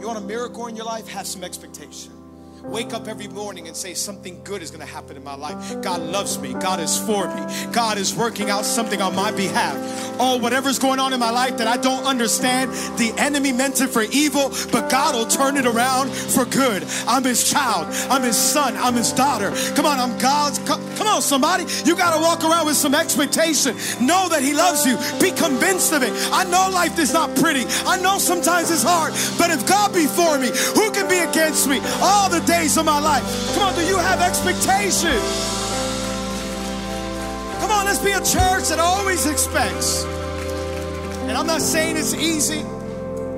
You 0.00 0.06
want 0.06 0.18
a 0.18 0.26
miracle 0.26 0.66
in 0.66 0.76
your 0.76 0.86
life? 0.86 1.08
Have 1.08 1.26
some 1.26 1.42
expectation. 1.44 2.17
Wake 2.64 2.92
up 2.92 3.08
every 3.08 3.28
morning 3.28 3.68
and 3.68 3.76
say 3.76 3.94
something 3.94 4.42
good 4.44 4.62
is 4.62 4.70
going 4.70 4.84
to 4.84 4.92
happen 4.92 5.16
in 5.16 5.24
my 5.24 5.34
life. 5.34 5.80
God 5.80 6.00
loves 6.00 6.38
me. 6.38 6.54
God 6.54 6.80
is 6.80 6.98
for 6.98 7.32
me. 7.34 7.72
God 7.72 7.98
is 7.98 8.14
working 8.14 8.50
out 8.50 8.64
something 8.64 9.00
on 9.00 9.14
my 9.14 9.30
behalf. 9.30 9.76
Oh, 10.20 10.38
whatever's 10.38 10.78
going 10.78 10.98
on 10.98 11.12
in 11.12 11.20
my 11.20 11.30
life 11.30 11.58
that 11.58 11.68
I 11.68 11.76
don't 11.76 12.04
understand, 12.04 12.72
the 12.98 13.14
enemy 13.18 13.52
meant 13.52 13.80
it 13.80 13.88
for 13.88 14.02
evil, 14.02 14.50
but 14.72 14.90
God 14.90 15.14
will 15.14 15.26
turn 15.26 15.56
it 15.56 15.66
around 15.66 16.10
for 16.10 16.44
good. 16.44 16.84
I'm 17.06 17.22
his 17.22 17.48
child. 17.48 17.86
I'm 18.10 18.22
his 18.22 18.36
son. 18.36 18.76
I'm 18.76 18.94
his 18.94 19.12
daughter. 19.12 19.52
Come 19.74 19.86
on, 19.86 19.98
I'm 19.98 20.18
God's. 20.18 20.58
Come, 20.60 21.06
on, 21.06 21.22
somebody. 21.22 21.64
You 21.84 21.96
got 21.96 22.14
to 22.14 22.20
walk 22.20 22.44
around 22.44 22.66
with 22.66 22.76
some 22.76 22.94
expectation. 22.94 23.76
Know 24.04 24.28
that 24.28 24.42
he 24.42 24.52
loves 24.52 24.84
you. 24.84 24.96
Be 25.20 25.30
convinced 25.30 25.92
of 25.92 26.02
it. 26.02 26.12
I 26.32 26.44
know 26.44 26.68
life 26.72 26.98
is 26.98 27.12
not 27.12 27.34
pretty. 27.36 27.64
I 27.86 28.00
know 28.00 28.18
sometimes 28.18 28.70
it's 28.70 28.82
hard, 28.82 29.12
but 29.38 29.50
if 29.50 29.66
God 29.66 29.94
be 29.94 30.06
for 30.06 30.38
me, 30.38 30.48
who 30.74 30.90
can 30.90 31.08
be 31.08 31.18
against 31.18 31.68
me? 31.68 31.78
All 32.02 32.28
the 32.28 32.40
days 32.48 32.78
of 32.78 32.86
my 32.86 32.98
life. 32.98 33.22
Come 33.54 33.64
on, 33.68 33.74
do 33.74 33.84
you 33.84 33.98
have 33.98 34.20
expectation? 34.22 35.20
Come 37.60 37.70
on, 37.70 37.84
let's 37.84 37.98
be 37.98 38.12
a 38.12 38.24
church 38.24 38.70
that 38.70 38.78
always 38.80 39.26
expects. 39.26 40.04
And 41.28 41.36
I'm 41.36 41.46
not 41.46 41.60
saying 41.60 41.98
it's 41.98 42.14
easy. 42.14 42.60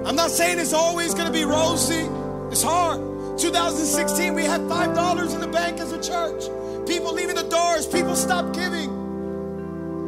I'm 0.06 0.14
not 0.14 0.30
saying 0.30 0.60
it's 0.60 0.72
always 0.72 1.12
going 1.12 1.26
to 1.26 1.32
be 1.32 1.44
rosy. 1.44 2.06
It's 2.52 2.62
hard. 2.62 3.00
2016, 3.36 4.32
we 4.32 4.44
had 4.44 4.60
$5 4.60 5.34
in 5.34 5.40
the 5.40 5.48
bank 5.48 5.80
as 5.80 5.90
a 5.90 6.00
church. 6.00 6.44
People 6.86 7.12
leaving 7.12 7.34
the 7.34 7.48
doors, 7.48 7.86
people 7.88 8.14
stopped 8.14 8.54
giving. 8.54 8.90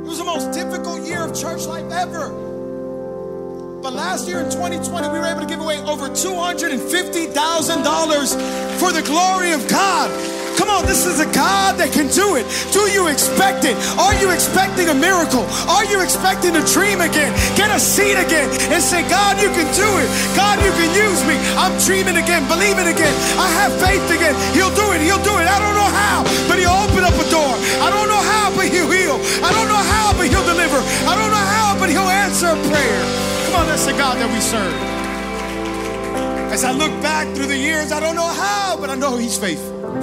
It 0.05 0.07
was 0.07 0.19
the 0.19 0.25
most 0.25 0.53
difficult 0.53 1.03
year 1.03 1.25
of 1.25 1.35
church 1.35 1.67
life 1.67 1.91
ever. 1.91 2.52
But 3.83 3.99
last 3.99 4.31
year 4.31 4.38
in 4.38 4.47
2020, 4.47 5.11
we 5.11 5.18
were 5.18 5.27
able 5.27 5.42
to 5.42 5.51
give 5.51 5.59
away 5.59 5.83
over 5.90 6.07
$250,000 6.07 6.79
for 8.79 8.95
the 8.95 9.03
glory 9.03 9.51
of 9.51 9.66
God. 9.66 10.07
Come 10.55 10.71
on, 10.71 10.87
this 10.87 11.03
is 11.03 11.18
a 11.18 11.27
God 11.35 11.83
that 11.83 11.90
can 11.90 12.07
do 12.07 12.38
it. 12.38 12.47
Do 12.71 12.87
you 12.95 13.11
expect 13.11 13.66
it? 13.66 13.75
Are 13.99 14.14
you 14.23 14.31
expecting 14.31 14.87
a 14.87 14.95
miracle? 14.95 15.42
Are 15.66 15.83
you 15.90 15.99
expecting 15.99 16.55
a 16.55 16.62
dream 16.62 17.03
again? 17.03 17.35
Get 17.59 17.75
a 17.75 17.81
seat 17.83 18.14
again 18.14 18.55
and 18.71 18.79
say, 18.79 19.03
God, 19.11 19.42
you 19.42 19.51
can 19.51 19.66
do 19.75 19.90
it. 19.99 20.07
God, 20.38 20.62
you 20.62 20.71
can 20.79 20.87
use 20.95 21.18
me. 21.27 21.35
I'm 21.59 21.75
dreaming 21.83 22.23
again, 22.23 22.47
believing 22.47 22.87
again. 22.87 23.14
I 23.35 23.51
have 23.66 23.75
faith 23.83 24.07
again. 24.14 24.38
He'll 24.55 24.71
do 24.79 24.95
it. 24.95 25.03
He'll 25.03 25.27
do 25.27 25.35
it. 25.42 25.51
I 25.51 25.59
don't 25.59 25.75
know 25.75 25.90
how, 25.90 26.23
but 26.47 26.62
he'll 26.62 26.79
open 26.87 27.03
up 27.03 27.18
a 27.18 27.27
door. 27.35 27.59
I 27.83 27.90
don't 27.90 28.07
know 28.07 28.23
how, 28.31 28.55
but 28.55 28.71
he'll 28.71 28.95
heal. 28.95 29.18
I 29.42 29.51
don't 29.51 29.66
know 29.66 29.83
how, 29.90 30.14
but 30.14 30.31
he'll 30.31 30.47
deliver. 30.47 30.79
I 31.11 31.18
don't 31.18 31.35
know 31.35 31.47
how, 31.51 31.75
but 31.83 31.90
he'll 31.90 32.07
answer 32.07 32.55
a 32.55 32.59
prayer. 32.71 33.32
Come 33.53 33.61
on, 33.61 33.67
that's 33.67 33.85
the 33.85 33.93
God 33.93 34.17
that 34.17 34.33
we 34.33 34.41
serve. 34.41 34.73
As 36.51 36.65
I 36.65 36.73
look 36.73 36.91
back 37.03 37.27
through 37.37 37.49
the 37.49 37.59
years, 37.59 37.93
I 37.93 38.01
don't 38.01 38.15
know 38.15 38.27
how, 38.27 38.79
but 38.81 38.88
I 38.88 38.95
know 38.95 39.19
he's 39.19 39.37
faithful. 39.37 39.95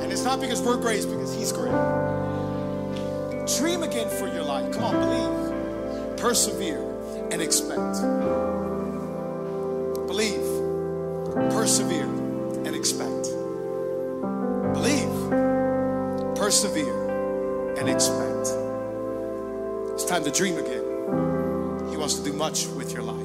And 0.00 0.10
it's 0.10 0.24
not 0.24 0.40
because 0.40 0.62
we're 0.62 0.78
great, 0.78 0.96
it's 0.96 1.04
because 1.04 1.34
He's 1.34 1.52
great. 1.52 1.70
Dream 3.58 3.82
again 3.82 4.08
for 4.08 4.26
your 4.26 4.42
life. 4.42 4.72
Come 4.72 4.84
on, 4.84 4.94
believe, 5.00 6.16
persevere, 6.16 6.80
and 7.30 7.42
expect. 7.42 8.00
Believe, 10.06 10.40
persevere, 11.52 12.08
and 12.64 12.74
expect. 12.74 13.28
Believe, 14.72 15.30
persevere, 16.36 17.76
and 17.76 17.86
expect. 17.86 18.48
It's 19.92 20.06
time 20.06 20.24
to 20.24 20.30
dream 20.30 20.56
again. 20.56 20.81
Wants 22.02 22.16
to 22.16 22.24
do 22.24 22.32
much 22.32 22.66
with 22.66 22.92
your 22.92 23.04
life. 23.04 23.16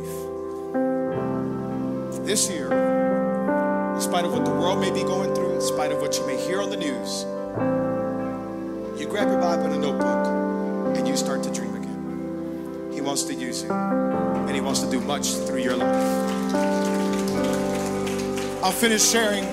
This 2.27 2.47
year, 2.47 2.71
in 2.71 3.99
spite 3.99 4.23
of 4.23 4.31
what 4.31 4.45
the 4.45 4.51
world 4.51 4.79
may 4.79 4.91
be 4.91 5.01
going 5.01 5.33
through, 5.33 5.55
in 5.55 5.61
spite 5.61 5.91
of 5.91 5.99
what 5.99 6.15
you 6.15 6.27
may 6.27 6.37
hear 6.39 6.61
on 6.61 6.69
the 6.69 6.77
news, 6.77 7.23
you 9.01 9.07
grab 9.07 9.29
your 9.29 9.41
Bible 9.41 9.65
and 9.65 9.73
a 9.73 9.79
notebook 9.79 10.95
and 10.95 11.07
you 11.07 11.17
start 11.17 11.41
to 11.41 11.51
dream 11.51 11.73
again. 11.73 12.91
He 12.93 13.01
wants 13.01 13.23
to 13.23 13.33
use 13.33 13.63
you, 13.63 13.71
and 13.71 14.51
He 14.53 14.61
wants 14.61 14.81
to 14.81 14.91
do 14.91 15.01
much 15.01 15.33
through 15.47 15.63
your 15.63 15.75
life. 15.75 16.53
I'll 18.63 18.71
finish 18.71 19.03
sharing. 19.03 19.43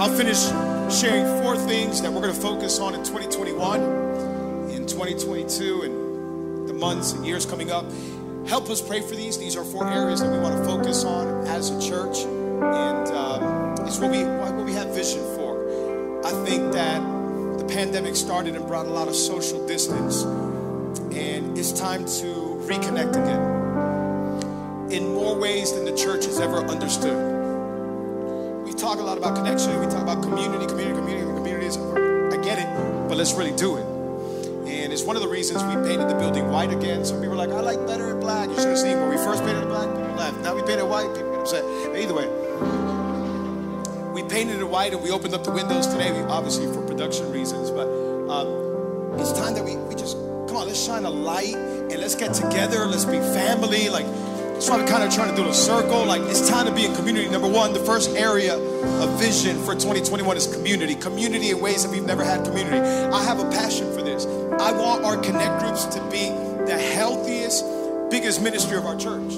I'll 0.00 0.16
finish 0.16 0.42
sharing 0.90 1.42
four 1.42 1.58
things 1.58 2.00
that 2.00 2.10
we're 2.10 2.22
going 2.22 2.34
to 2.34 2.40
focus 2.40 2.78
on 2.80 2.94
in 2.94 3.04
2021. 3.04 3.82
in 4.70 4.86
2022 4.86 5.82
and 5.82 6.04
the 6.66 6.72
months 6.72 7.12
and 7.12 7.26
years 7.26 7.44
coming 7.44 7.70
up. 7.70 7.84
Help 8.46 8.68
us 8.68 8.82
pray 8.82 9.00
for 9.00 9.16
these. 9.16 9.38
These 9.38 9.56
are 9.56 9.64
four 9.64 9.88
areas 9.88 10.20
that 10.20 10.30
we 10.30 10.38
want 10.38 10.58
to 10.58 10.64
focus 10.64 11.02
on 11.04 11.46
as 11.46 11.70
a 11.70 11.80
church, 11.80 12.18
and 12.18 13.08
um, 13.08 13.74
it's 13.86 13.98
what 13.98 14.10
we 14.10 14.22
what 14.24 14.54
we 14.54 14.74
have 14.74 14.94
vision 14.94 15.22
for. 15.34 16.20
I 16.22 16.30
think 16.44 16.72
that 16.74 17.00
the 17.58 17.64
pandemic 17.64 18.14
started 18.14 18.54
and 18.54 18.66
brought 18.66 18.84
a 18.84 18.90
lot 18.90 19.08
of 19.08 19.16
social 19.16 19.66
distance, 19.66 20.24
and 21.14 21.56
it's 21.56 21.72
time 21.72 22.04
to 22.04 22.60
reconnect 22.68 23.16
again 23.16 24.92
in 24.92 25.14
more 25.14 25.38
ways 25.38 25.72
than 25.72 25.86
the 25.86 25.96
church 25.96 26.26
has 26.26 26.38
ever 26.38 26.58
understood. 26.66 27.16
We 28.66 28.74
talk 28.74 28.98
a 28.98 29.02
lot 29.02 29.16
about 29.16 29.36
connection. 29.36 29.80
We 29.80 29.86
talk 29.86 30.02
about 30.02 30.22
community, 30.22 30.66
community, 30.66 30.98
community, 31.00 31.34
communities. 31.34 31.78
I 31.78 32.42
get 32.44 32.58
it, 32.58 33.08
but 33.08 33.16
let's 33.16 33.32
really 33.32 33.56
do 33.56 33.78
it. 33.78 33.93
One 35.04 35.16
of 35.16 35.22
the 35.22 35.28
reasons 35.28 35.62
we 35.64 35.74
painted 35.86 36.08
the 36.08 36.14
building 36.14 36.50
white 36.50 36.72
again. 36.72 37.04
Some 37.04 37.20
people 37.20 37.34
are 37.34 37.46
like, 37.46 37.50
I 37.50 37.60
like 37.60 37.86
better 37.86 38.10
in 38.10 38.20
black. 38.20 38.48
You 38.48 38.56
should 38.56 38.68
have 38.68 38.78
seen 38.78 38.98
when 38.98 39.10
we 39.10 39.16
first 39.16 39.44
painted 39.44 39.62
it 39.62 39.68
black, 39.68 39.86
people 39.94 40.14
left. 40.14 40.38
Now 40.40 40.54
we 40.54 40.62
painted 40.62 40.78
it 40.78 40.88
white, 40.88 41.14
people 41.14 41.30
get 41.30 41.40
upset. 41.40 41.62
But 41.62 42.00
either 42.00 42.14
way, 42.14 42.26
we 44.14 44.22
painted 44.22 44.60
it 44.60 44.64
white 44.64 44.94
and 44.94 45.02
we 45.02 45.10
opened 45.10 45.34
up 45.34 45.44
the 45.44 45.50
windows 45.50 45.86
today, 45.86 46.18
obviously 46.22 46.72
for 46.72 46.80
production 46.86 47.30
reasons. 47.30 47.70
But 47.70 47.86
um, 48.32 49.20
it's 49.20 49.32
time 49.32 49.52
that 49.54 49.64
we, 49.64 49.76
we 49.76 49.94
just, 49.94 50.16
come 50.48 50.56
on, 50.56 50.68
let's 50.68 50.82
shine 50.82 51.04
a 51.04 51.10
light 51.10 51.54
and 51.54 51.98
let's 51.98 52.14
get 52.14 52.32
together. 52.32 52.86
Let's 52.86 53.04
be 53.04 53.18
family. 53.18 53.90
Like, 53.90 54.06
that's 54.64 54.78
why 54.78 54.82
we're 54.82 54.90
kind 54.90 55.04
of 55.04 55.14
trying 55.14 55.28
to 55.28 55.36
do 55.36 55.46
a 55.46 55.52
circle. 55.52 56.06
Like, 56.06 56.22
it's 56.22 56.48
time 56.48 56.64
to 56.64 56.72
be 56.72 56.86
in 56.86 56.94
community. 56.94 57.28
Number 57.28 57.48
one, 57.48 57.74
the 57.74 57.84
first 57.84 58.16
area 58.16 58.56
of 58.56 59.20
vision 59.20 59.62
for 59.62 59.74
2021 59.74 60.38
is 60.38 60.46
community. 60.46 60.94
Community 60.94 61.50
in 61.50 61.60
ways 61.60 61.82
that 61.82 61.90
we've 61.90 62.06
never 62.06 62.24
had 62.24 62.46
community. 62.46 62.78
I 62.78 63.22
have 63.24 63.40
a 63.40 63.50
passion 63.50 63.92
for 63.92 64.00
this. 64.00 64.24
I 64.24 64.72
want 64.72 65.04
our 65.04 65.18
connect 65.18 65.60
groups 65.60 65.84
to 65.94 66.00
be 66.10 66.30
the 66.64 66.78
healthiest, 66.78 67.62
biggest 68.10 68.40
ministry 68.40 68.78
of 68.78 68.86
our 68.86 68.96
church. 68.96 69.34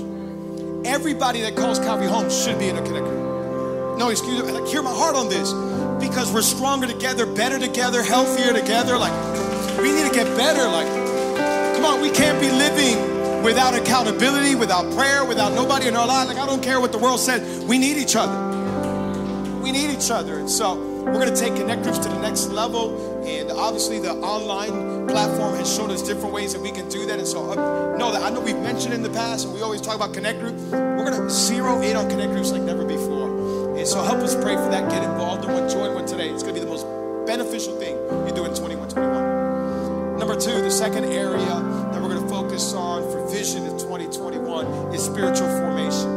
Everybody 0.85 1.41
that 1.41 1.57
calls 1.57 1.81
Calvary 1.81 2.07
home 2.07 2.31
should 2.31 2.61
be 2.61 2.69
in 2.69 2.77
a 2.77 2.83
connect 2.83 3.07
group. 3.07 3.99
No, 3.99 4.11
excuse 4.11 4.41
me. 4.45 4.53
Like, 4.53 4.69
hear 4.69 4.83
my 4.83 4.95
heart 4.95 5.17
on 5.17 5.29
this. 5.29 5.53
Because 5.99 6.33
we're 6.33 6.43
stronger 6.43 6.87
together, 6.87 7.27
better 7.27 7.59
together, 7.59 8.01
healthier 8.01 8.53
together. 8.53 8.97
Like, 8.97 9.13
we 9.83 9.91
need 9.91 10.07
to 10.07 10.15
get 10.15 10.27
better. 10.37 10.69
Like, 10.69 10.87
come 11.75 11.85
on, 11.85 12.01
we 12.01 12.11
can't 12.11 12.41
be 12.41 12.49
living 12.49 13.16
without 13.47 13.75
accountability, 13.75 14.57
without 14.57 14.93
prayer, 14.93 15.25
without 15.25 15.53
nobody 15.53 15.87
in 15.87 15.95
our 15.95 16.07
lives. 16.07 16.29
Like, 16.29 16.39
I 16.39 16.47
don't 16.47 16.63
care 16.63 16.81
what 16.81 16.91
the 16.91 16.99
world 16.99 17.21
says. 17.21 17.65
We 17.65 17.79
need 17.79 17.97
each 17.97 18.17
other. 18.17 18.37
We 19.63 19.71
need 19.71 19.91
each 19.97 20.11
other. 20.11 20.41
And 20.41 20.51
so 20.51 20.75
we're 20.75 21.21
going 21.21 21.33
to 21.33 21.41
take 21.41 21.55
Connect 21.55 21.85
Groups 21.85 21.99
to 22.01 22.09
the 22.09 22.21
next 22.21 22.49
level. 22.49 23.25
And 23.25 23.53
obviously, 23.53 24.01
the 24.01 24.15
online 24.15 25.07
platform 25.07 25.55
has 25.55 25.73
shown 25.73 25.93
us 25.93 26.03
different 26.03 26.35
ways 26.35 26.55
that 26.55 26.61
we 26.61 26.73
can 26.73 26.89
do 26.89 27.07
that. 27.07 27.21
And 27.21 27.29
so, 27.29 27.53
uh, 27.53 27.97
know 27.97 28.11
that 28.11 28.23
I 28.23 28.31
know 28.31 28.41
we've 28.41 28.59
mentioned 28.59 28.93
in 28.93 29.05
the 29.05 29.11
past, 29.11 29.47
we 29.49 29.63
always 29.63 29.81
talk 29.81 29.95
about 29.95 30.13
Connect 30.13 30.41
Group. 30.41 30.57
We're 30.73 31.09
going 31.09 31.13
to 31.13 31.31
zero 31.31 31.81
in 31.83 31.97
on 31.97 32.11
Connect 32.11 32.33
Groups 32.33 32.51
like 32.51 32.63
never 32.63 32.85
before. 32.85 33.77
And 33.79 33.87
so, 33.87 34.03
help 34.03 34.19
us 34.19 34.35
pray 34.35 34.57
for 34.57 34.69
that. 34.71 34.91
Get 34.91 35.05
involved 35.05 35.45
in 35.45 35.53
one, 35.53 35.69
join 35.69 35.95
one 35.95 36.05
today. 36.05 36.31
It's 36.31 36.43
going 36.43 36.57
to 36.57 36.61
be 36.61 36.65
the 36.65 36.73
most 36.73 36.85
beneficial 37.27 37.79
thing 37.79 37.95
you 38.27 38.35
do 38.35 38.45
in 38.45 38.55
21 38.55 38.89
21. 38.89 40.19
Number 40.19 40.35
two, 40.35 40.63
the 40.63 40.71
second 40.71 41.05
area 41.05 41.45
that 41.93 42.01
we're 42.03 42.09
going 42.09 42.23
to 42.23 42.29
focus 42.29 42.73
on 42.73 43.06
vision 43.37 43.67
in 43.67 43.79
2021 43.79 44.95
is 44.95 45.05
spiritual 45.05 45.47
formation. 45.61 46.09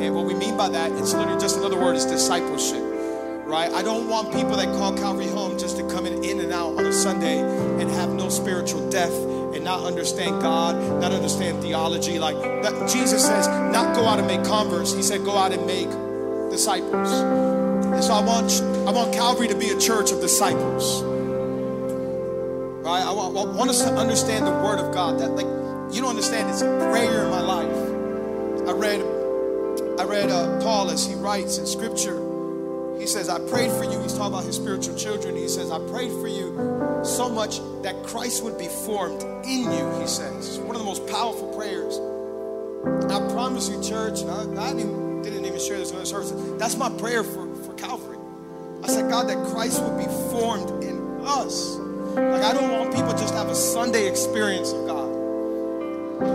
And 0.00 0.14
what 0.14 0.26
we 0.26 0.34
mean 0.34 0.56
by 0.56 0.68
that, 0.68 0.92
it's 0.92 1.12
literally 1.12 1.40
just 1.40 1.56
another 1.56 1.76
word, 1.76 1.96
is 1.96 2.06
discipleship. 2.06 2.80
Right? 3.44 3.68
I 3.72 3.82
don't 3.82 4.08
want 4.08 4.32
people 4.32 4.56
that 4.56 4.68
call 4.78 4.96
Calvary 4.96 5.26
home 5.26 5.58
just 5.58 5.76
to 5.78 5.82
come 5.90 6.06
in, 6.06 6.22
in 6.22 6.38
and 6.38 6.52
out 6.52 6.78
on 6.78 6.86
a 6.86 6.92
Sunday 6.92 7.40
and 7.40 7.90
have 7.90 8.10
no 8.10 8.28
spiritual 8.28 8.88
depth 8.90 9.12
and 9.54 9.64
not 9.64 9.84
understand 9.84 10.40
God, 10.40 10.76
not 11.00 11.10
understand 11.10 11.60
theology. 11.62 12.20
Like 12.20 12.36
that, 12.62 12.88
Jesus 12.88 13.26
says, 13.26 13.48
not 13.48 13.96
go 13.96 14.06
out 14.06 14.20
and 14.20 14.28
make 14.28 14.44
converts. 14.44 14.92
He 14.92 15.02
said, 15.02 15.24
go 15.24 15.36
out 15.36 15.52
and 15.52 15.66
make 15.66 15.90
disciples. 16.48 17.10
And 17.10 18.04
so 18.04 18.14
I 18.14 18.22
want 18.22 18.52
I 18.86 18.92
want 18.92 19.12
Calvary 19.12 19.48
to 19.48 19.56
be 19.56 19.70
a 19.70 19.78
church 19.80 20.12
of 20.12 20.20
disciples. 20.20 21.02
Right? 22.82 23.02
I 23.02 23.10
want, 23.10 23.36
I 23.36 23.44
want 23.52 23.70
us 23.70 23.82
to 23.82 23.92
understand 23.94 24.46
the 24.46 24.52
Word 24.52 24.78
of 24.78 24.94
God. 24.94 25.18
That 25.18 25.30
like 25.32 25.61
you 25.92 26.00
don't 26.00 26.10
understand. 26.10 26.50
It's 26.50 26.62
a 26.62 26.88
prayer 26.90 27.24
in 27.24 27.30
my 27.30 27.40
life. 27.40 28.68
I 28.68 28.72
read 28.72 29.00
I 29.98 30.04
read 30.04 30.30
uh, 30.30 30.60
Paul 30.60 30.90
as 30.90 31.06
he 31.06 31.14
writes 31.14 31.58
in 31.58 31.66
Scripture. 31.66 32.18
He 32.98 33.06
says, 33.06 33.28
I 33.28 33.38
prayed 33.48 33.70
for 33.72 33.84
you. 33.84 34.00
He's 34.00 34.14
talking 34.14 34.32
about 34.32 34.44
his 34.44 34.56
spiritual 34.56 34.96
children. 34.96 35.36
He 35.36 35.48
says, 35.48 35.70
I 35.70 35.78
prayed 35.90 36.10
for 36.12 36.28
you 36.28 37.02
so 37.04 37.28
much 37.28 37.58
that 37.82 38.02
Christ 38.04 38.44
would 38.44 38.58
be 38.58 38.68
formed 38.68 39.22
in 39.44 39.70
you, 39.70 40.00
he 40.00 40.06
says. 40.06 40.48
It's 40.48 40.58
one 40.58 40.76
of 40.76 40.80
the 40.80 40.86
most 40.86 41.06
powerful 41.08 41.54
prayers. 41.56 41.96
And 41.96 43.12
I 43.12 43.18
promise 43.32 43.68
you, 43.68 43.82
church, 43.82 44.22
I, 44.22 44.70
I 44.70 44.72
didn't, 44.72 45.22
didn't, 45.22 45.44
even 45.44 45.60
share 45.60 45.78
this 45.78 45.90
in 45.90 45.96
other 45.96 46.06
services. 46.06 46.58
That's 46.58 46.76
my 46.76 46.90
prayer 46.90 47.24
for, 47.24 47.54
for 47.56 47.74
Calvary. 47.74 48.18
I 48.82 48.88
said, 48.88 49.10
God, 49.10 49.28
that 49.28 49.46
Christ 49.52 49.82
would 49.82 49.98
be 49.98 50.06
formed 50.30 50.82
in 50.84 51.20
us. 51.24 51.76
Like, 52.14 52.42
I 52.42 52.52
don't 52.52 52.70
want 52.70 52.94
people 52.94 53.12
just 53.12 53.28
to 53.28 53.34
have 53.34 53.48
a 53.48 53.54
Sunday 53.54 54.08
experience 54.08 54.72
of 54.72 54.86
God. 54.86 54.91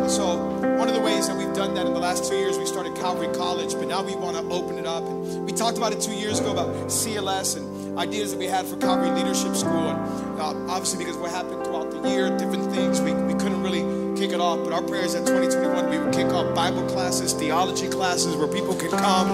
So, 0.10 0.38
one 0.78 0.88
of 0.88 0.96
the 0.96 1.02
ways 1.02 1.28
that 1.28 1.38
we've 1.38 1.54
done 1.54 1.74
that 1.76 1.86
in 1.86 1.94
the 1.94 2.00
last 2.00 2.30
two 2.30 2.36
years, 2.36 2.58
we 2.58 2.66
started 2.66 2.96
Calvary 2.96 3.34
College, 3.36 3.74
but 3.74 3.88
now 3.88 4.04
we 4.04 4.16
want 4.16 4.38
to 4.38 4.44
open 4.54 4.78
it 4.78 4.86
up. 4.86 5.04
And 5.04 5.46
we 5.46 5.52
talked 5.52 5.78
about 5.78 5.94
it 5.94 6.02
two 6.02 6.14
years 6.14 6.40
ago 6.40 6.52
about 6.52 6.70
CLS 6.88 7.58
and 7.58 7.98
ideas 7.98 8.32
that 8.32 8.38
we 8.38 8.46
had 8.46 8.66
for 8.66 8.78
Calvary 8.78 9.12
Leadership 9.12 9.56
School. 9.56 9.90
And 9.90 10.40
uh, 10.40 10.72
obviously, 10.72 11.00
because 11.00 11.18
what 11.18 11.32
happened 11.32 11.64
throughout 11.66 11.92
the 11.92 12.10
year, 12.10 12.36
different 12.38 12.72
things, 12.72 13.02
we, 13.02 13.14
we 13.14 13.34
couldn't 13.34 13.62
really 13.64 13.82
kick 14.18 14.32
it 14.32 14.40
off. 14.40 14.64
But 14.64 14.74
our 14.74 14.82
prayer 14.82 15.06
is 15.06 15.14
that 15.14 15.26
2021 15.26 15.90
we 15.90 16.00
would 16.00 16.14
kick 16.14 16.28
off 16.28 16.54
Bible 16.56 16.86
classes, 16.88 17.34
theology 17.34 17.88
classes, 17.88 18.36
where 18.36 18.48
people 18.48 18.76
can 18.76 18.92
come 18.92 19.30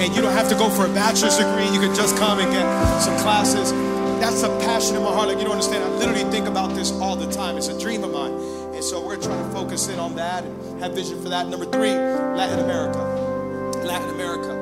and 0.00 0.14
you 0.14 0.22
don't 0.22 0.32
have 0.32 0.48
to 0.48 0.54
go 0.54 0.70
for 0.70 0.86
a 0.86 0.94
bachelor's 0.94 1.36
degree. 1.36 1.68
You 1.68 1.80
can 1.80 1.94
just 1.94 2.16
come 2.16 2.38
and 2.38 2.50
get 2.52 2.64
some 3.00 3.16
classes. 3.18 3.72
That's 4.20 4.42
a 4.42 4.48
passion 4.60 4.96
in 4.96 5.02
my 5.02 5.12
heart. 5.12 5.28
Like 5.28 5.38
you 5.38 5.44
don't 5.44 5.52
understand. 5.52 5.84
I 5.84 5.88
literally 5.88 6.28
think 6.30 6.46
about 6.48 6.74
this 6.74 6.92
all 6.92 7.16
the 7.16 7.30
time. 7.30 7.56
It's 7.56 7.68
a 7.68 7.78
dream 7.78 8.04
of 8.04 8.12
mine. 8.12 8.27
And 8.78 8.84
so 8.84 9.04
we're 9.04 9.20
trying 9.20 9.42
to 9.42 9.50
focus 9.50 9.88
in 9.88 9.98
on 9.98 10.14
that 10.14 10.44
and 10.44 10.80
have 10.80 10.92
vision 10.92 11.20
for 11.20 11.30
that. 11.30 11.48
Number 11.48 11.66
three, 11.66 11.90
Latin 11.90 12.60
America. 12.60 12.98
Latin 13.82 14.08
America. 14.10 14.54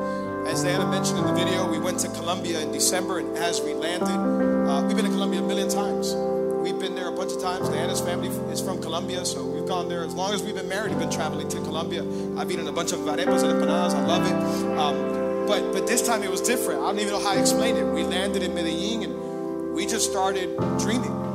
As 0.49 0.63
Diana 0.65 0.87
mentioned 0.87 1.19
in 1.19 1.27
the 1.27 1.35
video, 1.35 1.71
we 1.71 1.79
went 1.79 1.99
to 1.99 2.09
Colombia 2.09 2.61
in 2.61 2.73
December, 2.73 3.19
and 3.19 3.37
as 3.37 3.61
we 3.61 3.75
landed, 3.75 4.09
uh, 4.09 4.87
we've 4.87 4.97
been 4.97 5.05
to 5.05 5.11
Colombia 5.11 5.41
a 5.41 5.47
million 5.47 5.69
times. 5.69 6.15
We've 6.15 6.79
been 6.79 6.95
there 6.95 7.09
a 7.09 7.13
bunch 7.13 7.33
of 7.33 7.43
times. 7.43 7.69
Diana's 7.69 8.01
family 8.01 8.29
is 8.51 8.63
from 8.63 8.81
Colombia, 8.81 9.23
so 9.27 9.45
we've 9.45 9.69
gone 9.69 9.91
there 9.91 10.03
as 10.03 10.15
long 10.15 10.33
as 10.33 10.43
we've 10.43 10.55
been 10.55 10.67
married. 10.67 10.93
We've 10.93 11.01
been 11.01 11.11
traveling 11.11 11.49
to 11.49 11.59
Colombia. 11.59 12.01
I've 12.41 12.51
eaten 12.51 12.67
a 12.67 12.73
bunch 12.73 12.93
of 12.93 13.01
arepas 13.01 13.45
and 13.45 13.53
empanadas. 13.53 13.93
I 13.93 14.07
love 14.07 14.25
it. 14.25 14.79
Um, 14.79 15.47
but 15.47 15.75
but 15.75 15.87
this 15.87 16.01
time 16.01 16.23
it 16.23 16.31
was 16.31 16.41
different. 16.41 16.81
I 16.81 16.87
don't 16.87 17.01
even 17.01 17.13
know 17.13 17.21
how 17.21 17.35
to 17.35 17.41
explain 17.41 17.77
it. 17.77 17.85
We 17.85 18.03
landed 18.03 18.43
in 18.43 18.55
Medellin, 18.55 19.03
and 19.03 19.75
we 19.75 19.85
just 19.85 20.11
started 20.11 20.57
dreaming 20.79 21.26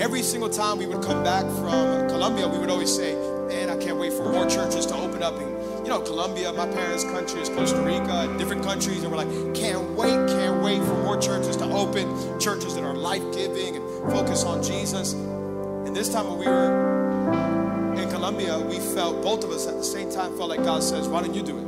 every 0.00 0.22
single 0.22 0.48
time 0.48 0.78
we 0.78 0.86
would 0.86 1.02
come 1.02 1.22
back 1.22 1.44
from 1.44 2.08
Colombia, 2.08 2.48
we 2.48 2.58
would 2.58 2.70
always 2.70 2.94
say, 2.94 3.14
Man, 3.48 3.68
I 3.68 3.76
can't 3.76 3.98
wait 3.98 4.12
for 4.12 4.32
more 4.32 4.48
churches 4.48 4.86
to 4.86 4.94
open 4.94 5.22
up. 5.22 5.38
And, 5.38 5.50
you 5.84 5.90
know, 5.90 6.00
Colombia, 6.00 6.52
my 6.52 6.66
parents' 6.66 7.04
country 7.04 7.40
is 7.42 7.48
Costa 7.50 7.82
Rica, 7.82 8.34
different 8.38 8.62
countries. 8.62 9.02
And 9.02 9.12
we're 9.12 9.18
like, 9.18 9.54
Can't 9.54 9.90
wait, 9.90 10.28
can't 10.28 10.62
wait 10.62 10.78
for 10.78 10.94
more 11.02 11.20
churches 11.20 11.56
to 11.58 11.64
open, 11.64 12.40
churches 12.40 12.74
that 12.76 12.84
are 12.84 12.94
life 12.94 13.22
giving 13.34 13.76
and 13.76 14.10
focus 14.10 14.44
on 14.44 14.62
Jesus. 14.62 15.12
And 15.12 15.94
this 15.94 16.08
time 16.10 16.28
when 16.28 16.38
we 16.38 16.46
were 16.46 17.92
in 18.00 18.08
Colombia, 18.08 18.58
we 18.58 18.78
felt, 18.78 19.22
both 19.22 19.44
of 19.44 19.50
us 19.50 19.66
at 19.66 19.74
the 19.74 19.84
same 19.84 20.10
time, 20.10 20.34
felt 20.38 20.48
like 20.48 20.64
God 20.64 20.82
says, 20.82 21.08
Why 21.08 21.20
don't 21.20 21.34
you 21.34 21.42
do 21.42 21.58
it? 21.58 21.64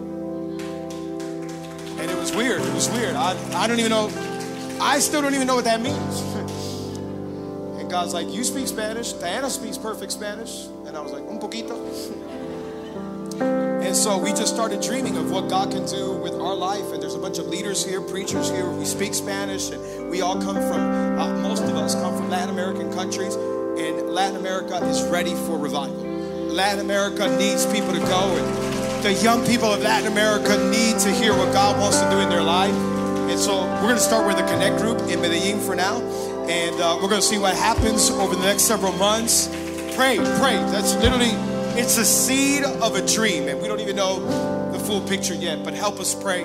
And 2.00 2.10
it 2.10 2.16
was 2.16 2.34
weird. 2.34 2.62
It 2.62 2.72
was 2.72 2.88
weird. 2.90 3.14
I, 3.14 3.36
I 3.62 3.66
don't 3.66 3.78
even 3.78 3.90
know. 3.90 4.10
I 4.80 5.00
still 5.00 5.20
don't 5.20 5.34
even 5.34 5.46
know 5.46 5.54
what 5.54 5.64
that 5.64 5.82
means. 5.82 6.22
God's 7.92 8.14
like, 8.14 8.32
You 8.32 8.42
speak 8.42 8.68
Spanish. 8.68 9.12
Diana 9.12 9.50
speaks 9.50 9.76
perfect 9.76 10.12
Spanish. 10.12 10.64
And 10.86 10.96
I 10.96 11.00
was 11.02 11.12
like, 11.12 11.24
Un 11.28 11.38
poquito. 11.38 11.76
and 13.84 13.94
so 13.94 14.16
we 14.16 14.30
just 14.30 14.54
started 14.54 14.80
dreaming 14.80 15.18
of 15.18 15.30
what 15.30 15.50
God 15.50 15.70
can 15.70 15.84
do 15.84 16.12
with 16.12 16.32
our 16.32 16.54
life. 16.54 16.90
And 16.90 17.02
there's 17.02 17.14
a 17.14 17.18
bunch 17.18 17.38
of 17.38 17.48
leaders 17.48 17.84
here, 17.84 18.00
preachers 18.00 18.48
here. 18.48 18.66
We 18.70 18.86
speak 18.86 19.12
Spanish. 19.12 19.68
And 19.72 20.08
we 20.08 20.22
all 20.22 20.40
come 20.40 20.56
from, 20.56 21.18
uh, 21.18 21.36
most 21.40 21.64
of 21.64 21.76
us 21.76 21.94
come 21.94 22.16
from 22.16 22.30
Latin 22.30 22.48
American 22.48 22.90
countries. 22.94 23.34
And 23.34 24.08
Latin 24.08 24.36
America 24.36 24.76
is 24.86 25.02
ready 25.08 25.34
for 25.34 25.58
revival. 25.58 25.94
Latin 26.48 26.80
America 26.80 27.28
needs 27.36 27.66
people 27.66 27.92
to 27.92 28.00
go. 28.00 28.22
And 28.38 29.04
the 29.04 29.12
young 29.12 29.44
people 29.44 29.70
of 29.70 29.82
Latin 29.82 30.10
America 30.10 30.56
need 30.70 30.98
to 31.00 31.10
hear 31.10 31.36
what 31.36 31.52
God 31.52 31.78
wants 31.78 32.00
to 32.00 32.08
do 32.08 32.20
in 32.20 32.30
their 32.30 32.42
life. 32.42 32.74
And 33.28 33.38
so 33.38 33.64
we're 33.82 33.92
going 33.92 33.96
to 33.96 34.00
start 34.00 34.26
with 34.26 34.38
the 34.38 34.44
Connect 34.44 34.78
group 34.78 34.98
in 35.10 35.20
Medellin 35.20 35.60
for 35.60 35.76
now 35.76 36.00
and 36.48 36.80
uh, 36.80 36.98
we're 37.00 37.08
going 37.08 37.20
to 37.20 37.26
see 37.26 37.38
what 37.38 37.54
happens 37.54 38.10
over 38.10 38.34
the 38.34 38.42
next 38.42 38.64
several 38.64 38.92
months. 38.92 39.48
Pray, 39.94 40.16
pray. 40.16 40.56
That's 40.72 40.94
literally, 40.96 41.32
it's 41.78 41.98
a 41.98 42.04
seed 42.04 42.64
of 42.64 42.96
a 42.96 43.06
dream, 43.06 43.48
and 43.48 43.60
we 43.60 43.68
don't 43.68 43.80
even 43.80 43.96
know 43.96 44.72
the 44.72 44.78
full 44.78 45.00
picture 45.02 45.34
yet, 45.34 45.64
but 45.64 45.74
help 45.74 46.00
us 46.00 46.14
pray 46.14 46.44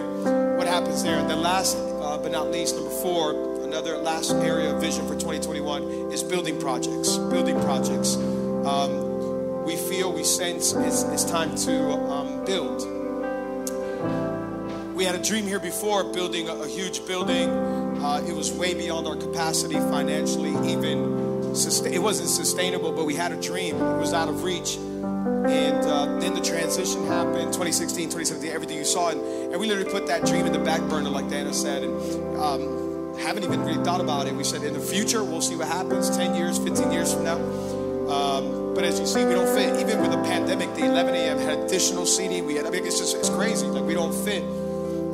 what 0.58 0.68
happens 0.68 1.04
there. 1.04 1.18
And 1.18 1.30
then 1.30 1.42
last 1.42 1.78
uh, 1.78 2.18
but 2.18 2.32
not 2.32 2.50
least, 2.52 2.76
number 2.76 2.90
four, 2.90 3.64
another 3.64 3.98
last 3.98 4.32
area 4.32 4.74
of 4.74 4.80
vision 4.80 5.06
for 5.08 5.14
2021 5.16 5.84
is 6.12 6.24
building 6.24 6.60
projects. 6.60 7.18
Building 7.18 7.60
projects. 7.62 8.16
Um, 8.16 9.64
we 9.66 9.76
feel, 9.76 10.14
we 10.14 10.24
sense 10.24 10.72
it's, 10.74 11.04
it's 11.04 11.26
time 11.26 11.54
to 11.58 11.92
um, 11.92 12.46
build. 12.46 12.88
We 14.96 15.04
had 15.04 15.16
a 15.16 15.22
dream 15.22 15.46
here 15.46 15.60
before 15.60 16.06
building 16.06 16.48
a, 16.48 16.54
a 16.54 16.68
huge 16.68 17.06
building. 17.06 17.50
Uh, 18.00 18.24
it 18.28 18.34
was 18.34 18.52
way 18.52 18.74
beyond 18.74 19.08
our 19.08 19.16
capacity 19.16 19.76
financially, 19.76 20.52
even 20.72 21.56
sustain, 21.56 21.94
it 21.94 22.02
wasn't 22.02 22.30
sustainable, 22.30 22.92
but 22.92 23.06
we 23.06 23.16
had 23.16 23.32
a 23.32 23.42
dream. 23.42 23.76
It 23.76 24.00
was 24.00 24.14
out 24.14 24.30
of 24.30 24.44
reach. 24.44 24.76
And 24.76 25.86
uh, 25.86 26.20
then 26.20 26.34
the 26.34 26.42
transition 26.42 27.06
happened 27.08 27.54
2016, 27.54 28.10
2017, 28.10 28.52
everything 28.52 28.78
you 28.78 28.86
saw. 28.86 29.10
And, 29.10 29.22
and 29.22 29.60
we 29.60 29.68
literally 29.68 29.90
put 29.90 30.08
that 30.08 30.26
dream 30.26 30.46
in 30.46 30.52
the 30.52 30.60
back 30.60 30.82
burner, 30.90 31.10
like 31.10 31.30
Diana 31.30 31.54
said. 31.54 31.84
And 31.84 32.38
um, 32.38 33.18
haven't 33.18 33.44
even 33.44 33.62
really 33.64 33.84
thought 33.84 34.02
about 34.02 34.28
it. 34.28 34.36
We 34.36 34.44
said 34.44 34.64
in 34.64 34.74
the 34.74 34.80
future, 34.80 35.24
we'll 35.24 35.42
see 35.42 35.56
what 35.56 35.68
happens 35.68 36.16
10 36.16 36.36
years, 36.36 36.58
15 36.58 36.92
years 36.92 37.14
from 37.14 37.24
now. 37.24 37.38
Um, 38.10 38.74
but 38.74 38.84
as 38.84 39.00
you 39.00 39.08
see, 39.08 39.26
we 39.26 39.34
don't 39.34 39.54
fit. 39.54 39.80
Even 39.80 40.02
with 40.02 40.12
the 40.12 40.22
pandemic, 40.24 40.74
the 40.76 40.86
11 40.86 41.16
a.m. 41.16 41.40
had 41.40 41.60
additional 41.60 42.06
seating. 42.06 42.46
We 42.46 42.56
had, 42.56 42.66
I 42.66 42.70
mean, 42.70 42.86
it's 42.86 43.00
just, 43.00 43.18
it's 43.18 43.30
crazy. 43.30 43.68
Like, 43.68 43.84
we 43.84 43.94
don't 43.94 44.14
fit. 44.14 44.44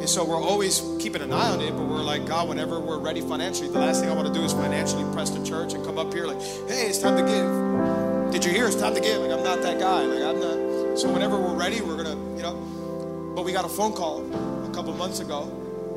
And 0.04 0.10
so 0.10 0.26
we're 0.26 0.36
always 0.36 0.82
keeping 1.00 1.22
an 1.22 1.32
eye 1.32 1.48
on 1.48 1.62
it, 1.62 1.72
but 1.72 1.86
we're 1.86 2.04
like, 2.04 2.26
God, 2.26 2.50
whenever 2.50 2.78
we're 2.78 2.98
ready 2.98 3.22
financially, 3.22 3.70
the 3.70 3.80
last 3.80 4.02
thing 4.02 4.10
I 4.10 4.14
want 4.14 4.28
to 4.28 4.34
do 4.34 4.44
is 4.44 4.52
financially 4.52 5.10
press 5.14 5.30
the 5.30 5.42
church 5.46 5.76
and 5.76 5.86
come 5.86 5.98
up 5.98 6.14
here 6.14 6.28
like, 6.28 6.42
hey, 6.68 6.88
it's 6.88 7.00
time 7.00 7.16
to 7.16 7.24
give. 7.24 8.34
Did 8.34 8.44
you 8.44 8.52
hear? 8.52 8.68
It's 8.68 8.76
time 8.76 8.96
to 8.96 9.00
give. 9.00 9.22
Like, 9.22 9.32
I'm 9.32 9.46
not 9.46 9.62
that 9.62 9.80
guy. 9.80 10.02
Like, 10.02 10.22
I'm 10.22 10.42
not. 10.42 11.00
So 11.00 11.10
whenever 11.10 11.40
we're 11.40 11.56
ready, 11.56 11.80
we're 11.80 11.96
going 11.96 12.18
to, 12.18 12.36
you 12.36 12.44
know. 12.44 13.32
But 13.34 13.46
we 13.46 13.54
got 13.54 13.64
a 13.64 13.70
phone 13.70 13.94
call 13.94 14.26
a 14.66 14.72
couple 14.74 14.92
months 14.92 15.22
ago, 15.22 15.44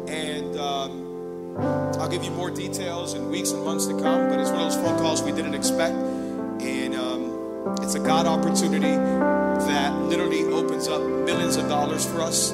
and 0.07 0.57
um, 0.57 1.57
I'll 1.99 2.09
give 2.09 2.23
you 2.23 2.31
more 2.31 2.53
details 2.53 3.15
in 3.15 3.29
weeks 3.29 3.51
and 3.51 3.65
months 3.65 3.87
to 3.87 3.93
come, 3.95 4.29
but 4.29 4.39
it's 4.39 4.51
one 4.51 4.61
of 4.61 4.73
those 4.73 4.77
phone 4.77 5.01
calls 5.01 5.21
we 5.21 5.33
didn't 5.33 5.55
expect. 5.55 5.97
And 6.63 6.95
um, 6.95 7.75
it's 7.83 7.97
a 7.97 8.01
God 8.01 8.27
opportunity 8.27 8.95
that 9.67 9.93
literally 10.03 10.45
opens 10.45 10.87
up 10.87 11.03
millions 11.03 11.57
of 11.57 11.69
dollars 11.69 12.07
for 12.07 12.21
us 12.21 12.53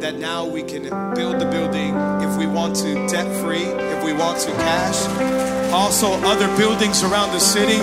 that 0.00 0.16
now 0.16 0.44
we 0.44 0.62
can 0.62 0.82
build 1.14 1.40
the 1.40 1.46
building 1.46 1.94
if 2.20 2.36
we 2.36 2.46
want 2.46 2.76
to 2.76 2.94
debt 3.08 3.26
free, 3.42 3.64
if 3.64 4.04
we 4.04 4.12
want 4.12 4.38
to 4.40 4.50
cash. 4.52 5.06
Also, 5.72 6.12
other 6.24 6.48
buildings 6.56 7.02
around 7.02 7.32
the 7.32 7.40
city. 7.40 7.78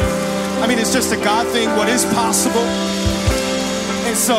I 0.61 0.67
mean, 0.67 0.79
it's 0.79 0.93
just 0.93 1.11
a 1.11 1.17
God 1.17 1.47
thing, 1.47 1.69
what 1.75 1.89
is 1.89 2.05
possible. 2.13 2.65
And 4.07 4.17
so, 4.17 4.37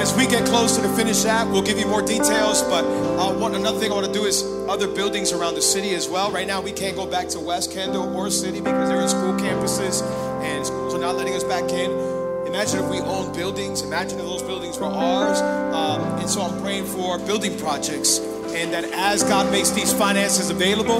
as 0.00 0.14
we 0.14 0.26
get 0.26 0.46
closer 0.46 0.82
to 0.82 0.88
finish 0.96 1.22
that, 1.22 1.46
we'll 1.48 1.62
give 1.62 1.78
you 1.78 1.86
more 1.86 2.02
details. 2.02 2.62
But 2.62 2.84
uh, 2.84 3.46
another 3.54 3.78
thing 3.78 3.90
I 3.90 3.94
want 3.94 4.06
to 4.06 4.12
do 4.12 4.24
is 4.24 4.44
other 4.68 4.88
buildings 4.88 5.32
around 5.32 5.54
the 5.54 5.62
city 5.62 5.94
as 5.94 6.08
well. 6.08 6.30
Right 6.30 6.46
now, 6.46 6.60
we 6.60 6.72
can't 6.72 6.96
go 6.96 7.06
back 7.06 7.28
to 7.28 7.40
West 7.40 7.72
Kendall 7.72 8.14
or 8.16 8.30
City 8.30 8.60
because 8.60 8.88
they're 8.88 9.00
in 9.00 9.08
school 9.08 9.34
campuses 9.34 10.02
and 10.42 10.64
schools 10.64 10.94
are 10.94 11.00
not 11.00 11.16
letting 11.16 11.34
us 11.34 11.44
back 11.44 11.70
in. 11.70 12.09
Imagine 12.50 12.80
if 12.80 12.90
we 12.90 12.98
owned 12.98 13.32
buildings. 13.32 13.82
Imagine 13.82 14.18
if 14.18 14.24
those 14.24 14.42
buildings 14.42 14.76
were 14.76 14.88
ours. 14.88 15.40
Um, 15.40 16.02
and 16.18 16.28
so 16.28 16.42
I'm 16.42 16.60
praying 16.60 16.84
for 16.84 17.16
building 17.20 17.56
projects. 17.56 18.18
And 18.18 18.72
that 18.72 18.82
as 18.92 19.22
God 19.22 19.52
makes 19.52 19.70
these 19.70 19.92
finances 19.92 20.50
available, 20.50 20.98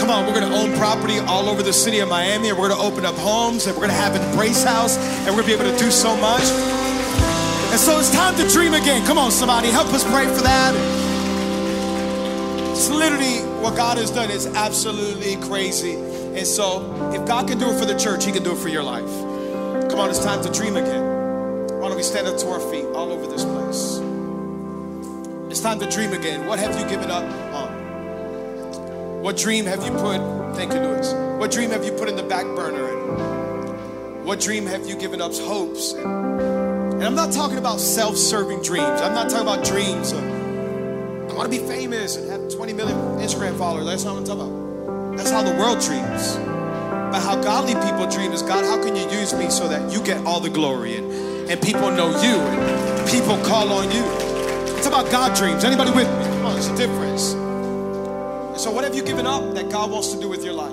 come 0.00 0.10
on, 0.10 0.26
we're 0.26 0.34
going 0.34 0.50
to 0.50 0.56
own 0.56 0.76
property 0.76 1.20
all 1.20 1.48
over 1.48 1.62
the 1.62 1.72
city 1.72 2.00
of 2.00 2.08
Miami. 2.08 2.48
And 2.48 2.58
we're 2.58 2.68
going 2.68 2.80
to 2.80 2.84
open 2.84 3.06
up 3.06 3.14
homes. 3.14 3.66
And 3.66 3.76
we're 3.76 3.86
going 3.86 3.94
to 3.94 4.02
have 4.02 4.16
embrace 4.16 4.64
house. 4.64 4.98
And 4.98 5.36
we're 5.36 5.42
going 5.42 5.58
to 5.58 5.58
be 5.58 5.62
able 5.62 5.78
to 5.78 5.84
do 5.84 5.92
so 5.92 6.16
much. 6.16 6.42
And 6.42 7.78
so 7.78 8.00
it's 8.00 8.10
time 8.10 8.34
to 8.34 8.48
dream 8.48 8.74
again. 8.74 9.06
Come 9.06 9.16
on, 9.16 9.30
somebody, 9.30 9.68
help 9.68 9.94
us 9.94 10.02
pray 10.02 10.26
for 10.26 10.42
that. 10.42 10.74
It's 12.72 12.90
literally 12.90 13.38
what 13.62 13.76
God 13.76 13.96
has 13.98 14.10
done 14.10 14.32
is 14.32 14.46
absolutely 14.48 15.36
crazy. 15.36 15.94
And 15.94 16.44
so 16.44 17.12
if 17.14 17.24
God 17.28 17.46
can 17.46 17.58
do 17.60 17.70
it 17.70 17.78
for 17.78 17.84
the 17.84 17.96
church, 17.96 18.24
He 18.24 18.32
can 18.32 18.42
do 18.42 18.52
it 18.52 18.58
for 18.58 18.68
your 18.68 18.82
life. 18.82 19.23
Come 19.94 20.02
on, 20.02 20.10
it's 20.10 20.24
time 20.24 20.42
to 20.42 20.50
dream 20.50 20.74
again. 20.74 21.04
Why 21.78 21.86
don't 21.86 21.96
we 21.96 22.02
stand 22.02 22.26
up 22.26 22.36
to 22.38 22.48
our 22.48 22.58
feet 22.58 22.84
all 22.86 23.12
over 23.12 23.28
this 23.28 23.44
place? 23.44 24.00
It's 25.48 25.60
time 25.60 25.78
to 25.78 25.88
dream 25.88 26.12
again. 26.12 26.48
What 26.48 26.58
have 26.58 26.76
you 26.76 26.84
given 26.88 27.12
up 27.12 27.22
on? 27.54 29.22
What 29.22 29.36
dream 29.36 29.66
have 29.66 29.84
you 29.84 29.92
put? 29.92 30.18
Thank 30.56 30.72
you, 30.72 30.80
Louis. 30.80 31.12
What 31.38 31.52
dream 31.52 31.70
have 31.70 31.84
you 31.84 31.92
put 31.92 32.08
in 32.08 32.16
the 32.16 32.24
back 32.24 32.44
burner? 32.56 32.88
And 32.88 34.24
what 34.24 34.40
dream 34.40 34.66
have 34.66 34.84
you 34.84 34.96
given 34.96 35.20
up 35.20 35.32
hopes? 35.32 35.92
And 35.92 37.04
I'm 37.04 37.14
not 37.14 37.30
talking 37.30 37.58
about 37.58 37.78
self-serving 37.78 38.62
dreams. 38.62 39.00
I'm 39.00 39.14
not 39.14 39.30
talking 39.30 39.46
about 39.46 39.64
dreams 39.64 40.10
of 40.10 40.24
I 40.24 41.34
want 41.36 41.52
to 41.52 41.56
be 41.56 41.64
famous 41.68 42.16
and 42.16 42.28
have 42.32 42.52
20 42.52 42.72
million 42.72 42.98
Instagram 43.20 43.56
followers. 43.56 43.86
That's 43.86 44.02
not 44.02 44.14
what 44.14 44.28
I'm 44.28 44.38
talking 44.38 44.42
about. 44.42 45.16
That's 45.18 45.30
how 45.30 45.44
the 45.44 45.56
world 45.56 45.78
dreams. 45.78 46.53
How 47.22 47.40
godly 47.40 47.74
people 47.74 48.06
dream 48.10 48.32
is 48.32 48.42
God, 48.42 48.64
how 48.64 48.82
can 48.82 48.96
you 48.96 49.08
use 49.18 49.32
me 49.34 49.50
so 49.50 49.68
that 49.68 49.92
you 49.92 50.02
get 50.02 50.24
all 50.26 50.40
the 50.40 50.50
glory 50.50 50.96
and, 50.96 51.10
and 51.50 51.60
people 51.60 51.90
know 51.90 52.10
you 52.22 52.36
and 52.36 53.10
people 53.10 53.36
call 53.44 53.72
on 53.72 53.90
you? 53.90 54.04
It's 54.76 54.86
about 54.86 55.10
God 55.10 55.36
dreams. 55.36 55.64
Anybody 55.64 55.90
with 55.90 56.08
me? 56.08 56.24
Come 56.24 56.46
on, 56.46 56.52
there's 56.54 56.68
a 56.68 56.76
difference. 56.76 57.30
So, 58.62 58.70
what 58.70 58.84
have 58.84 58.94
you 58.94 59.02
given 59.02 59.26
up 59.26 59.54
that 59.54 59.70
God 59.70 59.90
wants 59.90 60.12
to 60.12 60.20
do 60.20 60.28
with 60.28 60.44
your 60.44 60.54
life? 60.54 60.72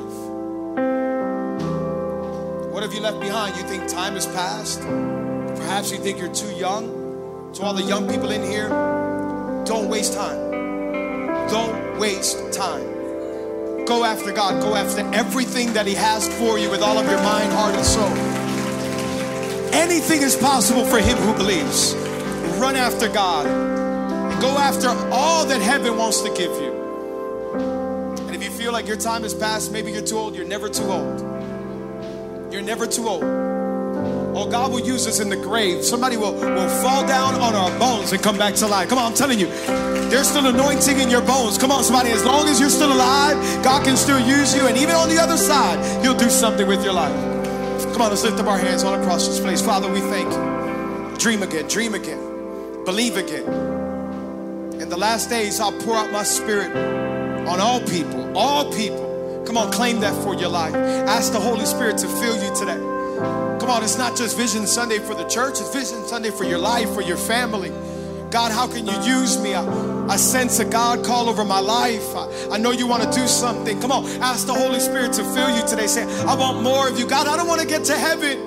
What 2.71 2.83
have 2.83 2.93
you 2.93 3.01
left 3.01 3.19
behind? 3.19 3.55
You 3.55 3.63
think 3.63 3.87
time 3.87 4.13
has 4.13 4.25
passed? 4.27 4.81
Perhaps 4.81 5.91
you 5.91 5.97
think 5.97 6.19
you're 6.19 6.33
too 6.33 6.53
young. 6.55 7.53
To 7.53 7.63
all 7.63 7.73
the 7.73 7.83
young 7.83 8.09
people 8.09 8.31
in 8.31 8.43
here, 8.43 8.69
don't 9.65 9.89
waste 9.89 10.13
time. 10.13 10.51
Don't 11.49 11.99
waste 11.99 12.53
time. 12.53 12.90
Go 13.85 14.03
after 14.03 14.31
God. 14.31 14.61
Go 14.61 14.75
after 14.75 15.01
everything 15.13 15.73
that 15.73 15.85
He 15.85 15.95
has 15.95 16.27
for 16.37 16.57
you 16.57 16.69
with 16.69 16.81
all 16.81 16.97
of 16.97 17.09
your 17.09 17.21
mind, 17.21 17.51
heart, 17.53 17.75
and 17.75 17.85
soul. 17.85 18.41
Anything 19.73 20.21
is 20.21 20.35
possible 20.35 20.85
for 20.85 20.99
him 20.99 21.17
who 21.17 21.33
believes. 21.33 21.95
Run 22.59 22.75
after 22.75 23.07
God. 23.07 23.47
And 23.47 24.41
go 24.41 24.57
after 24.57 24.89
all 25.11 25.45
that 25.45 25.61
heaven 25.61 25.97
wants 25.97 26.21
to 26.21 26.29
give 26.29 26.51
you. 26.61 26.71
And 28.27 28.35
if 28.35 28.43
you 28.43 28.49
feel 28.49 28.73
like 28.73 28.85
your 28.85 28.97
time 28.97 29.23
has 29.23 29.33
passed, 29.33 29.71
maybe 29.71 29.91
you're 29.91 30.01
too 30.01 30.17
old, 30.17 30.35
you're 30.35 30.45
never 30.45 30.67
too 30.67 30.83
old. 30.83 31.21
You're 32.51 32.61
never 32.61 32.85
too 32.85 33.07
old. 33.07 33.23
Oh, 33.23 34.47
God 34.49 34.71
will 34.71 34.81
use 34.81 35.07
us 35.07 35.19
in 35.19 35.29
the 35.29 35.37
grave. 35.37 35.83
Somebody 35.85 36.17
will, 36.17 36.33
will 36.33 36.69
fall 36.81 37.05
down 37.07 37.35
on 37.35 37.55
our 37.55 37.79
bones 37.79 38.11
and 38.11 38.21
come 38.21 38.37
back 38.37 38.55
to 38.55 38.67
life. 38.67 38.89
Come 38.89 38.97
on, 38.97 39.11
I'm 39.11 39.17
telling 39.17 39.39
you, 39.39 39.47
there's 40.11 40.27
still 40.27 40.45
anointing 40.45 40.99
in 40.99 41.09
your 41.09 41.21
bones. 41.21 41.57
Come 41.57 41.71
on, 41.71 41.83
somebody, 41.85 42.11
as 42.11 42.25
long 42.25 42.49
as 42.49 42.59
you're 42.59 42.69
still 42.69 42.91
alive, 42.91 43.37
God 43.63 43.85
can 43.85 43.95
still 43.95 44.19
use 44.19 44.53
you. 44.53 44.67
And 44.67 44.77
even 44.77 44.93
on 44.93 45.07
the 45.07 45.17
other 45.17 45.37
side, 45.37 45.79
He'll 46.03 46.17
do 46.17 46.29
something 46.29 46.67
with 46.67 46.83
your 46.83 46.91
life. 46.93 47.15
Come 47.93 48.01
on, 48.01 48.09
let's 48.09 48.23
lift 48.23 48.37
up 48.39 48.47
our 48.47 48.57
hands 48.57 48.83
all 48.83 48.93
across 48.93 49.25
this 49.25 49.39
place. 49.39 49.61
Father, 49.61 49.89
we 49.91 50.01
thank 50.01 50.29
you. 50.29 51.17
Dream 51.17 51.43
again, 51.43 51.65
dream 51.67 51.93
again, 51.93 52.19
believe 52.83 53.15
again. 53.15 53.45
In 54.81 54.89
the 54.89 54.97
last 54.97 55.29
days, 55.29 55.61
I'll 55.61 55.71
pour 55.83 55.95
out 55.95 56.11
my 56.11 56.23
spirit 56.23 56.75
on 57.47 57.61
all 57.61 57.79
people, 57.79 58.37
all 58.37 58.71
people. 58.73 59.43
Come 59.47 59.55
on, 59.55 59.71
claim 59.71 60.01
that 60.01 60.13
for 60.23 60.35
your 60.35 60.49
life. 60.49 60.75
Ask 60.75 61.31
the 61.31 61.39
Holy 61.39 61.65
Spirit 61.65 61.97
to 61.99 62.07
fill 62.07 62.35
you 62.35 62.53
today. 62.53 62.79
Come 63.59 63.69
on, 63.69 63.81
it's 63.81 63.97
not 63.97 64.17
just 64.17 64.35
Vision 64.35 64.67
Sunday 64.67 64.99
for 64.99 65.15
the 65.15 65.27
church, 65.27 65.61
it's 65.61 65.73
Vision 65.73 66.05
Sunday 66.05 66.31
for 66.31 66.43
your 66.43 66.59
life, 66.59 66.93
for 66.93 67.01
your 67.01 67.17
family. 67.17 67.69
God, 68.29 68.51
how 68.51 68.67
can 68.67 68.87
you 68.87 68.99
use 69.01 69.41
me? 69.41 69.53
I, 69.53 69.90
I 70.11 70.17
sense 70.17 70.59
a 70.59 70.65
God 70.65 71.05
call 71.05 71.29
over 71.29 71.45
my 71.45 71.61
life. 71.61 72.13
I, 72.13 72.55
I 72.55 72.57
know 72.57 72.71
you 72.71 72.85
want 72.85 73.01
to 73.01 73.09
do 73.17 73.25
something. 73.29 73.79
Come 73.79 73.93
on, 73.93 74.05
ask 74.21 74.45
the 74.45 74.53
Holy 74.53 74.81
Spirit 74.81 75.13
to 75.13 75.23
fill 75.23 75.55
you 75.55 75.65
today. 75.65 75.87
Say, 75.87 76.03
I 76.25 76.35
want 76.35 76.61
more 76.61 76.89
of 76.89 76.99
you. 76.99 77.07
God, 77.07 77.27
I 77.27 77.37
don't 77.37 77.47
want 77.47 77.61
to 77.61 77.67
get 77.67 77.85
to 77.85 77.97
heaven 77.97 78.37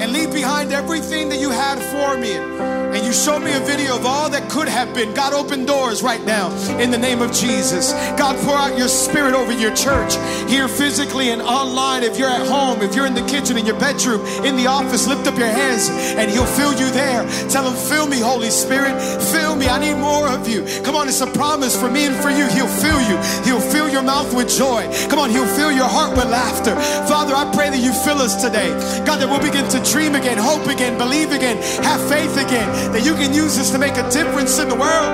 and 0.00 0.12
leave 0.12 0.32
behind 0.32 0.72
everything 0.72 1.28
that 1.30 1.40
you 1.40 1.50
had 1.50 1.80
for 1.90 2.16
me. 2.20 2.75
And 2.96 3.04
you 3.04 3.12
showed 3.12 3.40
me 3.40 3.52
a 3.52 3.60
video 3.60 3.94
of 3.94 4.06
all 4.06 4.30
that 4.30 4.48
could 4.48 4.68
have 4.68 4.94
been. 4.94 5.12
God, 5.12 5.34
open 5.34 5.66
doors 5.66 6.02
right 6.02 6.24
now 6.24 6.48
in 6.80 6.90
the 6.90 6.96
name 6.96 7.20
of 7.20 7.30
Jesus. 7.30 7.92
God, 8.16 8.34
pour 8.42 8.56
out 8.56 8.78
your 8.78 8.88
spirit 8.88 9.34
over 9.34 9.52
your 9.52 9.74
church 9.76 10.14
here 10.48 10.66
physically 10.66 11.28
and 11.28 11.42
online. 11.42 12.02
If 12.04 12.18
you're 12.18 12.30
at 12.30 12.46
home, 12.48 12.80
if 12.80 12.94
you're 12.94 13.04
in 13.04 13.12
the 13.12 13.26
kitchen, 13.26 13.58
in 13.58 13.66
your 13.66 13.78
bedroom, 13.78 14.24
in 14.46 14.56
the 14.56 14.66
office, 14.66 15.06
lift 15.06 15.26
up 15.26 15.36
your 15.36 15.52
hands 15.52 15.90
and 15.90 16.30
He'll 16.30 16.46
fill 16.46 16.72
you 16.72 16.90
there. 16.90 17.28
Tell 17.50 17.68
Him, 17.68 17.76
fill 17.76 18.06
me, 18.06 18.18
Holy 18.18 18.48
Spirit. 18.48 18.96
Fill 19.28 19.56
me. 19.56 19.66
I 19.68 19.78
need 19.78 20.00
more 20.00 20.26
of 20.28 20.48
you. 20.48 20.64
Come 20.82 20.96
on, 20.96 21.06
it's 21.06 21.20
a 21.20 21.26
promise 21.26 21.78
for 21.78 21.90
me 21.90 22.06
and 22.06 22.16
for 22.16 22.30
you. 22.30 22.48
He'll 22.48 22.66
fill 22.80 23.00
you. 23.12 23.20
He'll 23.44 23.60
fill 23.60 23.90
your 23.90 24.04
mouth 24.04 24.32
with 24.34 24.48
joy. 24.48 24.88
Come 25.10 25.18
on, 25.18 25.28
He'll 25.28 25.44
fill 25.44 25.70
your 25.70 25.88
heart 25.88 26.16
with 26.16 26.30
laughter. 26.30 26.74
Father, 27.04 27.34
I 27.34 27.44
pray 27.52 27.68
that 27.68 27.80
you 27.84 27.92
fill 27.92 28.24
us 28.24 28.42
today. 28.42 28.72
God, 29.04 29.20
that 29.20 29.28
we'll 29.28 29.44
begin 29.44 29.68
to 29.68 29.84
dream 29.92 30.14
again, 30.14 30.38
hope 30.38 30.66
again, 30.66 30.96
believe 30.96 31.32
again, 31.32 31.60
have 31.84 32.00
faith 32.08 32.32
again, 32.40 32.85
that 32.92 33.04
you 33.04 33.14
can 33.14 33.32
use 33.32 33.56
this 33.56 33.70
to 33.70 33.78
make 33.78 33.96
a 33.96 34.08
difference 34.10 34.58
in 34.58 34.68
the 34.68 34.74
world. 34.74 35.12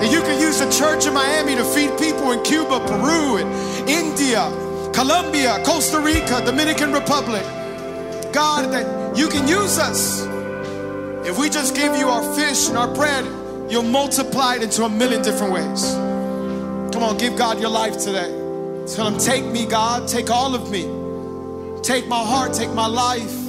That 0.00 0.10
you 0.10 0.20
can 0.20 0.40
use 0.40 0.58
the 0.58 0.70
church 0.70 1.06
in 1.06 1.14
Miami 1.14 1.54
to 1.56 1.64
feed 1.64 1.90
people 1.98 2.32
in 2.32 2.42
Cuba, 2.42 2.80
Peru, 2.86 3.38
and 3.38 3.88
India, 3.88 4.50
Colombia, 4.92 5.62
Costa 5.64 6.00
Rica, 6.00 6.42
Dominican 6.44 6.92
Republic. 6.92 7.42
God, 8.32 8.72
that 8.72 9.16
you 9.16 9.28
can 9.28 9.46
use 9.46 9.78
us. 9.78 10.22
If 11.26 11.38
we 11.38 11.48
just 11.48 11.74
give 11.74 11.96
you 11.96 12.08
our 12.08 12.34
fish 12.34 12.68
and 12.68 12.76
our 12.76 12.92
bread, 12.92 13.24
you'll 13.70 13.82
multiply 13.82 14.56
it 14.56 14.62
into 14.62 14.84
a 14.84 14.88
million 14.88 15.22
different 15.22 15.52
ways. 15.52 15.92
Come 16.92 17.02
on, 17.02 17.16
give 17.16 17.36
God 17.36 17.60
your 17.60 17.70
life 17.70 17.98
today. 17.98 18.30
Tell 18.86 19.06
Him, 19.06 19.18
take 19.18 19.44
me, 19.44 19.66
God, 19.66 20.06
take 20.06 20.30
all 20.30 20.54
of 20.54 20.70
me. 20.70 20.82
Take 21.82 22.06
my 22.08 22.22
heart, 22.22 22.52
take 22.52 22.70
my 22.72 22.86
life. 22.86 23.43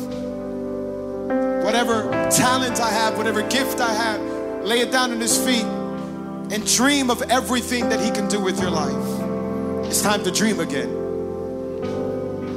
Whatever 1.65 2.03
talent 2.29 2.79
I 2.79 2.91
have, 2.91 3.17
whatever 3.17 3.41
gift 3.41 3.81
I 3.81 3.91
have, 3.91 4.21
lay 4.63 4.81
it 4.81 4.91
down 4.91 5.11
at 5.11 5.17
His 5.17 5.35
feet 5.43 5.65
and 5.65 6.63
dream 6.63 7.09
of 7.09 7.23
everything 7.23 7.89
that 7.89 7.99
He 7.99 8.11
can 8.11 8.27
do 8.29 8.39
with 8.39 8.61
your 8.61 8.69
life. 8.69 9.87
It's 9.87 9.99
time 10.03 10.23
to 10.25 10.31
dream 10.31 10.59
again. 10.59 10.91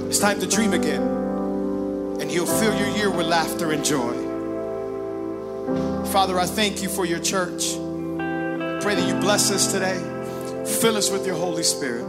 It's 0.09 0.19
time 0.19 0.39
to 0.41 0.47
dream 0.47 0.75
again. 0.75 1.01
And 2.21 2.31
He'll 2.31 2.45
fill 2.45 2.79
your 2.79 2.89
year 2.99 3.11
with 3.11 3.27
laughter 3.27 3.73
and 3.73 3.83
joy. 3.83 4.13
Father, 6.13 6.39
I 6.39 6.45
thank 6.45 6.83
you 6.83 6.91
for 6.91 7.07
your 7.07 7.21
church. 7.21 7.77
Pray 8.83 8.95
that 8.95 9.09
you 9.09 9.15
bless 9.21 9.51
us 9.51 9.73
today. 9.73 9.97
Fill 10.83 10.99
us 10.99 11.11
with 11.11 11.25
your 11.27 11.37
Holy 11.37 11.63
Spirit. 11.63 12.05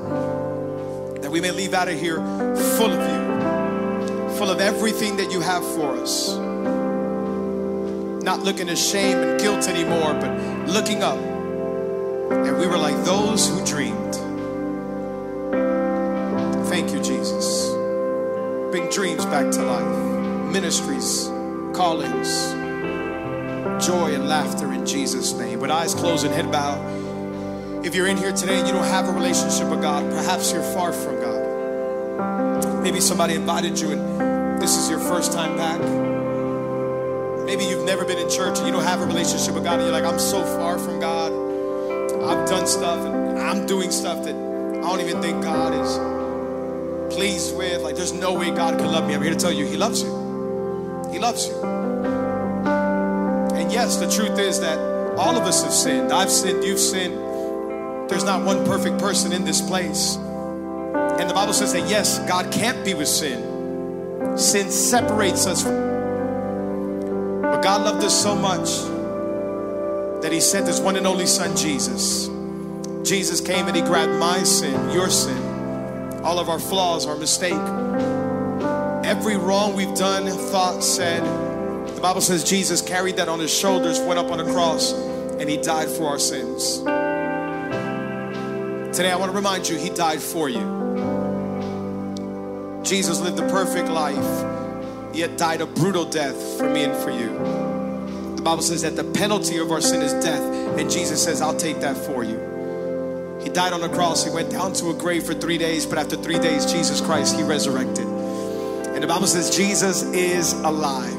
That 1.22 1.32
we 1.32 1.40
may 1.40 1.52
leave 1.52 1.74
out 1.74 1.88
of 1.88 1.98
here 1.98 2.18
full 2.18 2.92
of 2.92 3.00
you, 3.00 4.36
full 4.36 4.50
of 4.50 4.60
everything 4.60 5.16
that 5.16 5.32
you 5.32 5.40
have 5.40 5.64
for 5.64 5.96
us. 5.96 6.49
Not 8.22 8.42
looking 8.42 8.70
at 8.70 8.78
shame 8.78 9.18
and 9.18 9.40
guilt 9.40 9.68
anymore, 9.68 10.14
but 10.14 10.70
looking 10.70 11.04
up. 11.04 11.18
And 11.18 12.58
we 12.58 12.68
were 12.68 12.78
like 12.78 12.96
those 13.06 13.50
who 13.50 13.66
dreamed. 13.66 14.16
Thank 16.68 16.92
you, 16.92 17.02
Jesus. 17.02 17.70
Bring 18.72 18.90
dreams 18.90 19.26
back 19.26 19.52
to 19.52 19.64
life, 19.64 20.52
ministries, 20.52 21.28
callings, 21.74 22.54
joy 23.84 24.14
and 24.14 24.28
laughter 24.28 24.72
in 24.74 24.86
Jesus' 24.86 25.34
name. 25.34 25.60
With 25.60 25.72
eyes 25.72 25.96
closed 25.96 26.26
and 26.26 26.34
head 26.34 26.52
bowed. 26.52 27.86
If 27.86 27.96
you're 27.96 28.08
in 28.08 28.18
here 28.18 28.34
today 28.34 28.60
and 28.60 28.68
you 28.68 28.74
don't 28.74 28.84
have 28.84 29.08
a 29.08 29.12
relationship 29.12 29.70
with 29.70 29.82
God, 29.82 30.10
perhaps 30.12 30.52
you're 30.52 30.62
far 30.74 30.92
from 30.92 31.16
God. 31.22 32.84
Maybe 32.84 33.00
somebody 33.00 33.36
invited 33.36 33.80
you 33.80 33.92
and 33.92 34.62
this 34.62 34.78
is 34.78 34.90
your 34.90 35.00
first 35.00 35.32
time 35.32 35.56
back. 35.56 36.09
Maybe 37.50 37.66
you've 37.66 37.84
never 37.84 38.06
been 38.06 38.20
in 38.20 38.30
church 38.30 38.60
and 38.60 38.68
you 38.68 38.72
don't 38.72 38.84
have 38.84 39.02
a 39.02 39.08
relationship 39.08 39.56
with 39.56 39.64
God 39.64 39.80
and 39.80 39.90
you're 39.90 39.92
like, 39.92 40.04
I'm 40.04 40.20
so 40.20 40.44
far 40.56 40.78
from 40.78 41.00
God. 41.00 41.32
I've 41.32 42.48
done 42.48 42.68
stuff 42.68 43.04
and 43.08 43.40
I'm 43.40 43.66
doing 43.66 43.90
stuff 43.90 44.24
that 44.26 44.36
I 44.36 44.82
don't 44.82 45.00
even 45.00 45.20
think 45.20 45.42
God 45.42 45.74
is 45.74 47.12
pleased 47.12 47.58
with. 47.58 47.82
Like, 47.82 47.96
there's 47.96 48.14
no 48.14 48.36
way 48.36 48.52
God 48.52 48.78
could 48.78 48.86
love 48.86 49.08
me. 49.08 49.16
I'm 49.16 49.24
here 49.24 49.34
to 49.34 49.40
tell 49.40 49.52
you, 49.52 49.66
He 49.66 49.78
loves 49.78 50.04
you. 50.04 50.10
He 51.12 51.18
loves 51.18 51.48
you. 51.48 51.56
And 53.56 53.72
yes, 53.72 53.98
the 53.98 54.12
truth 54.12 54.38
is 54.38 54.60
that 54.60 54.78
all 55.18 55.36
of 55.36 55.42
us 55.42 55.64
have 55.64 55.74
sinned. 55.74 56.12
I've 56.12 56.30
sinned, 56.30 56.64
you've 56.64 56.78
sinned. 56.78 57.18
There's 58.12 58.26
not 58.26 58.46
one 58.46 58.64
perfect 58.64 59.00
person 59.00 59.32
in 59.32 59.44
this 59.44 59.60
place. 59.60 60.18
And 60.18 61.28
the 61.28 61.34
Bible 61.34 61.54
says 61.54 61.74
that 61.74 61.90
yes, 61.90 62.20
God 62.28 62.52
can't 62.52 62.86
be 62.86 62.94
with 62.94 63.08
sin. 63.08 64.38
Sin 64.38 64.70
separates 64.70 65.48
us 65.48 65.64
from. 65.64 65.89
But 67.60 67.64
God 67.66 67.82
loved 67.82 68.06
us 68.06 68.24
so 68.24 68.36
much 68.36 68.70
that 70.22 70.32
He 70.32 70.40
sent 70.40 70.66
His 70.66 70.80
one 70.80 70.96
and 70.96 71.06
only 71.06 71.26
Son, 71.26 71.58
Jesus. 71.58 72.30
Jesus 73.04 73.42
came 73.42 73.68
and 73.68 73.76
He 73.76 73.82
grabbed 73.82 74.14
my 74.14 74.44
sin, 74.44 74.92
your 74.92 75.10
sin, 75.10 76.24
all 76.24 76.40
of 76.40 76.48
our 76.48 76.58
flaws, 76.58 77.06
our 77.06 77.18
mistake, 77.18 77.52
every 79.06 79.36
wrong 79.36 79.76
we've 79.76 79.94
done, 79.94 80.26
thought, 80.52 80.86
said. 80.86 81.22
The 81.98 82.00
Bible 82.00 82.22
says 82.22 82.46
Jesus 82.46 82.82
carried 82.82 83.18
that 83.18 83.28
on 83.28 83.42
His 83.42 83.54
shoulders, 83.54 84.00
went 84.00 84.20
up 84.20 84.32
on 84.32 84.40
a 84.40 84.46
cross, 84.54 84.94
and 84.94 85.50
He 85.50 85.58
died 85.58 85.90
for 85.90 86.06
our 86.06 86.18
sins. 86.18 86.78
Today, 88.96 89.12
I 89.12 89.18
want 89.18 89.32
to 89.34 89.36
remind 89.36 89.68
you, 89.68 89.78
He 89.78 89.90
died 89.90 90.22
for 90.22 90.48
you. 90.48 90.64
Jesus 92.86 93.20
lived 93.20 93.38
a 93.38 93.50
perfect 93.50 93.90
life, 93.90 94.59
yet 95.14 95.38
died 95.38 95.62
a 95.62 95.66
brutal 95.66 96.06
death 96.06 96.58
for 96.58 96.70
me 96.70 96.84
and 96.84 96.96
for 97.04 97.12
you. 97.12 97.30
The 98.36 98.42
Bible 98.42 98.62
says 98.62 98.84
that 98.84 98.96
the 98.96 99.04
penalty 99.04 99.58
of 99.58 99.72
our 99.72 99.82
sin 99.82 100.02
is 100.02 100.14
death, 100.24 100.42
and 100.80 100.90
Jesus 100.90 101.24
says, 101.24 101.42
I'll 101.42 101.58
take 101.58 101.82
that 101.82 101.98
for 101.98 102.24
you. 102.24 103.40
He 103.42 103.50
died 103.50 103.74
on 103.74 103.82
the 103.82 103.90
cross, 103.90 104.24
He 104.24 104.32
went 104.32 104.52
down 104.52 104.74
to 104.74 104.90
a 104.90 104.94
grave 104.94 105.24
for 105.24 105.34
three 105.34 105.58
days, 105.58 105.86
but 105.86 105.98
after 105.98 106.16
three 106.16 106.40
days, 106.40 106.72
Jesus 106.72 107.02
Christ, 107.02 107.36
He 107.36 107.44
resurrected. 107.44 108.06
And 108.06 109.04
the 109.04 109.08
Bible 109.08 109.28
says, 109.28 109.56
Jesus 109.56 110.04
is 110.04 110.54
alive. 110.54 111.14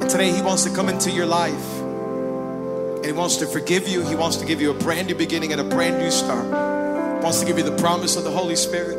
And 0.00 0.10
today, 0.10 0.32
He 0.32 0.42
wants 0.42 0.64
to 0.64 0.74
come 0.74 0.88
into 0.88 1.10
your 1.10 1.26
life. 1.26 1.78
And 1.78 3.06
He 3.06 3.12
wants 3.12 3.36
to 3.36 3.46
forgive 3.46 3.86
you. 3.86 4.02
He 4.02 4.16
wants 4.16 4.36
to 4.38 4.46
give 4.46 4.60
you 4.60 4.70
a 4.72 4.74
brand 4.74 5.06
new 5.06 5.14
beginning 5.14 5.52
and 5.52 5.60
a 5.60 5.64
brand 5.64 5.98
new 5.98 6.10
start. 6.10 6.44
He 6.44 7.24
wants 7.24 7.40
to 7.40 7.46
give 7.46 7.56
you 7.56 7.64
the 7.64 7.76
promise 7.76 8.16
of 8.16 8.24
the 8.24 8.30
Holy 8.30 8.56
Spirit. 8.56 8.98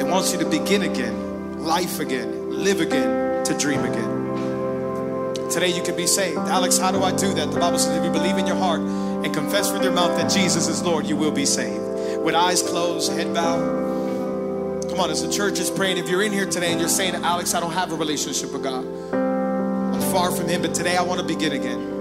And 0.00 0.10
wants 0.10 0.32
you 0.32 0.38
to 0.38 0.46
begin 0.46 0.82
again, 0.82 1.14
life 1.60 2.00
again, 2.00 2.50
live 2.50 2.80
again, 2.80 3.44
to 3.44 3.56
dream 3.58 3.80
again. 3.80 5.50
Today 5.50 5.68
you 5.68 5.82
can 5.82 5.96
be 5.96 6.06
saved. 6.06 6.38
Alex, 6.38 6.78
how 6.78 6.92
do 6.92 7.02
I 7.02 7.10
do 7.10 7.32
that? 7.34 7.50
The 7.50 7.58
Bible 7.58 7.78
says 7.78 7.96
if 7.96 8.04
you 8.04 8.10
believe 8.10 8.36
in 8.36 8.46
your 8.46 8.56
heart 8.56 8.80
and 8.80 9.32
confess 9.34 9.72
with 9.72 9.82
your 9.82 9.92
mouth 9.92 10.16
that 10.18 10.30
Jesus 10.30 10.68
is 10.68 10.82
Lord, 10.82 11.06
you 11.06 11.16
will 11.16 11.32
be 11.32 11.46
saved. 11.46 12.22
With 12.22 12.34
eyes 12.34 12.62
closed, 12.62 13.10
head 13.12 13.32
bowed. 13.32 14.82
Come 14.90 15.00
on, 15.00 15.10
as 15.10 15.22
the 15.26 15.32
church 15.32 15.58
is 15.58 15.70
praying, 15.70 15.96
if 15.96 16.08
you're 16.08 16.22
in 16.22 16.32
here 16.32 16.44
today 16.44 16.72
and 16.72 16.80
you're 16.80 16.88
saying, 16.88 17.14
Alex, 17.14 17.54
I 17.54 17.60
don't 17.60 17.72
have 17.72 17.92
a 17.92 17.96
relationship 17.96 18.52
with 18.52 18.62
God. 18.62 18.84
I'm 19.14 20.12
far 20.12 20.30
from 20.30 20.48
Him, 20.48 20.62
but 20.62 20.74
today 20.74 20.96
I 20.96 21.02
want 21.02 21.20
to 21.20 21.26
begin 21.26 21.52
again. 21.52 21.98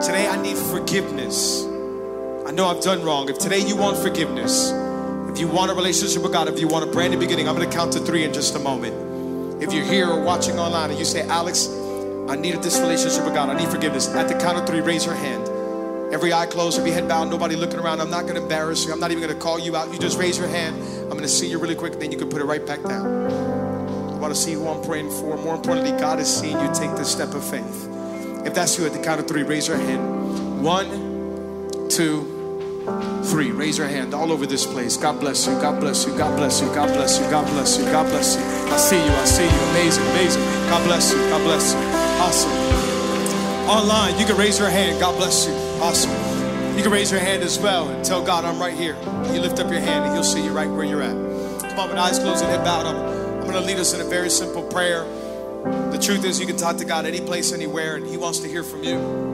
Today 0.00 0.28
I 0.28 0.40
need 0.40 0.56
forgiveness. 0.56 1.64
I 2.46 2.52
know 2.52 2.66
I've 2.66 2.82
done 2.82 3.02
wrong. 3.02 3.28
If 3.28 3.38
today 3.38 3.66
you 3.66 3.76
want 3.76 3.98
forgiveness, 3.98 4.70
if 5.36 5.40
you 5.40 5.48
want 5.48 5.70
a 5.70 5.74
relationship 5.74 6.22
with 6.22 6.32
God, 6.32 6.48
if 6.48 6.58
you 6.58 6.66
want 6.66 6.82
a 6.82 6.90
brand 6.90 7.12
new 7.12 7.20
beginning, 7.20 7.46
I'm 7.46 7.54
going 7.54 7.68
to 7.68 7.76
count 7.76 7.92
to 7.92 8.00
three 8.00 8.24
in 8.24 8.32
just 8.32 8.56
a 8.56 8.58
moment. 8.58 9.62
If 9.62 9.70
you're 9.70 9.84
here 9.84 10.08
or 10.08 10.24
watching 10.24 10.58
online 10.58 10.88
and 10.88 10.98
you 10.98 11.04
say, 11.04 11.28
Alex, 11.28 11.68
I 12.26 12.36
needed 12.36 12.62
this 12.62 12.80
relationship 12.80 13.22
with 13.22 13.34
God, 13.34 13.50
I 13.50 13.58
need 13.58 13.68
forgiveness. 13.68 14.08
At 14.08 14.28
the 14.28 14.34
count 14.36 14.56
of 14.56 14.66
three, 14.66 14.80
raise 14.80 15.04
your 15.04 15.14
hand. 15.14 15.46
Every 16.10 16.32
eye 16.32 16.46
closed, 16.46 16.78
every 16.78 16.90
head 16.90 17.06
bowed, 17.06 17.28
nobody 17.28 17.54
looking 17.54 17.78
around. 17.78 18.00
I'm 18.00 18.08
not 18.08 18.22
going 18.22 18.36
to 18.36 18.40
embarrass 18.44 18.86
you. 18.86 18.94
I'm 18.94 18.98
not 18.98 19.10
even 19.10 19.22
going 19.22 19.34
to 19.34 19.38
call 19.38 19.58
you 19.58 19.76
out. 19.76 19.92
You 19.92 19.98
just 19.98 20.18
raise 20.18 20.38
your 20.38 20.48
hand. 20.48 20.74
I'm 21.02 21.10
going 21.10 21.20
to 21.20 21.28
see 21.28 21.48
you 21.48 21.58
really 21.58 21.74
quick, 21.74 22.00
then 22.00 22.10
you 22.10 22.16
can 22.16 22.30
put 22.30 22.40
it 22.40 22.46
right 22.46 22.66
back 22.66 22.82
down. 22.82 23.06
I 23.06 24.16
want 24.16 24.34
to 24.34 24.40
see 24.40 24.54
who 24.54 24.66
I'm 24.66 24.82
praying 24.82 25.10
for. 25.10 25.36
More 25.36 25.56
importantly, 25.56 25.90
God 26.00 26.18
is 26.18 26.34
seeing 26.34 26.58
you 26.58 26.72
take 26.72 26.96
this 26.96 27.12
step 27.12 27.34
of 27.34 27.44
faith. 27.44 27.90
If 28.46 28.54
that's 28.54 28.78
you 28.78 28.86
at 28.86 28.94
the 28.94 29.02
count 29.02 29.20
of 29.20 29.28
three, 29.28 29.42
raise 29.42 29.68
your 29.68 29.76
hand. 29.76 30.62
One, 30.64 31.90
two, 31.90 32.35
three. 33.24 33.50
Raise 33.50 33.78
your 33.78 33.88
hand 33.88 34.14
all 34.14 34.32
over 34.32 34.46
this 34.46 34.66
place. 34.66 34.96
God 34.96 35.20
bless 35.20 35.46
you. 35.46 35.52
God 35.54 35.80
bless 35.80 36.06
you. 36.06 36.16
God 36.16 36.36
bless 36.36 36.60
you. 36.60 36.68
God 36.74 36.88
bless 36.94 37.18
you. 37.18 37.30
God 37.30 37.46
bless 37.46 37.78
you. 37.78 37.84
God 37.84 38.06
bless 38.06 38.36
you. 38.36 38.42
I 38.42 38.76
see 38.76 38.96
you. 38.96 39.12
I 39.12 39.24
see 39.24 39.44
you. 39.44 39.60
Amazing. 39.70 40.06
Amazing. 40.10 40.42
God 40.70 40.84
bless 40.84 41.12
you. 41.12 41.18
God 41.30 41.42
bless 41.42 41.74
you. 41.74 41.80
Awesome. 42.20 42.66
Online, 43.68 44.18
you 44.18 44.26
can 44.26 44.36
raise 44.36 44.58
your 44.58 44.70
hand. 44.70 45.00
God 45.00 45.16
bless 45.16 45.46
you. 45.46 45.54
Awesome. 45.82 46.12
You 46.76 46.82
can 46.82 46.92
raise 46.92 47.10
your 47.10 47.20
hand 47.20 47.42
as 47.42 47.58
well 47.58 47.88
and 47.88 48.04
tell 48.04 48.24
God, 48.24 48.44
I'm 48.44 48.60
right 48.60 48.76
here. 48.76 48.96
You 49.32 49.40
lift 49.40 49.58
up 49.58 49.70
your 49.70 49.80
hand 49.80 50.04
and 50.04 50.14
He'll 50.14 50.22
see 50.22 50.44
you 50.44 50.52
right 50.52 50.68
where 50.68 50.84
you're 50.84 51.02
at. 51.02 51.16
Come 51.70 51.80
on, 51.80 51.88
with 51.88 51.98
eyes 51.98 52.18
closed 52.18 52.44
and 52.44 52.52
head 52.52 52.64
bowed. 52.64 52.86
I'm, 52.86 52.96
I'm 52.96 53.40
going 53.40 53.54
to 53.54 53.60
lead 53.60 53.78
us 53.78 53.94
in 53.94 54.00
a 54.00 54.04
very 54.04 54.30
simple 54.30 54.62
prayer. 54.62 55.04
The 55.90 55.98
truth 56.00 56.24
is, 56.24 56.38
you 56.38 56.46
can 56.46 56.56
talk 56.56 56.76
to 56.76 56.84
God 56.84 57.06
any 57.06 57.20
place, 57.20 57.52
anywhere, 57.52 57.96
and 57.96 58.06
He 58.06 58.16
wants 58.16 58.38
to 58.40 58.48
hear 58.48 58.62
from 58.62 58.84
you. 58.84 59.25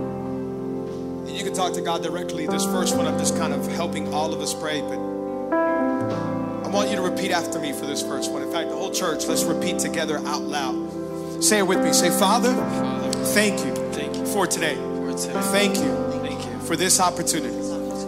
And 1.33 1.39
you 1.39 1.47
can 1.47 1.55
talk 1.55 1.73
to 1.73 1.81
God 1.81 2.03
directly. 2.03 2.47
This 2.47 2.67
first 2.67 2.95
one, 2.95 3.07
I'm 3.07 3.19
just 3.19 3.39
kind 3.39 3.55
of 3.55 3.67
helping 3.67 4.13
all 4.13 4.35
of 4.35 4.43
us 4.43 4.53
pray, 4.53 4.83
but 4.83 4.99
I 4.99 6.69
want 6.69 6.91
you 6.91 6.97
to 6.97 7.01
repeat 7.01 7.31
after 7.31 7.59
me 7.59 7.73
for 7.73 7.87
this 7.87 8.03
first 8.03 8.31
one. 8.31 8.43
In 8.43 8.53
fact, 8.53 8.69
the 8.69 8.77
whole 8.77 8.91
church, 8.91 9.25
let's 9.25 9.43
repeat 9.45 9.79
together 9.79 10.19
out 10.27 10.43
loud. 10.43 11.43
Say 11.43 11.61
it 11.61 11.63
with 11.63 11.83
me. 11.83 11.95
Say, 11.95 12.11
Father, 12.11 12.53
thank 13.33 13.65
you, 13.65 13.75
Thank 13.93 14.15
you 14.15 14.27
for 14.27 14.47
today. 14.47 14.75
for 14.75 15.15
today. 15.17 15.41
Thank 15.45 15.77
you 15.79 15.95
Thank 16.21 16.45
you. 16.45 16.59
for 16.67 16.77
this 16.77 17.01
opportunity. 17.01 17.57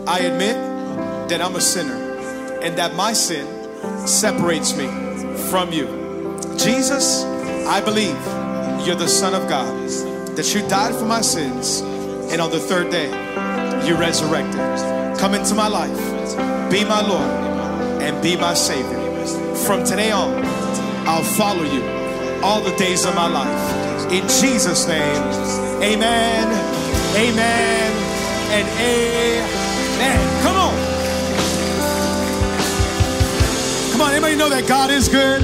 I 0.07 0.19
admit 0.19 1.31
that 1.31 1.41
I'm 1.41 1.57
a 1.57 1.63
sinner 1.63 1.97
and 2.61 2.77
that 2.77 2.95
my 2.95 3.15
sin 3.15 3.47
separates 4.07 4.77
me 4.77 4.87
from 5.49 5.73
you. 5.73 5.87
Jesus, 6.59 7.25
I 7.25 7.81
believe 7.81 8.19
you're 8.87 8.97
the 8.97 9.09
Son 9.09 9.33
of 9.33 9.49
God, 9.49 9.89
that 10.37 10.55
you 10.55 10.61
died 10.69 10.95
for 10.95 11.07
my 11.07 11.23
sins, 11.23 11.81
and 12.31 12.41
on 12.41 12.51
the 12.51 12.61
third 12.61 12.91
day, 12.91 13.09
you 13.87 13.97
resurrected. 13.97 14.61
Come 15.19 15.35
into 15.35 15.55
my 15.55 15.69
life, 15.69 15.97
be 16.71 16.85
my 16.85 17.01
Lord, 17.07 18.03
and 18.03 18.23
be 18.23 18.37
my 18.37 18.55
Savior. 18.55 19.01
From 19.67 19.85
today 19.85 20.11
on, 20.11 20.45
I'll 21.07 21.23
follow 21.23 21.63
you 21.63 21.83
all 22.43 22.61
the 22.61 22.75
days 22.77 23.05
of 23.05 23.15
my 23.15 23.27
life. 23.29 24.13
In 24.13 24.23
Jesus' 24.23 24.87
name, 24.87 25.23
amen, 25.83 26.47
amen, 27.17 27.93
and 28.51 28.69
amen. 28.81 30.43
Come 30.43 30.57
on. 30.57 30.75
Come 33.93 34.01
on, 34.03 34.13
anybody 34.13 34.37
know 34.37 34.49
that 34.49 34.67
God 34.67 34.91
is 34.91 35.09
good? 35.09 35.43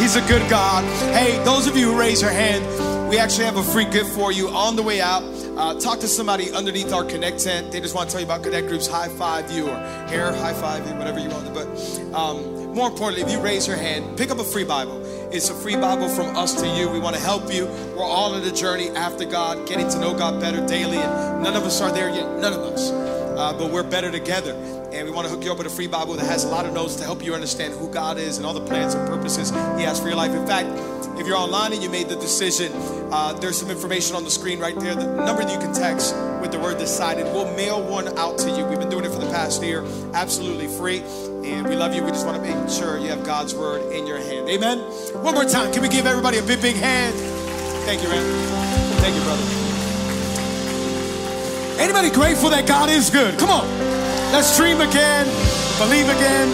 He's 0.00 0.16
a 0.16 0.20
good 0.22 0.48
God. 0.50 0.84
Hey, 1.14 1.42
those 1.44 1.66
of 1.66 1.76
you 1.76 1.92
who 1.92 1.98
raise 1.98 2.20
your 2.20 2.30
hand, 2.30 3.08
we 3.08 3.18
actually 3.18 3.44
have 3.44 3.56
a 3.56 3.62
free 3.62 3.84
gift 3.84 4.10
for 4.10 4.32
you 4.32 4.48
on 4.48 4.74
the 4.74 4.82
way 4.82 5.00
out. 5.00 5.22
Uh, 5.56 5.78
talk 5.78 6.00
to 6.00 6.08
somebody 6.08 6.50
underneath 6.52 6.92
our 6.92 7.04
Connect 7.04 7.38
tent. 7.38 7.72
They 7.72 7.80
just 7.80 7.94
want 7.94 8.08
to 8.08 8.12
tell 8.12 8.20
you 8.20 8.26
about 8.26 8.42
Connect 8.42 8.68
groups. 8.68 8.86
High 8.86 9.08
five 9.08 9.50
you 9.50 9.68
or 9.68 9.76
hair 10.08 10.32
high 10.32 10.54
five 10.54 10.86
you, 10.86 10.94
whatever 10.94 11.18
you 11.18 11.28
want. 11.28 11.52
But 11.52 11.66
um, 12.14 12.74
more 12.74 12.88
importantly, 12.88 13.22
if 13.22 13.30
you 13.30 13.40
raise 13.40 13.66
your 13.66 13.76
hand, 13.76 14.16
pick 14.16 14.30
up 14.30 14.38
a 14.38 14.44
free 14.44 14.64
Bible. 14.64 15.00
It's 15.32 15.50
a 15.50 15.54
free 15.54 15.76
Bible 15.76 16.08
from 16.08 16.36
us 16.36 16.60
to 16.60 16.68
you. 16.68 16.88
We 16.90 16.98
want 16.98 17.16
to 17.16 17.22
help 17.22 17.52
you. 17.52 17.66
We're 17.96 18.04
all 18.04 18.34
in 18.34 18.42
the 18.44 18.52
journey 18.52 18.90
after 18.90 19.24
God, 19.24 19.66
getting 19.68 19.88
to 19.90 19.98
know 19.98 20.14
God 20.14 20.40
better 20.40 20.64
daily, 20.66 20.98
and 20.98 21.42
none 21.42 21.54
of 21.54 21.64
us 21.64 21.80
are 21.80 21.92
there 21.92 22.08
yet. 22.08 22.38
None 22.38 22.52
of 22.52 22.60
us. 22.60 22.90
Uh, 22.90 23.54
but 23.58 23.70
we're 23.70 23.82
better 23.82 24.10
together. 24.10 24.81
And 24.92 25.08
we 25.08 25.10
want 25.10 25.26
to 25.26 25.34
hook 25.34 25.42
you 25.42 25.50
up 25.50 25.56
with 25.56 25.66
a 25.66 25.70
free 25.70 25.86
Bible 25.86 26.14
that 26.14 26.26
has 26.26 26.44
a 26.44 26.48
lot 26.48 26.66
of 26.66 26.74
notes 26.74 26.96
to 26.96 27.04
help 27.04 27.24
you 27.24 27.32
understand 27.34 27.72
who 27.72 27.88
God 27.88 28.18
is 28.18 28.36
and 28.36 28.44
all 28.44 28.52
the 28.52 28.60
plans 28.60 28.92
and 28.94 29.08
purposes 29.08 29.50
He 29.50 29.84
has 29.84 29.98
for 29.98 30.08
your 30.08 30.16
life. 30.16 30.32
In 30.32 30.46
fact, 30.46 30.68
if 31.18 31.26
you're 31.26 31.36
online 31.36 31.72
and 31.72 31.82
you 31.82 31.88
made 31.88 32.08
the 32.08 32.16
decision, 32.16 32.72
uh, 33.10 33.32
there's 33.32 33.58
some 33.58 33.70
information 33.70 34.16
on 34.16 34.24
the 34.24 34.30
screen 34.30 34.58
right 34.58 34.78
there. 34.78 34.94
The 34.94 35.06
number 35.06 35.44
that 35.44 35.52
you 35.52 35.58
can 35.58 35.72
text 35.72 36.14
with 36.42 36.52
the 36.52 36.58
word 36.58 36.78
decided. 36.78 37.24
We'll 37.24 37.54
mail 37.56 37.82
one 37.82 38.18
out 38.18 38.36
to 38.38 38.50
you. 38.50 38.66
We've 38.66 38.78
been 38.78 38.90
doing 38.90 39.04
it 39.04 39.12
for 39.12 39.18
the 39.18 39.30
past 39.30 39.62
year, 39.62 39.82
absolutely 40.12 40.68
free. 40.68 40.98
And 41.44 41.66
we 41.66 41.74
love 41.74 41.94
you. 41.94 42.04
We 42.04 42.10
just 42.10 42.26
want 42.26 42.42
to 42.42 42.54
make 42.54 42.70
sure 42.70 42.98
you 42.98 43.08
have 43.08 43.24
God's 43.24 43.54
word 43.54 43.90
in 43.92 44.06
your 44.06 44.18
hand. 44.18 44.48
Amen. 44.48 44.78
One 45.22 45.34
more 45.34 45.44
time. 45.44 45.72
Can 45.72 45.82
we 45.82 45.88
give 45.88 46.06
everybody 46.06 46.36
a 46.36 46.42
big, 46.42 46.60
big 46.60 46.76
hand? 46.76 47.14
Thank 47.86 48.02
you, 48.02 48.08
man. 48.08 48.22
Thank 49.00 49.14
you, 49.16 49.22
brother. 49.22 49.42
Anybody 51.80 52.10
grateful 52.10 52.50
that 52.50 52.66
God 52.66 52.90
is 52.90 53.10
good? 53.10 53.38
Come 53.38 53.50
on. 53.50 53.91
Let's 54.32 54.56
dream 54.56 54.80
again, 54.80 55.26
believe 55.78 56.08
again. 56.08 56.48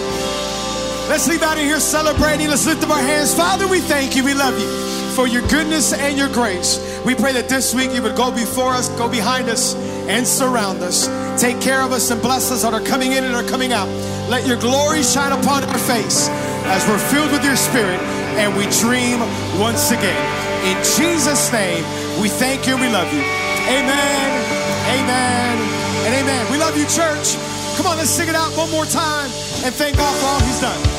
Let's 1.08 1.28
leave 1.28 1.42
out 1.42 1.56
of 1.56 1.62
here 1.62 1.78
celebrating. 1.78 2.48
Let's 2.48 2.66
lift 2.66 2.82
up 2.82 2.90
our 2.90 2.98
hands. 2.98 3.32
Father, 3.32 3.68
we 3.68 3.78
thank 3.78 4.16
you. 4.16 4.24
We 4.24 4.34
love 4.34 4.58
you 4.58 4.68
for 5.14 5.26
your 5.26 5.42
goodness 5.48 5.92
and 5.92 6.18
your 6.18 6.28
grace. 6.28 6.78
We 7.06 7.14
pray 7.14 7.32
that 7.32 7.48
this 7.48 7.72
week 7.74 7.94
you 7.94 8.02
would 8.02 8.16
go 8.16 8.30
before 8.30 8.74
us, 8.74 8.88
go 8.98 9.08
behind 9.08 9.48
us, 9.48 9.74
and 10.06 10.26
surround 10.26 10.80
us. 10.80 11.06
Take 11.40 11.60
care 11.60 11.80
of 11.80 11.92
us 11.92 12.10
and 12.10 12.20
bless 12.20 12.50
us 12.50 12.62
that 12.62 12.74
are 12.74 12.80
coming 12.80 13.12
in 13.12 13.22
and 13.22 13.34
are 13.34 13.44
coming 13.44 13.72
out. 13.72 13.88
Let 14.28 14.44
your 14.44 14.58
glory 14.58 15.02
shine 15.02 15.32
upon 15.32 15.64
our 15.64 15.78
face 15.78 16.28
as 16.66 16.86
we're 16.88 16.98
filled 16.98 17.30
with 17.30 17.44
your 17.44 17.56
spirit 17.56 18.00
and 18.42 18.54
we 18.56 18.66
dream 18.82 19.20
once 19.58 19.90
again. 19.90 20.22
In 20.66 20.76
Jesus' 20.98 21.52
name, 21.52 21.82
we 22.20 22.28
thank 22.28 22.66
you 22.66 22.74
and 22.74 22.82
we 22.82 22.88
love 22.90 23.06
you. 23.14 23.22
Amen, 23.70 24.28
amen, 24.98 25.54
and 26.06 26.14
amen. 26.14 26.52
We 26.52 26.58
love 26.58 26.76
you, 26.76 26.86
church. 26.86 27.57
Come 27.78 27.86
on, 27.86 27.96
let's 27.96 28.10
sing 28.10 28.28
it 28.28 28.34
out 28.34 28.50
one 28.56 28.68
more 28.72 28.86
time 28.86 29.30
and 29.64 29.72
thank 29.72 29.96
God 29.96 30.16
for 30.18 30.26
all 30.26 30.40
He's 30.40 30.60
done. 30.60 30.97